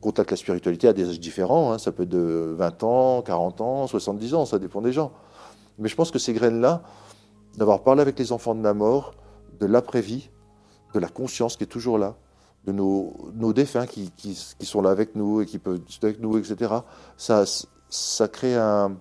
contactent 0.00 0.32
la 0.32 0.36
spiritualité 0.36 0.88
à 0.88 0.92
des 0.92 1.08
âges 1.08 1.20
différents. 1.20 1.70
Hein. 1.70 1.78
ça 1.78 1.92
peut 1.92 2.02
être 2.02 2.08
de 2.08 2.52
20 2.58 2.82
ans, 2.82 3.22
40 3.22 3.60
ans, 3.60 3.86
70 3.86 4.34
ans, 4.34 4.44
ça 4.44 4.58
dépend 4.58 4.82
des 4.82 4.92
gens. 4.92 5.12
Mais 5.78 5.88
je 5.88 5.94
pense 5.94 6.10
que 6.10 6.18
ces 6.18 6.32
graines-là, 6.32 6.82
d'avoir 7.58 7.84
parlé 7.84 8.00
avec 8.02 8.18
les 8.18 8.32
enfants 8.32 8.56
de 8.56 8.64
la 8.64 8.74
mort, 8.74 9.14
de 9.60 9.66
l'après-vie, 9.66 10.30
de 10.94 10.98
la 10.98 11.06
conscience 11.06 11.56
qui 11.56 11.62
est 11.62 11.68
toujours 11.68 11.96
là, 11.96 12.16
de 12.64 12.72
nos, 12.72 13.52
défunts 13.52 13.86
qui, 13.86 14.10
sont 14.62 14.82
là 14.82 14.90
avec 14.90 15.14
nous 15.14 15.42
et 15.42 15.46
qui 15.46 15.60
peuvent 15.60 15.80
avec 16.02 16.18
nous, 16.18 16.38
etc., 16.38 16.74
ça, 17.16 18.26
crée 18.26 18.56
un 18.56 18.96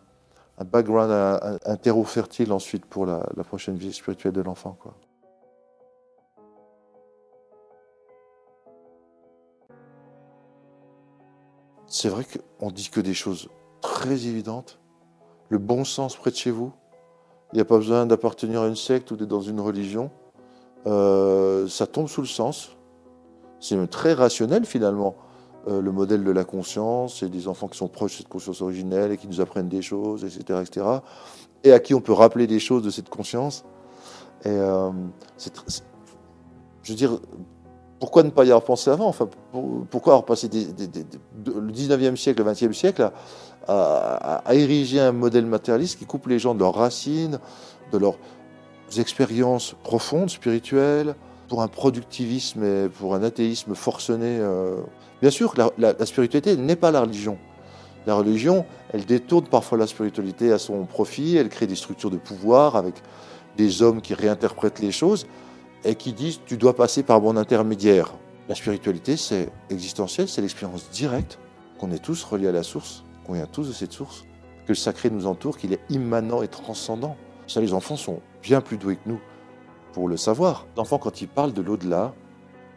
un 0.59 0.63
background, 0.63 1.11
un, 1.65 1.75
terreau 1.77 2.03
fertile 2.03 2.51
ensuite 2.51 2.85
pour 2.85 3.07
la, 3.07 3.27
la 3.35 3.43
prochaine 3.43 3.77
vie 3.77 3.91
spirituelle 3.91 4.33
de 4.33 4.41
l'enfant. 4.41 4.77
Quoi. 4.79 4.93
C'est 11.91 12.07
vrai 12.07 12.25
qu'on 12.25 12.71
dit 12.71 12.89
que 12.89 13.01
des 13.01 13.13
choses 13.13 13.49
très 13.81 14.25
évidentes. 14.25 14.79
Le 15.49 15.57
bon 15.57 15.83
sens 15.83 16.15
près 16.15 16.31
de 16.31 16.37
chez 16.37 16.49
vous. 16.49 16.71
Il 17.51 17.57
n'y 17.57 17.61
a 17.61 17.65
pas 17.65 17.77
besoin 17.77 18.05
d'appartenir 18.05 18.61
à 18.61 18.67
une 18.67 18.77
secte 18.77 19.11
ou 19.11 19.17
d'être 19.17 19.27
dans 19.27 19.41
une 19.41 19.59
religion. 19.59 20.09
Euh, 20.87 21.67
ça 21.67 21.87
tombe 21.87 22.07
sous 22.07 22.21
le 22.21 22.27
sens. 22.27 22.77
C'est 23.59 23.89
très 23.89 24.13
rationnel 24.13 24.65
finalement. 24.65 25.17
Euh, 25.67 25.81
le 25.81 25.91
modèle 25.91 26.23
de 26.23 26.31
la 26.31 26.45
conscience, 26.45 27.19
c'est 27.19 27.29
des 27.29 27.49
enfants 27.49 27.67
qui 27.67 27.77
sont 27.77 27.89
proches 27.89 28.13
de 28.13 28.17
cette 28.19 28.29
conscience 28.29 28.61
originelle 28.61 29.11
et 29.11 29.17
qui 29.17 29.27
nous 29.27 29.41
apprennent 29.41 29.69
des 29.69 29.81
choses, 29.81 30.23
etc., 30.23 30.61
etc. 30.65 30.85
Et 31.65 31.73
à 31.73 31.79
qui 31.81 31.93
on 31.93 31.99
peut 31.99 32.13
rappeler 32.13 32.47
des 32.47 32.59
choses 32.59 32.83
de 32.83 32.89
cette 32.89 33.09
conscience. 33.09 33.65
Et 34.45 34.49
euh, 34.49 34.91
je 36.83 36.91
veux 36.91 36.95
dire, 36.95 37.19
pourquoi 38.01 38.23
ne 38.23 38.31
pas 38.31 38.43
y 38.45 38.47
avoir 38.47 38.63
pensé 38.63 38.89
avant 38.89 39.05
enfin, 39.05 39.29
Pourquoi 39.91 40.13
avoir 40.13 40.25
passé 40.25 40.49
le 40.51 41.71
19e 41.71 42.15
siècle, 42.15 42.43
le 42.43 42.51
20e 42.51 42.73
siècle 42.73 43.11
à, 43.67 44.43
ériger 44.53 44.99
un 44.99 45.11
modèle 45.11 45.45
matérialiste 45.45 45.99
qui 45.99 46.05
coupe 46.05 46.25
les 46.25 46.39
gens 46.39 46.55
de 46.55 46.59
leurs 46.59 46.73
racines, 46.73 47.37
de 47.91 47.97
leurs 47.99 48.17
expériences 48.97 49.75
profondes, 49.83 50.31
spirituelles, 50.31 51.13
pour 51.47 51.61
un 51.61 51.67
productivisme 51.67 52.63
et 52.63 52.89
pour 52.89 53.13
un 53.13 53.21
athéisme 53.21 53.75
forcené 53.75 54.39
euh. 54.39 54.77
Bien 55.21 55.29
sûr, 55.29 55.53
la, 55.55 55.69
la 55.77 56.05
spiritualité 56.07 56.57
n'est 56.57 56.75
pas 56.75 56.89
la 56.89 57.01
religion. 57.01 57.37
La 58.07 58.15
religion, 58.15 58.65
elle 58.93 59.05
détourne 59.05 59.45
parfois 59.45 59.77
la 59.77 59.85
spiritualité 59.85 60.51
à 60.51 60.57
son 60.57 60.85
profit, 60.85 61.35
elle 61.35 61.49
crée 61.49 61.67
des 61.67 61.75
structures 61.75 62.09
de 62.09 62.17
pouvoir 62.17 62.75
avec 62.75 62.95
des 63.57 63.83
hommes 63.83 64.01
qui 64.01 64.15
réinterprètent 64.15 64.79
les 64.79 64.91
choses 64.91 65.27
et 65.83 65.95
qui 65.95 66.13
disent 66.13 66.39
tu 66.45 66.57
dois 66.57 66.75
passer 66.75 67.03
par 67.03 67.21
mon 67.21 67.37
intermédiaire. 67.37 68.13
La 68.49 68.55
spiritualité, 68.55 69.17
c'est 69.17 69.49
existentiel, 69.69 70.27
c'est 70.27 70.41
l'expérience 70.41 70.89
directe 70.91 71.39
qu'on 71.79 71.91
est 71.91 72.03
tous 72.03 72.23
reliés 72.23 72.47
à 72.47 72.51
la 72.51 72.63
source, 72.63 73.03
qu'on 73.25 73.33
vient 73.33 73.45
tous 73.45 73.67
de 73.67 73.73
cette 73.73 73.93
source, 73.93 74.25
que 74.65 74.69
le 74.69 74.75
sacré 74.75 75.09
nous 75.09 75.25
entoure, 75.25 75.57
qu'il 75.57 75.73
est 75.73 75.81
immanent 75.89 76.41
et 76.41 76.47
transcendant. 76.47 77.15
Ça, 77.47 77.61
les 77.61 77.73
enfants 77.73 77.95
sont 77.95 78.19
bien 78.41 78.61
plus 78.61 78.77
doués 78.77 78.95
que 78.95 79.09
nous 79.09 79.19
pour 79.93 80.07
le 80.07 80.17
savoir. 80.17 80.65
Les 80.75 80.81
enfants, 80.81 80.97
quand 80.97 81.21
ils 81.21 81.27
parlent 81.27 81.53
de 81.53 81.61
l'au-delà, 81.61 82.13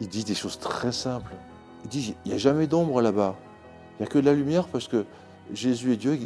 ils 0.01 0.07
disent 0.07 0.25
des 0.25 0.35
choses 0.35 0.59
très 0.59 0.91
simples. 0.91 1.33
Ils 1.83 1.89
disent 1.89 2.13
il 2.25 2.29
n'y 2.29 2.35
a 2.35 2.37
jamais 2.37 2.67
d'ombre 2.67 3.01
là-bas, 3.01 3.35
il 3.97 4.03
n'y 4.03 4.07
a 4.07 4.09
que 4.09 4.19
de 4.19 4.25
la 4.25 4.33
lumière 4.33 4.67
parce 4.67 4.87
que 4.87 5.05
Jésus 5.53 5.93
et 5.93 5.97
Dieu, 5.97 6.17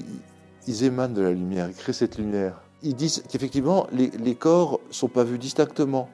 ils 0.68 0.84
émanent 0.84 1.14
de 1.14 1.22
la 1.22 1.32
lumière, 1.32 1.68
ils 1.70 1.76
créent 1.76 1.94
cette 1.94 2.18
lumière. 2.18 2.62
Ils 2.82 2.96
disent 2.96 3.24
qu'effectivement, 3.30 3.88
les, 3.92 4.10
les 4.12 4.36
corps 4.36 4.80
ne 4.88 4.94
sont 4.94 5.10
pas 5.10 5.24
vus 5.24 5.38
distinctement. 5.38 6.10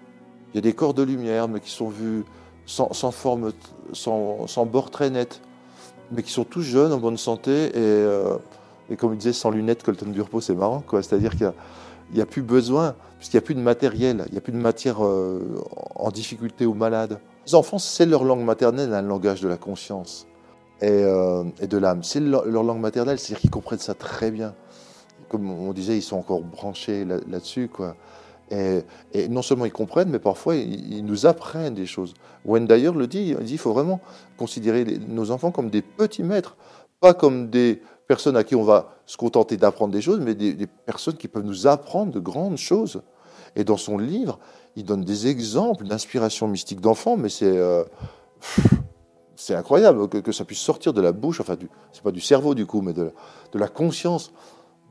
Il 0.55 0.59
y 0.59 0.59
a 0.59 0.61
des 0.61 0.73
corps 0.73 0.93
de 0.93 1.03
lumière, 1.03 1.49
mais 1.49 1.59
qui 1.59 1.69
sont 1.69 1.89
vus 1.89 2.23
sans, 2.65 3.11
forme, 3.11 3.51
sans, 3.91 4.65
bord 4.65 4.89
très 4.89 5.09
net, 5.09 5.41
mais 6.13 6.23
qui 6.23 6.31
sont 6.31 6.45
tous 6.45 6.61
jeunes, 6.61 6.93
en 6.93 6.97
bonne 6.97 7.17
santé, 7.17 7.65
et, 7.65 7.71
euh, 7.75 8.37
et 8.89 8.95
comme 8.95 9.11
il 9.11 9.17
disait, 9.17 9.33
sans 9.33 9.49
lunettes, 9.49 9.83
Colton 9.83 10.05
Burpo, 10.05 10.39
c'est 10.39 10.55
marrant, 10.55 10.81
quoi. 10.87 11.03
C'est-à-dire 11.03 11.35
qu'il 11.35 11.51
n'y 12.13 12.21
a, 12.21 12.25
plus 12.25 12.41
besoin, 12.41 12.95
puisqu'il 13.17 13.35
n'y 13.35 13.43
a 13.43 13.45
plus 13.45 13.55
de 13.55 13.59
matériel, 13.59 14.23
il 14.27 14.31
n'y 14.31 14.37
a 14.37 14.41
plus 14.41 14.53
de 14.53 14.57
matière 14.57 15.03
euh, 15.03 15.61
en 15.95 16.09
difficulté 16.09 16.65
ou 16.65 16.73
malade. 16.73 17.19
Les 17.45 17.53
enfants, 17.53 17.77
c'est 17.77 18.05
leur 18.05 18.23
langue 18.23 18.45
maternelle, 18.45 18.93
un 18.93 19.01
langage 19.01 19.41
de 19.41 19.49
la 19.49 19.57
conscience 19.57 20.25
et, 20.81 20.87
euh, 20.87 21.43
de 21.69 21.77
l'âme. 21.77 22.01
C'est 22.01 22.21
leur, 22.21 22.45
langue 22.45 22.79
maternelle, 22.79 23.19
c'est-à-dire 23.19 23.41
qu'ils 23.41 23.51
comprennent 23.51 23.79
ça 23.79 23.93
très 23.93 24.31
bien. 24.31 24.55
Comme 25.27 25.51
on 25.51 25.73
disait, 25.73 25.97
ils 25.97 26.01
sont 26.01 26.15
encore 26.15 26.39
branchés 26.39 27.03
là-dessus, 27.03 27.67
quoi. 27.67 27.97
Et, 28.51 28.83
non 29.29 29.41
seulement 29.41 29.65
ils 29.65 29.71
comprennent, 29.71 30.09
mais 30.09 30.19
parfois 30.19 30.55
ils, 30.55 31.03
nous 31.03 31.25
apprennent 31.25 31.73
des 31.73 31.85
choses. 31.85 32.13
Wayne 32.45 32.67
d'ailleurs 32.67 32.93
le 32.93 33.07
dit, 33.07 33.29
il 33.29 33.37
dit 33.37 33.51
qu'il 33.53 33.57
faut 33.57 33.73
vraiment 33.73 33.99
considérer 34.37 34.85
nos 35.07 35.31
enfants 35.31 35.51
comme 35.51 35.69
des 35.69 35.81
petits 35.81 36.23
maîtres, 36.23 36.55
pas 36.99 37.13
comme 37.13 37.49
des 37.49 37.81
personnes 38.07 38.37
à 38.37 38.43
qui 38.43 38.55
on 38.55 38.63
va 38.63 38.93
se 39.05 39.17
contenter 39.17 39.57
d'apprendre 39.57 39.93
des 39.93 40.01
choses, 40.01 40.19
mais 40.19 40.35
des, 40.35 40.67
personnes 40.67 41.17
qui 41.17 41.27
peuvent 41.27 41.45
nous 41.45 41.67
apprendre 41.67 42.11
de 42.11 42.19
grandes 42.19 42.57
choses. 42.57 43.01
Et 43.55 43.63
dans 43.63 43.77
son 43.77 43.97
livre, 43.97 44.39
il 44.75 44.85
donne 44.85 45.03
des 45.03 45.27
exemples 45.27 45.85
d'inspiration 45.85 46.47
mystique 46.47 46.81
d'enfants, 46.81 47.17
mais 47.17 47.29
c'est 47.29 47.57
euh, 47.57 47.83
incroyable 49.49 50.07
que, 50.09 50.31
ça 50.31 50.45
puisse 50.45 50.59
sortir 50.59 50.93
de 50.93 51.01
la 51.01 51.13
bouche, 51.13 51.39
enfin, 51.39 51.55
c'est 51.91 52.03
pas 52.03 52.11
du 52.11 52.21
cerveau 52.21 52.53
du 52.53 52.65
coup, 52.65 52.81
mais 52.81 52.93
de, 52.93 53.11
de 53.53 53.59
la 53.59 53.69
conscience 53.69 54.31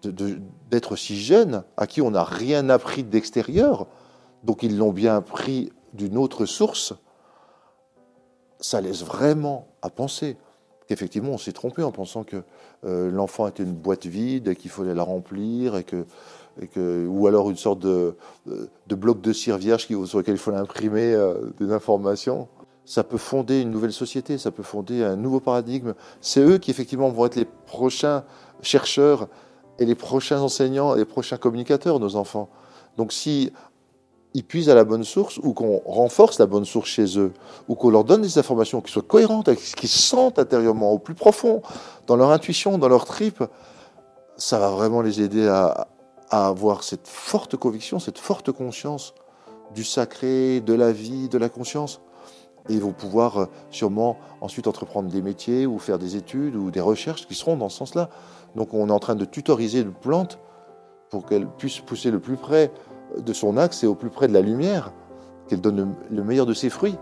d'être 0.06 0.96
si 0.96 1.20
jeunes, 1.20 1.64
à 1.76 1.86
qui 1.86 2.02
on 2.02 2.10
n'a 2.10 2.24
rien 2.24 2.68
appris 2.68 3.04
d'extérieur, 3.04 3.86
donc 4.42 4.62
ils 4.62 4.76
l'ont 4.76 4.92
bien 4.92 5.16
appris 5.16 5.72
d'une 5.92 6.18
autre 6.18 6.46
source, 6.46 6.94
ça 8.60 8.80
laisse 8.80 9.04
vraiment 9.04 9.68
à 9.82 9.90
penser 9.90 10.36
qu'effectivement 10.86 11.30
on 11.30 11.38
s'est 11.38 11.52
trompé 11.52 11.82
en 11.82 11.92
pensant 11.92 12.24
que 12.24 12.42
euh, 12.84 13.10
l'enfant 13.10 13.46
était 13.46 13.62
une 13.62 13.74
boîte 13.74 14.06
vide 14.06 14.48
et 14.48 14.56
qu'il 14.56 14.70
fallait 14.70 14.94
la 14.94 15.02
remplir 15.02 15.76
et 15.76 15.84
que, 15.84 17.06
ou 17.06 17.26
alors 17.26 17.50
une 17.50 17.56
sorte 17.56 17.80
de, 17.80 18.16
bloc 18.88 19.20
de 19.20 19.32
cire 19.32 19.56
vierge 19.56 19.86
sur 19.86 20.18
lequel 20.18 20.34
il 20.34 20.38
fallait 20.38 20.58
imprimer 20.58 21.14
euh, 21.14 21.52
des 21.58 21.72
informations. 21.72 22.48
Ça 22.84 23.02
peut 23.02 23.18
fonder 23.18 23.62
une 23.62 23.70
nouvelle 23.70 23.94
société, 23.94 24.36
ça 24.36 24.50
peut 24.50 24.62
fonder 24.62 25.02
un 25.02 25.16
nouveau 25.16 25.40
paradigme. 25.40 25.94
C'est 26.20 26.42
eux 26.42 26.58
qui 26.58 26.70
effectivement 26.70 27.08
vont 27.08 27.24
être 27.26 27.36
les 27.36 27.46
prochains 27.46 28.24
chercheurs 28.60 29.28
et 29.78 29.84
les 29.84 29.94
prochains 29.94 30.40
enseignants 30.40 30.94
les 30.94 31.04
prochains 31.04 31.36
communicateurs, 31.36 31.98
nos 32.00 32.16
enfants. 32.16 32.48
Donc 32.96 33.12
si 33.12 33.52
ils 34.34 34.44
puisent 34.44 34.68
à 34.68 34.74
la 34.74 34.84
bonne 34.84 35.04
source 35.04 35.38
ou 35.38 35.52
qu'on 35.52 35.80
renforce 35.86 36.38
la 36.40 36.46
bonne 36.46 36.64
source 36.64 36.88
chez 36.88 37.18
eux 37.18 37.32
ou 37.68 37.76
qu'on 37.76 37.90
leur 37.90 38.04
donne 38.04 38.22
des 38.22 38.38
informations 38.38 38.80
qui 38.80 38.92
soient 38.92 39.02
cohérentes 39.02 39.48
avec 39.48 39.60
ce 39.60 39.76
qu'ils 39.76 39.88
sentent 39.88 40.40
intérieurement, 40.40 40.90
au 40.90 40.98
plus 40.98 41.14
profond, 41.14 41.62
dans 42.08 42.16
leur 42.16 42.30
intuition, 42.30 42.76
dans 42.76 42.88
leur 42.88 43.04
tripes, 43.04 43.44
ça 44.36 44.58
va 44.58 44.70
vraiment 44.70 45.02
les 45.02 45.20
aider 45.20 45.46
à, 45.46 45.86
à 46.30 46.48
avoir 46.48 46.82
cette 46.82 47.06
forte 47.06 47.56
conviction, 47.56 48.00
cette 48.00 48.18
forte 48.18 48.50
conscience 48.50 49.14
du 49.72 49.84
sacré, 49.84 50.60
de 50.60 50.74
la 50.74 50.90
vie, 50.90 51.28
de 51.28 51.38
la 51.38 51.48
conscience. 51.48 52.00
Et 52.68 52.74
ils 52.74 52.80
vont 52.80 52.92
pouvoir 52.92 53.38
euh, 53.38 53.46
sûrement 53.70 54.16
ensuite 54.40 54.66
entreprendre 54.66 55.10
des 55.10 55.22
métiers 55.22 55.66
ou 55.66 55.78
faire 55.78 55.98
des 55.98 56.16
études 56.16 56.56
ou 56.56 56.70
des 56.70 56.80
recherches 56.80 57.26
qui 57.26 57.34
seront 57.34 57.56
dans 57.56 57.68
ce 57.68 57.78
sens-là. 57.78 58.08
Donc 58.54 58.74
on 58.74 58.88
est 58.88 58.92
en 58.92 58.98
train 58.98 59.14
de 59.14 59.24
tutoriser 59.24 59.80
une 59.80 59.92
plante 59.92 60.38
pour 61.10 61.26
qu'elle 61.26 61.46
puisse 61.46 61.80
pousser 61.80 62.10
le 62.10 62.20
plus 62.20 62.36
près 62.36 62.70
de 63.18 63.32
son 63.32 63.56
axe 63.56 63.84
et 63.84 63.86
au 63.86 63.94
plus 63.94 64.10
près 64.10 64.28
de 64.28 64.32
la 64.32 64.40
lumière, 64.40 64.92
qu'elle 65.48 65.60
donne 65.60 65.94
le 66.10 66.24
meilleur 66.24 66.46
de 66.46 66.54
ses 66.54 66.70
fruits. 66.70 66.96